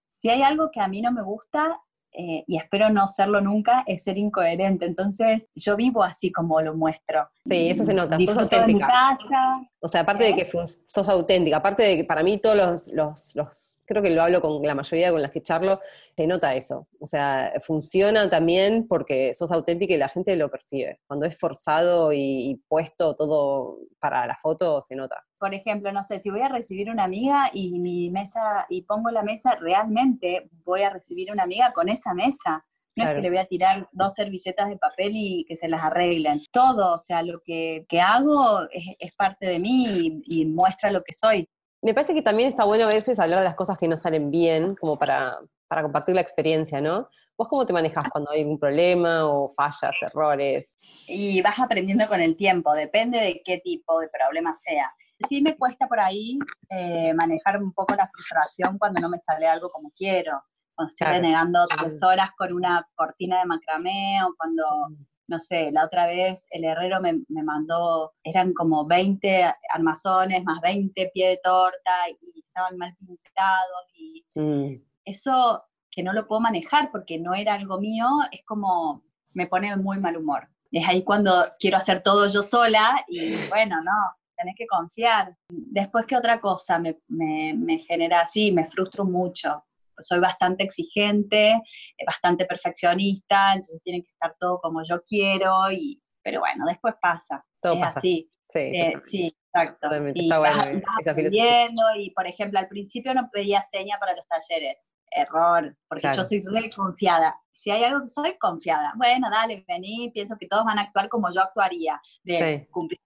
Si 0.08 0.28
hay 0.28 0.42
algo 0.42 0.70
que 0.70 0.80
a 0.80 0.88
mí 0.88 1.00
no 1.00 1.12
me 1.12 1.22
gusta, 1.22 1.80
eh, 2.12 2.44
y 2.46 2.56
espero 2.56 2.90
no 2.90 3.06
serlo 3.08 3.40
nunca, 3.40 3.84
es 3.86 4.04
ser 4.04 4.18
incoherente. 4.18 4.86
Entonces, 4.86 5.48
yo 5.54 5.76
vivo 5.76 6.02
así 6.02 6.32
como 6.32 6.60
lo 6.60 6.74
muestro. 6.74 7.28
Sí, 7.44 7.70
eso 7.70 7.84
se 7.84 7.94
nota, 7.94 8.18
sos 8.18 8.36
auténtica. 8.36 8.86
casa. 8.86 9.69
O 9.80 9.88
sea, 9.88 10.02
aparte 10.02 10.24
de 10.24 10.34
que 10.34 10.44
sos 10.44 11.08
auténtica, 11.08 11.56
aparte 11.56 11.82
de 11.82 11.96
que 11.96 12.04
para 12.04 12.22
mí 12.22 12.38
todos 12.38 12.56
los, 12.56 12.88
los, 12.88 13.34
los, 13.34 13.78
creo 13.86 14.02
que 14.02 14.10
lo 14.10 14.22
hablo 14.22 14.42
con 14.42 14.62
la 14.62 14.74
mayoría 14.74 15.10
con 15.10 15.22
las 15.22 15.30
que 15.30 15.42
charlo, 15.42 15.80
se 16.16 16.26
nota 16.26 16.54
eso. 16.54 16.86
O 17.00 17.06
sea, 17.06 17.52
funciona 17.66 18.28
también 18.28 18.86
porque 18.86 19.32
sos 19.32 19.50
auténtica 19.50 19.94
y 19.94 19.96
la 19.96 20.08
gente 20.08 20.36
lo 20.36 20.50
percibe. 20.50 21.00
Cuando 21.06 21.24
es 21.24 21.38
forzado 21.38 22.12
y 22.12 22.60
puesto 22.68 23.14
todo 23.14 23.78
para 23.98 24.26
la 24.26 24.36
foto, 24.36 24.82
se 24.82 24.96
nota 24.96 25.24
por 25.40 25.54
ejemplo, 25.54 25.90
no 25.90 26.02
sé, 26.02 26.18
si 26.18 26.28
voy 26.28 26.42
a 26.42 26.48
recibir 26.48 26.90
una 26.90 27.04
amiga 27.04 27.48
y 27.54 27.80
mi 27.80 28.10
mesa, 28.10 28.66
y 28.68 28.82
pongo 28.82 29.10
la 29.10 29.22
mesa, 29.22 29.56
realmente 29.58 30.50
voy 30.64 30.82
a 30.82 30.90
recibir 30.90 31.32
una 31.32 31.44
amiga 31.44 31.72
con 31.72 31.88
esa 31.88 32.12
mesa. 32.12 32.66
No 32.96 33.04
es 33.04 33.14
que 33.14 33.22
le 33.22 33.28
voy 33.28 33.38
a 33.38 33.46
tirar 33.46 33.88
dos 33.92 34.14
servilletas 34.14 34.68
de 34.68 34.76
papel 34.76 35.12
y 35.14 35.44
que 35.46 35.56
se 35.56 35.68
las 35.68 35.82
arreglen. 35.82 36.40
Todo, 36.50 36.94
o 36.94 36.98
sea, 36.98 37.22
lo 37.22 37.40
que, 37.44 37.86
hago 38.02 38.60
es, 38.70 39.14
parte 39.14 39.46
de 39.46 39.58
mí 39.58 40.20
y, 40.24 40.44
muestra 40.46 40.90
lo 40.90 41.02
que 41.02 41.12
soy. 41.12 41.48
Me 41.82 41.94
parece 41.94 42.14
que 42.14 42.22
también 42.22 42.48
está 42.48 42.64
bueno 42.64 42.84
a 42.84 42.88
veces 42.88 43.18
hablar 43.18 43.38
de 43.38 43.44
las 43.44 43.54
cosas 43.54 43.78
que 43.78 43.88
no 43.88 43.96
salen 43.96 44.30
bien, 44.30 44.74
como 44.74 44.98
para, 44.98 45.38
para 45.68 45.82
compartir 45.82 46.14
la 46.14 46.20
experiencia, 46.20 46.80
¿no? 46.80 47.08
¿Vos 47.38 47.48
cómo 47.48 47.64
te 47.64 47.72
manejas 47.72 48.06
cuando 48.10 48.30
hay 48.32 48.42
algún 48.42 48.58
problema 48.58 49.26
o 49.26 49.50
fallas, 49.50 49.96
errores? 50.02 50.76
Y 51.06 51.40
vas 51.40 51.58
aprendiendo 51.58 52.06
con 52.06 52.20
el 52.20 52.36
tiempo, 52.36 52.74
depende 52.74 53.18
de 53.18 53.42
qué 53.42 53.58
tipo 53.58 53.98
de 54.00 54.08
problema 54.08 54.52
sea 54.52 54.92
sí 55.28 55.42
me 55.42 55.56
cuesta 55.56 55.86
por 55.86 56.00
ahí 56.00 56.38
eh, 56.68 57.12
manejar 57.14 57.62
un 57.62 57.72
poco 57.72 57.94
la 57.94 58.08
frustración 58.08 58.78
cuando 58.78 59.00
no 59.00 59.08
me 59.08 59.18
sale 59.18 59.46
algo 59.46 59.70
como 59.70 59.90
quiero, 59.90 60.42
cuando 60.80 60.90
estoy 60.90 61.14
denegando 61.14 61.66
tres 61.66 62.02
horas 62.02 62.30
con 62.36 62.52
una 62.52 62.86
cortina 62.94 63.40
de 63.40 63.46
macramé 63.46 64.20
o 64.24 64.34
cuando, 64.36 64.64
mm. 64.88 65.06
no 65.28 65.38
sé, 65.38 65.70
la 65.72 65.84
otra 65.84 66.06
vez 66.06 66.46
el 66.50 66.64
herrero 66.64 67.00
me, 67.00 67.22
mandó, 67.28 68.14
eran 68.24 68.54
como 68.54 68.86
20 68.86 69.52
armazones 69.74 70.42
más 70.44 70.60
20 70.62 71.10
pie 71.12 71.28
de 71.28 71.40
torta 71.42 72.08
y 72.08 72.40
estaban 72.40 72.78
mal 72.78 72.94
pintados 72.96 73.86
y 73.94 74.24
mm. 74.34 74.82
eso 75.04 75.64
que 75.90 76.02
no 76.02 76.12
lo 76.12 76.26
puedo 76.26 76.40
manejar 76.40 76.90
porque 76.90 77.18
no 77.18 77.34
era 77.34 77.54
algo 77.54 77.78
mío, 77.78 78.06
es 78.30 78.42
como 78.44 79.02
me 79.34 79.46
pone 79.46 79.76
muy 79.76 79.98
mal 79.98 80.16
humor. 80.16 80.48
Es 80.72 80.88
ahí 80.88 81.02
cuando 81.02 81.44
quiero 81.58 81.76
hacer 81.76 82.02
todo 82.02 82.28
yo 82.28 82.42
sola 82.42 83.04
y 83.08 83.34
bueno, 83.48 83.82
no, 83.82 83.92
tenés 84.36 84.54
que 84.56 84.66
confiar. 84.66 85.36
Después, 85.48 86.06
¿qué 86.06 86.16
otra 86.16 86.40
cosa 86.40 86.78
me, 86.78 86.96
me, 87.08 87.78
genera 87.80 88.20
así? 88.22 88.52
Me 88.52 88.64
frustro 88.64 89.04
mucho. 89.04 89.64
Soy 90.02 90.18
bastante 90.20 90.64
exigente, 90.64 91.50
eh, 91.52 92.04
bastante 92.06 92.46
perfeccionista, 92.46 93.48
entonces 93.54 93.80
tiene 93.82 94.00
que 94.02 94.08
estar 94.08 94.34
todo 94.38 94.58
como 94.60 94.82
yo 94.82 95.02
quiero 95.02 95.70
y 95.70 96.00
pero 96.22 96.40
bueno, 96.40 96.66
después 96.68 96.94
pasa. 97.00 97.44
Todo 97.62 97.74
es 97.74 97.80
pasa. 97.80 97.98
así. 98.00 98.30
Sí, 98.48 98.58
Eh, 98.58 98.92
sí, 99.00 99.26
exacto. 99.54 99.88
Totalmente, 99.88 100.20
Y 100.20 100.24
está 100.24 100.38
vas- 100.38 100.54
bueno 100.66 100.80
vas 100.86 100.94
esa 101.00 101.14
filosofía. 101.14 101.42
aprendiendo 101.44 101.82
y, 101.96 102.10
por 102.10 102.26
ejemplo, 102.26 102.58
al 102.58 102.68
principio 102.68 103.14
no 103.14 103.30
pedía 103.32 103.60
seña 103.62 103.96
para 103.98 104.14
los 104.16 104.26
talleres. 104.26 104.90
Error, 105.12 105.76
porque 105.88 106.02
Claro. 106.02 106.16
yo 106.18 106.24
soy 106.24 106.42
re 106.46 106.68
confiada. 106.70 107.36
Si 107.52 107.70
hay 107.70 107.82
algo 107.84 108.02
que 108.02 108.08
soy 108.10 108.36
confiada, 108.38 108.92
bueno, 108.96 109.28
dale, 109.30 109.64
vení, 109.66 110.10
pienso 110.12 110.36
que 110.38 110.46
todos 110.46 110.64
van 110.64 110.78
a 110.78 110.82
actuar 110.82 111.08
como 111.08 111.30
yo 111.32 111.40
actuaría, 111.42 112.00
de 112.22 112.60
Sí. 112.62 112.68
cumplir 112.70 112.98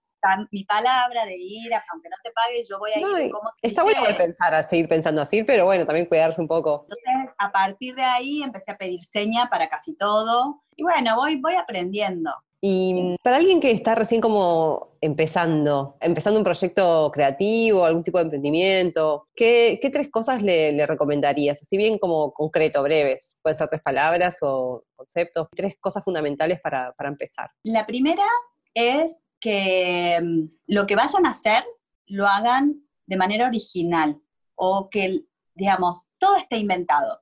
mi 0.51 0.63
palabra, 0.63 1.25
de 1.25 1.35
ir, 1.37 1.73
aunque 1.91 2.09
no 2.09 2.15
te 2.23 2.31
pague, 2.31 2.61
yo 2.67 2.79
voy 2.79 2.91
a 2.91 2.99
ir 2.99 3.05
No, 3.05 3.19
y 3.19 3.29
como 3.29 3.51
está 3.61 3.83
bueno 3.83 4.01
pensar, 4.17 4.53
a 4.53 4.63
seguir 4.63 4.87
pensando 4.87 5.21
así, 5.21 5.43
pero 5.43 5.65
bueno, 5.65 5.85
también 5.85 6.05
cuidarse 6.05 6.41
un 6.41 6.47
poco. 6.47 6.87
Entonces, 6.89 7.35
a 7.37 7.51
partir 7.51 7.95
de 7.95 8.03
ahí 8.03 8.43
empecé 8.43 8.71
a 8.71 8.77
pedir 8.77 9.03
seña 9.03 9.49
para 9.49 9.69
casi 9.69 9.95
todo. 9.95 10.63
Y 10.75 10.83
bueno, 10.83 11.15
voy, 11.15 11.39
voy 11.39 11.55
aprendiendo. 11.55 12.31
Y 12.67 12.93
mm, 12.93 13.15
para 13.21 13.37
alguien 13.37 13.59
que 13.59 13.69
está 13.69 13.93
recién 13.93 14.21
como 14.21 14.97
empezando, 14.99 15.97
empezando 15.99 16.39
un 16.39 16.43
proyecto 16.43 17.11
creativo, 17.13 17.85
algún 17.85 18.03
tipo 18.03 18.17
de 18.17 18.23
emprendimiento, 18.23 19.27
¿qué, 19.35 19.77
qué 19.79 19.91
tres 19.91 20.09
cosas 20.09 20.41
le, 20.41 20.71
le 20.71 20.87
recomendarías? 20.87 21.61
Así 21.61 21.77
bien 21.77 21.99
como 21.99 22.33
concreto, 22.33 22.81
breves. 22.81 23.37
Pueden 23.43 23.57
ser 23.57 23.67
tres 23.67 23.83
palabras 23.83 24.37
o 24.41 24.83
conceptos. 24.95 25.47
Tres 25.55 25.75
cosas 25.79 26.03
fundamentales 26.03 26.59
para, 26.59 26.91
para 26.93 27.09
empezar. 27.09 27.51
La 27.63 27.85
primera 27.85 28.25
es 28.73 29.23
que 29.45 30.19
mm, 30.19 30.73
lo 30.73 30.87
que 30.87 30.95
vayan 30.95 31.27
a 31.27 31.29
hacer 31.29 31.63
lo 32.07 32.25
hagan 32.25 32.81
de 33.05 33.15
manera 33.15 33.45
original 33.45 34.19
o 34.55 34.89
que, 34.89 35.21
digamos, 35.53 36.07
todo 36.17 36.37
esté 36.37 36.57
inventado. 36.57 37.21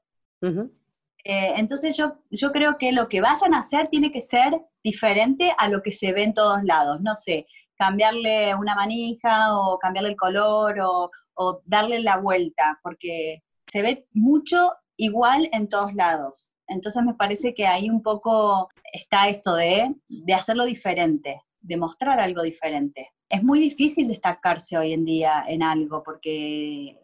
Eh, 1.26 1.54
entonces 1.58 1.98
yo, 1.98 2.14
yo 2.30 2.54
creo 2.54 2.78
que 2.78 2.94
lo 2.94 3.10
que 3.10 3.20
vayan 3.20 3.54
a 3.54 3.60
hacer 3.60 3.90
tiene 3.90 4.10
que 4.10 4.22
ser 4.22 4.62
diferente 4.82 5.52
a 5.58 5.68
lo 5.68 5.82
que 5.82 5.92
se 5.92 6.14
ve 6.14 6.24
en 6.24 6.34
todos 6.34 6.64
lados. 6.64 7.02
No 7.02 7.14
sé, 7.14 7.46
cambiarle 7.76 8.56
una 8.56 8.76
manija 8.76 9.58
o 9.58 9.78
cambiarle 9.78 10.12
el 10.12 10.18
color 10.18 10.80
o, 10.80 11.12
o 11.34 11.62
darle 11.66 12.00
la 12.00 12.18
vuelta, 12.18 12.80
porque 12.84 13.44
se 13.68 13.82
ve 13.82 14.08
mucho 14.14 14.72
igual 14.96 15.50
en 15.52 15.68
todos 15.68 15.94
lados. 15.94 16.50
Entonces 16.68 17.04
me 17.04 17.16
parece 17.16 17.54
que 17.54 17.68
ahí 17.68 17.90
un 17.90 18.02
poco 18.02 18.70
está 18.94 19.28
esto 19.28 19.56
de, 19.56 19.94
de 20.08 20.34
hacerlo 20.34 20.64
diferente, 20.66 21.42
de 21.64 21.78
mostrar 21.78 22.20
algo 22.20 22.44
diferente. 22.44 23.12
Es 23.30 23.42
muy 23.42 23.60
difícil 23.60 24.08
destacarse 24.08 24.78
hoy 24.78 24.94
en 24.94 25.06
día 25.06 25.44
en 25.48 25.64
algo 25.64 26.04
porque 26.04 27.00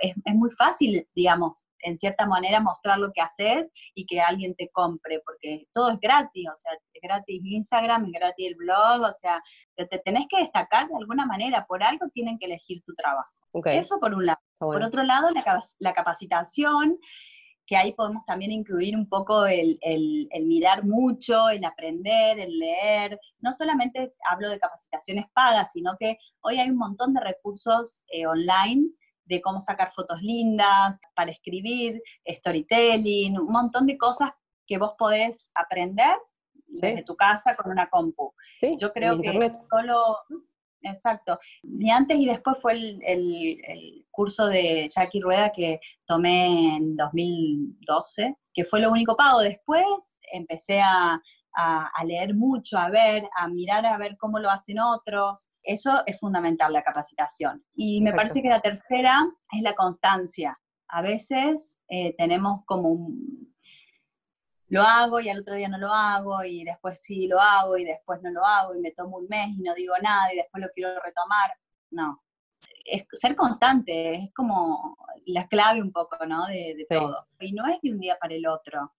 es, 0.00 0.14
es 0.24 0.34
muy 0.34 0.50
fácil, 0.50 1.06
digamos, 1.14 1.64
en 1.80 1.96
cierta 1.96 2.26
manera 2.26 2.60
mostrar 2.60 2.98
lo 2.98 3.12
que 3.12 3.20
haces 3.20 3.70
y 3.94 4.06
que 4.06 4.20
alguien 4.20 4.54
te 4.54 4.68
compre, 4.68 5.20
porque 5.24 5.66
todo 5.72 5.90
es 5.90 6.00
gratis, 6.00 6.46
o 6.50 6.54
sea, 6.54 6.72
es 6.74 7.00
gratis 7.02 7.40
Instagram, 7.42 8.06
es 8.06 8.12
gratis 8.12 8.46
el 8.46 8.54
blog, 8.54 9.02
o 9.02 9.12
sea, 9.12 9.42
te, 9.74 9.86
te 9.86 9.98
tenés 9.98 10.26
que 10.28 10.38
destacar 10.38 10.88
de 10.88 10.96
alguna 10.96 11.26
manera, 11.26 11.66
por 11.66 11.82
algo 11.82 12.06
tienen 12.12 12.38
que 12.38 12.46
elegir 12.46 12.82
tu 12.84 12.94
trabajo. 12.94 13.30
Ok, 13.52 13.66
Eso 13.66 13.98
por 14.00 14.14
un 14.14 14.26
lado. 14.26 14.40
bueno. 14.60 14.78
Por 14.78 14.88
otro 14.88 15.02
lado, 15.02 15.30
la, 15.30 15.60
la 15.78 15.92
capacitación, 15.92 16.98
que 17.66 17.76
ahí 17.76 17.92
podemos 17.92 18.24
también 18.26 18.50
incluir 18.52 18.96
un 18.96 19.08
poco 19.08 19.46
el, 19.46 19.78
el- 19.82 20.28
el 20.30 20.44
mirar 20.46 20.84
mucho, 20.84 21.48
el 21.48 21.64
aprender, 21.64 22.38
el 22.38 22.58
leer. 22.58 23.18
No 23.40 23.52
solamente 23.52 24.14
hablo 24.28 24.50
de 24.50 24.58
capacitaciones 24.58 25.26
pagas, 25.32 25.72
sino 25.72 25.96
que 25.98 26.18
hoy 26.42 26.58
hay 26.58 26.68
un 26.70 26.76
montón 26.76 27.14
de 27.14 27.20
recursos 27.20 28.02
eh, 28.08 28.26
online 28.26 28.88
de 29.24 29.40
cómo 29.40 29.60
sacar 29.60 29.90
fotos 29.92 30.20
lindas, 30.20 30.98
para 31.14 31.30
escribir, 31.30 32.02
storytelling, 32.28 33.38
un 33.38 33.52
montón 33.52 33.86
de 33.86 33.96
cosas 33.96 34.30
que 34.66 34.78
vos 34.78 34.94
podés 34.98 35.50
aprender 35.54 36.16
desde 36.66 37.02
tu 37.04 37.14
casa 37.16 37.54
con 37.56 37.70
una 37.70 37.88
compu. 37.88 38.32
Sí, 38.58 38.76
Yo 38.78 38.92
creo 38.92 39.20
que 39.20 39.28
internet. 39.28 39.52
solo, 39.70 40.16
exacto, 40.82 41.38
ni 41.62 41.90
antes 41.90 42.16
y 42.18 42.26
después 42.26 42.56
fue 42.60 42.72
el, 42.72 43.00
el- 43.04 43.60
el 43.66 44.06
curso 44.10 44.46
de 44.46 44.88
Jackie 44.94 45.20
Rueda 45.20 45.50
que 45.52 45.80
tomé 46.06 46.76
en 46.76 46.96
2012, 46.96 48.36
que 48.52 48.64
fue 48.64 48.80
lo 48.80 48.90
único 48.90 49.16
pago. 49.16 49.40
Después 49.40 50.16
empecé 50.32 50.80
a, 50.80 51.20
a- 51.54 51.86
a 51.94 52.04
leer 52.04 52.34
mucho, 52.34 52.78
a 52.78 52.90
ver, 52.90 53.24
a 53.36 53.48
mirar 53.48 53.84
a 53.86 53.96
ver 53.98 54.16
cómo 54.18 54.38
lo 54.38 54.50
hacen 54.50 54.78
otros. 54.78 55.48
Eso 55.62 55.92
es 56.06 56.18
fundamental, 56.18 56.72
la 56.72 56.82
capacitación. 56.82 57.64
Y 57.74 58.00
me 58.00 58.10
Perfecto. 58.10 58.16
parece 58.34 58.42
que 58.42 58.48
la 58.48 58.60
tercera 58.60 59.24
es 59.52 59.62
la 59.62 59.74
constancia. 59.74 60.58
A 60.88 61.02
veces 61.02 61.76
eh, 61.88 62.14
tenemos 62.18 62.62
como 62.66 62.90
un, 62.90 63.51
lo 64.72 64.82
hago 64.82 65.20
y 65.20 65.28
al 65.28 65.40
otro 65.40 65.54
día 65.54 65.68
no 65.68 65.76
lo 65.76 65.92
hago 65.92 66.42
y 66.44 66.64
después 66.64 67.00
sí 67.02 67.28
lo 67.28 67.38
hago 67.40 67.76
y 67.76 67.84
después 67.84 68.22
no 68.22 68.30
lo 68.30 68.44
hago 68.44 68.74
y 68.74 68.80
me 68.80 68.90
tomo 68.92 69.18
un 69.18 69.28
mes 69.28 69.48
y 69.58 69.62
no 69.62 69.74
digo 69.74 69.94
nada 70.02 70.32
y 70.32 70.36
después 70.36 70.62
lo 70.64 70.70
quiero 70.72 70.98
retomar. 71.00 71.52
No. 71.90 72.22
Es 72.84 73.04
ser 73.12 73.36
constante, 73.36 74.14
es 74.14 74.32
como 74.34 74.96
la 75.26 75.46
clave 75.46 75.82
un 75.82 75.92
poco, 75.92 76.24
¿no? 76.26 76.46
De, 76.46 76.74
de 76.74 76.86
Sí. 76.88 76.96
todo. 76.98 77.26
Y 77.38 77.52
no 77.52 77.66
es 77.66 77.80
de 77.82 77.92
un 77.92 78.00
día 78.00 78.16
para 78.18 78.34
el 78.34 78.46
otro. 78.46 78.94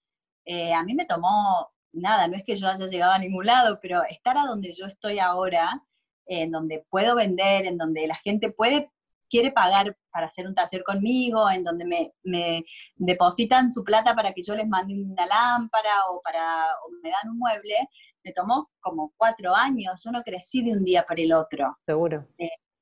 Eh, 0.46 0.74
a 0.74 0.84
mí 0.84 0.94
me 0.94 1.06
tomó 1.06 1.72
nada, 1.92 2.28
no 2.28 2.38
es 2.38 2.44
que 2.44 2.56
yo 2.56 2.68
haya 2.70 2.86
llegado 2.86 3.14
a 3.14 3.20
ningún 3.20 3.46
lado, 3.48 3.80
pero 3.82 4.04
estar 4.04 4.38
a 4.38 4.46
donde 4.46 4.74
yo 4.74 4.86
estoy 4.86 5.18
ahora, 5.20 5.84
en 6.28 6.52
donde 6.52 6.86
puedo 6.90 7.16
vender, 7.16 7.66
en 7.66 7.78
donde 7.78 8.06
la 8.08 8.16
gente 8.18 8.52
puede, 8.52 8.92
quiere 9.34 9.52
pagar 9.52 9.98
para 10.12 10.28
hacer 10.28 10.46
un 10.46 10.54
taller 10.54 10.84
conmigo, 10.84 11.50
en 11.50 11.64
donde 11.64 11.86
me, 11.86 12.14
me 12.22 12.64
depositan 12.98 13.72
su 13.72 13.84
plata 13.84 14.14
para 14.14 14.32
que 14.32 14.44
yo 14.44 14.54
les 14.54 14.68
mande 14.68 14.94
una 14.94 15.26
lámpara 15.26 15.90
o, 16.12 16.22
para, 16.22 16.68
o 16.86 16.92
me 17.02 17.10
dan 17.10 17.32
un 17.32 17.40
mueble, 17.40 17.90
me 18.24 18.32
tomó 18.32 18.70
como 18.80 19.12
cuatro 19.18 19.56
años, 19.56 20.00
yo 20.06 20.12
no 20.12 20.22
crecí 20.22 20.64
de 20.64 20.74
un 20.74 20.84
día 20.84 21.04
para 21.08 21.20
el 21.20 21.34
otro, 21.34 21.76
Seguro. 21.84 22.28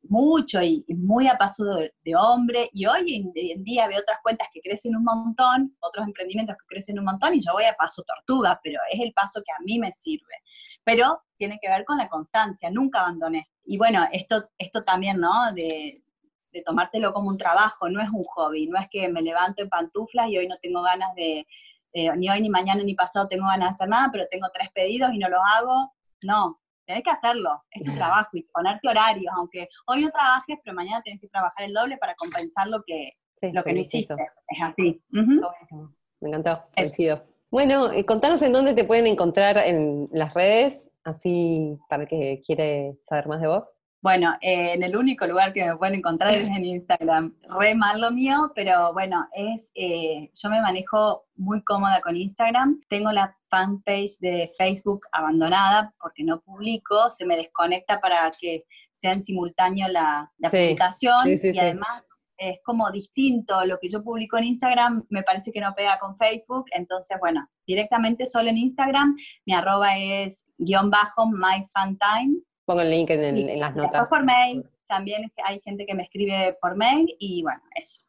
mucho 0.10 0.62
y, 0.62 0.84
y 0.90 0.94
muy 0.94 1.30
a 1.30 1.38
paso 1.38 1.64
de, 1.64 1.94
de 2.04 2.18
hombre, 2.18 2.70
y 2.74 2.86
hoy 2.86 3.16
en, 3.16 3.32
en 3.34 3.64
día 3.64 3.88
veo 3.88 4.02
otras 4.02 4.20
cuentas 4.22 4.50
que 4.54 4.60
crecen 4.60 4.98
un 4.98 5.06
montón, 5.06 5.74
otros 5.80 6.06
emprendimientos 6.06 6.58
que 6.58 6.76
crecen 6.76 7.00
un 7.00 7.06
montón, 7.06 7.34
y 7.34 7.40
yo 7.40 7.54
voy 7.54 7.64
a 7.64 7.76
paso 7.76 8.04
tortuga, 8.04 8.60
pero 8.62 8.78
es 8.92 9.00
el 9.00 9.14
paso 9.14 9.42
que 9.42 9.54
a 9.54 9.64
mí 9.64 9.80
me 9.80 9.94
sirve. 9.94 10.36
Pero 10.84 11.22
tiene 11.38 11.60
que 11.62 11.70
ver 11.70 11.86
con 11.86 11.98
la 11.98 12.10
constancia, 12.10 12.70
nunca 12.70 13.00
abandoné. 13.00 13.48
Y 13.64 13.78
bueno, 13.78 14.06
esto, 14.12 14.50
esto 14.58 14.84
también, 14.84 15.18
¿no? 15.18 15.54
De, 15.54 16.04
de 16.52 16.62
tomártelo 16.64 17.14
como 17.14 17.30
un 17.30 17.38
trabajo, 17.38 17.90
no 17.90 18.02
es 18.02 18.10
un 18.10 18.24
hobby, 18.24 18.68
no 18.68 18.80
es 18.80 18.88
que 18.90 19.08
me 19.10 19.22
levanto 19.22 19.62
en 19.62 19.70
pantuflas 19.70 20.30
y 20.30 20.38
hoy 20.38 20.48
no 20.48 20.58
tengo 20.62 20.82
ganas 20.82 21.14
de, 21.16 21.48
eh, 21.94 22.16
ni 22.18 22.30
hoy, 22.30 22.42
ni 22.42 22.50
mañana, 22.50 22.84
ni 22.84 22.94
pasado 22.94 23.28
tengo 23.28 23.48
ganas 23.48 23.70
de 23.70 23.76
hacer 23.76 23.90
nada, 23.90 24.10
pero 24.12 24.26
tengo 24.30 24.48
tres 24.54 24.70
pedidos 24.72 25.14
y 25.14 25.18
no 25.18 25.30
los 25.30 25.42
hago. 25.56 25.94
No, 26.22 26.60
tenés 26.86 27.04
que 27.04 27.12
hacerlo, 27.12 27.64
es 27.72 27.84
tu 27.84 27.94
trabajo 27.96 28.30
y 28.34 28.44
ponerte 28.44 28.88
horarios, 28.88 29.34
aunque 29.36 29.68
hoy 29.88 30.04
no 30.04 30.12
trabajes, 30.12 30.58
pero 30.64 30.76
mañana 30.76 31.02
tenés 31.04 31.20
que 31.22 31.28
trabajar 31.28 31.66
el 31.66 31.74
doble 31.74 31.98
para 31.98 32.16
compensar 32.16 32.68
lo 32.68 32.84
que, 32.84 33.14
Sí, 33.42 33.52
lo 33.52 33.64
que 33.64 33.74
no 33.74 33.80
hiciste. 33.80 34.14
Es 34.14 34.62
así. 34.62 35.02
Está 35.12 35.48
buenísimo. 35.48 35.96
Me 36.20 36.30
encantó, 36.30 36.60
coincido. 36.76 37.24
Bueno, 37.50 37.92
eh, 37.92 38.06
contanos 38.06 38.42
en 38.44 38.54
dónde 38.54 38.74
te 38.74 38.84
pueden 38.84 39.08
encontrar 39.08 39.58
en 39.58 40.08
las 40.12 40.34
redes, 40.34 40.90
así 41.04 41.78
para 41.90 42.04
el 42.04 42.10
que 42.10 42.42
quiere 42.46 42.98
saber 43.02 43.28
más 43.28 43.42
de 43.42 43.48
vos. 43.48 43.70
Bueno, 44.02 44.36
eh, 44.42 44.74
en 44.74 44.82
el 44.82 44.96
único 44.96 45.28
lugar 45.28 45.54
que 45.54 45.64
me 45.64 45.78
pueden 45.78 45.96
encontrar 45.96 46.32
es 46.34 46.48
en 46.48 46.66
Instagram. 46.66 47.36
Re 47.60 47.76
mal 47.76 48.02
lo 48.02 48.12
mío, 48.12 48.52
pero 48.56 48.94
bueno, 48.94 49.28
es 49.34 49.70
eh, 49.76 50.32
yo 50.34 50.50
me 50.50 50.60
manejo 50.60 51.26
muy 51.36 51.64
cómoda 51.64 52.02
con 52.02 52.16
Instagram. 52.16 52.82
Tengo 52.90 53.12
la 53.12 53.38
fanpage 53.50 54.18
de 54.20 54.50
Facebook 54.58 55.02
abandonada 55.12 55.94
porque 56.02 56.24
no 56.24 56.42
publico, 56.42 57.12
se 57.12 57.26
me 57.26 57.38
desconecta 57.38 58.00
para 58.00 58.32
que 58.40 58.66
sea 58.92 59.14
en 59.14 59.22
simultáneo 59.22 59.88
la, 59.88 60.32
la 60.40 60.50
Sí, 60.50 60.58
publicación 60.58 61.24
sí, 61.26 61.38
sí, 61.38 61.52
y 61.54 61.60
además 61.60 62.04
es 62.38 62.58
como 62.64 62.90
distinto 62.90 63.64
lo 63.66 63.78
que 63.78 63.88
yo 63.88 64.04
publico 64.04 64.36
en 64.36 64.46
Instagram, 64.46 65.06
me 65.10 65.22
parece 65.22 65.52
que 65.52 65.62
no 65.62 65.76
pega 65.76 66.00
con 66.00 66.18
Facebook, 66.18 66.66
entonces 66.72 67.18
bueno, 67.20 67.48
directamente 67.68 68.26
solo 68.26 68.50
en 68.50 68.58
Instagram, 68.58 69.16
mi 69.46 69.54
arroba 69.54 69.96
es 69.96 70.44
guion 70.58 70.90
bajo 70.90 71.28
myfantime 71.28 72.42
Pongo 72.66 72.82
el 72.82 72.90
link 72.90 73.10
en, 73.10 73.24
el- 73.24 73.50
en 73.50 73.60
las 73.60 73.76
notas. 73.76 74.08
por 74.10 74.24
mail, 74.24 74.64
también 74.88 75.32
hay 75.46 75.60
gente 75.62 75.86
que 75.86 75.94
me 75.96 76.04
escribe 76.04 76.58
por 76.62 76.76
mail 76.76 77.08
y 77.20 77.42
bueno, 77.44 77.62
eso. 77.76 78.04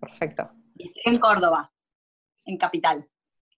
Perfecto. 0.00 0.50
Y 0.76 0.88
estoy 0.88 1.02
en 1.14 1.18
Córdoba, 1.18 1.72
en 2.46 2.56
Capital. 2.58 3.08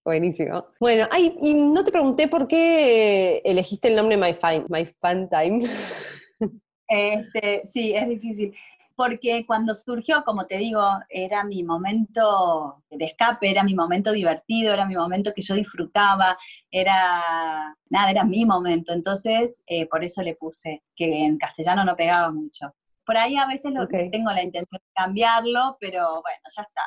Buenísimo. 0.05 0.65
Bueno, 0.79 1.07
ay, 1.11 1.35
y 1.41 1.53
no 1.53 1.83
te 1.83 1.91
pregunté 1.91 2.27
por 2.27 2.47
qué 2.47 3.41
elegiste 3.43 3.89
el 3.89 3.95
nombre 3.95 4.17
My, 4.17 4.33
Fine, 4.33 4.65
My 4.69 4.85
Fun 4.85 5.29
Time. 5.29 5.59
Este, 6.91 7.61
sí, 7.65 7.93
es 7.93 8.09
difícil. 8.09 8.55
Porque 8.99 9.45
cuando 9.47 9.75
surgió, 9.75 10.25
como 10.25 10.45
te 10.45 10.57
digo, 10.57 10.83
era 11.07 11.45
mi 11.45 11.63
momento 11.63 12.83
de 12.89 13.05
escape, 13.05 13.49
era 13.49 13.63
mi 13.63 13.73
momento 13.73 14.11
divertido, 14.11 14.73
era 14.73 14.85
mi 14.85 14.97
momento 14.97 15.31
que 15.33 15.41
yo 15.41 15.55
disfrutaba, 15.55 16.37
era, 16.69 17.73
nada, 17.89 18.11
era 18.11 18.25
mi 18.25 18.43
momento. 18.43 18.91
Entonces, 18.91 19.61
eh, 19.67 19.85
por 19.87 20.03
eso 20.03 20.21
le 20.21 20.35
puse, 20.35 20.83
que 20.97 21.23
en 21.23 21.37
castellano 21.37 21.85
no 21.85 21.95
pegaba 21.95 22.29
mucho. 22.29 22.75
Por 23.05 23.15
ahí 23.15 23.37
a 23.37 23.45
veces 23.45 23.71
lo, 23.71 23.83
Ok. 23.83 24.11
tengo 24.11 24.31
la 24.33 24.43
intención 24.43 24.81
de 24.83 24.91
cambiarlo, 24.93 25.77
pero 25.79 26.21
bueno, 26.21 26.41
ya 26.53 26.63
está. 26.63 26.81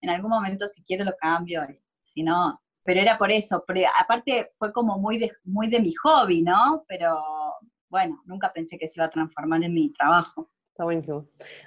En 0.00 0.10
algún 0.10 0.30
momento 0.30 0.66
si 0.66 0.82
quiero 0.82 1.04
lo 1.04 1.14
cambio, 1.16 1.62
y 1.70 1.80
si 2.02 2.24
no, 2.24 2.60
pero 2.82 3.00
era 3.00 3.16
por 3.18 3.30
eso. 3.30 3.64
aparte 4.00 4.50
fue 4.56 4.72
como 4.72 4.98
muy 4.98 5.16
de, 5.18 5.30
muy 5.44 5.68
de 5.68 5.78
mi 5.78 5.94
hobby, 5.94 6.42
¿no? 6.42 6.84
Pero 6.88 7.22
bueno, 7.88 8.20
nunca 8.26 8.52
pensé 8.52 8.76
que 8.78 8.88
se 8.88 8.98
iba 8.98 9.06
a 9.06 9.10
transformar 9.10 9.62
en 9.62 9.74
mi 9.74 9.92
trabajo. 9.92 10.50
Está 10.72 10.84
buenísimo. 10.84 11.26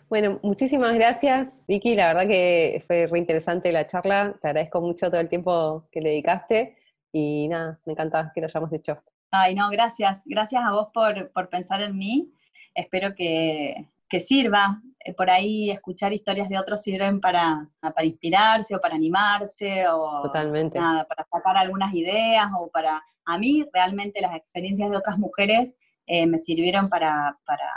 Bueno, 0.10 0.40
muchísimas 0.42 0.96
gracias, 0.96 1.64
Vicky. 1.68 1.94
La 1.94 2.08
verdad 2.08 2.28
que 2.28 2.84
fue 2.88 3.06
re 3.06 3.20
interesante 3.20 3.72
la 3.72 3.86
charla. 3.86 4.36
Te 4.42 4.48
agradezco 4.48 4.82
mucho 4.82 5.12
todo 5.12 5.22
el 5.22 5.30
tiempo 5.30 5.88
que 5.92 6.02
le 6.02 6.10
dedicaste. 6.10 6.76
Y 7.12 7.48
nada, 7.48 7.80
me 7.86 7.94
encanta 7.94 8.32
que 8.34 8.42
lo 8.42 8.48
hayamos 8.48 8.74
hecho. 8.74 9.04
Ay, 9.30 9.54
no, 9.54 9.70
gracias. 9.70 10.24
Gracias 10.26 10.60
a 10.66 10.72
vos 10.72 10.88
por, 10.92 11.32
por 11.34 11.50
pensar 11.50 11.84
en 11.84 11.96
mí. 11.96 12.34
Espero 12.74 13.14
que, 13.14 13.92
que 14.10 14.20
sirva. 14.20 14.82
Eh, 14.98 15.14
por 15.14 15.30
ahí 15.30 15.70
escuchar 15.70 16.12
historias 16.12 16.50
de 16.50 16.58
otros 16.58 16.82
sirven 16.82 17.22
para, 17.22 17.70
para 17.80 18.06
inspirarse 18.06 18.76
o 18.76 18.82
para 18.82 18.96
animarse 18.96 19.88
o 19.88 20.24
Totalmente. 20.24 20.80
Nada, 20.80 21.06
para 21.06 21.28
sacar 21.32 21.58
algunas 21.58 21.94
ideas 21.94 22.48
o 22.60 22.70
para... 22.72 23.04
A 23.26 23.38
mí 23.38 23.68
realmente 23.72 24.20
las 24.20 24.36
experiencias 24.36 24.90
de 24.90 24.98
otras 24.98 25.20
mujeres 25.20 25.78
eh, 26.08 26.26
me 26.26 26.40
sirvieron 26.40 26.90
para, 26.90 27.38
para, 27.46 27.70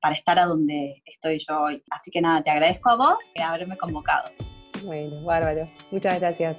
para 0.00 0.14
estar 0.14 0.38
a 0.38 0.46
donde 0.46 1.02
estoy 1.04 1.38
yo 1.38 1.60
hoy. 1.60 1.82
Así 1.90 2.10
que 2.10 2.20
nada, 2.20 2.42
te 2.42 2.50
agradezco 2.50 2.90
a 2.90 2.96
vos 2.96 3.18
por 3.34 3.44
haberme 3.44 3.76
convocado. 3.76 4.30
Bueno, 4.84 5.22
bárbaro. 5.24 5.68
Muchas 5.90 6.18
gracias. 6.20 6.56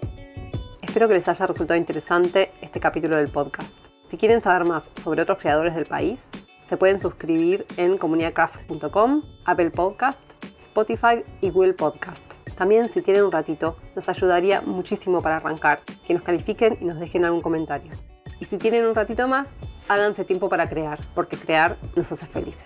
Espero 0.81 1.07
que 1.07 1.13
les 1.13 1.27
haya 1.27 1.45
resultado 1.45 1.77
interesante 1.77 2.51
este 2.61 2.79
capítulo 2.79 3.17
del 3.17 3.29
podcast. 3.29 3.77
Si 4.07 4.17
quieren 4.17 4.41
saber 4.41 4.67
más 4.67 4.89
sobre 4.95 5.21
otros 5.21 5.37
creadores 5.37 5.75
del 5.75 5.85
país, 5.85 6.29
se 6.63 6.77
pueden 6.77 6.99
suscribir 6.99 7.65
en 7.77 7.97
comunidadcraft.com, 7.97 9.23
Apple 9.45 9.71
Podcast, 9.71 10.21
Spotify 10.59 11.23
y 11.41 11.49
Google 11.51 11.73
Podcast. 11.73 12.23
También 12.55 12.89
si 12.89 13.01
tienen 13.01 13.23
un 13.23 13.31
ratito, 13.31 13.77
nos 13.95 14.09
ayudaría 14.09 14.61
muchísimo 14.61 15.21
para 15.21 15.37
arrancar, 15.37 15.81
que 16.05 16.13
nos 16.13 16.23
califiquen 16.23 16.77
y 16.81 16.85
nos 16.85 16.99
dejen 16.99 17.25
algún 17.25 17.41
comentario. 17.41 17.91
Y 18.39 18.45
si 18.45 18.57
tienen 18.57 18.85
un 18.85 18.95
ratito 18.95 19.27
más, 19.27 19.49
háganse 19.87 20.25
tiempo 20.25 20.49
para 20.49 20.69
crear, 20.69 20.99
porque 21.13 21.37
crear 21.37 21.77
nos 21.95 22.11
hace 22.11 22.25
felices. 22.25 22.65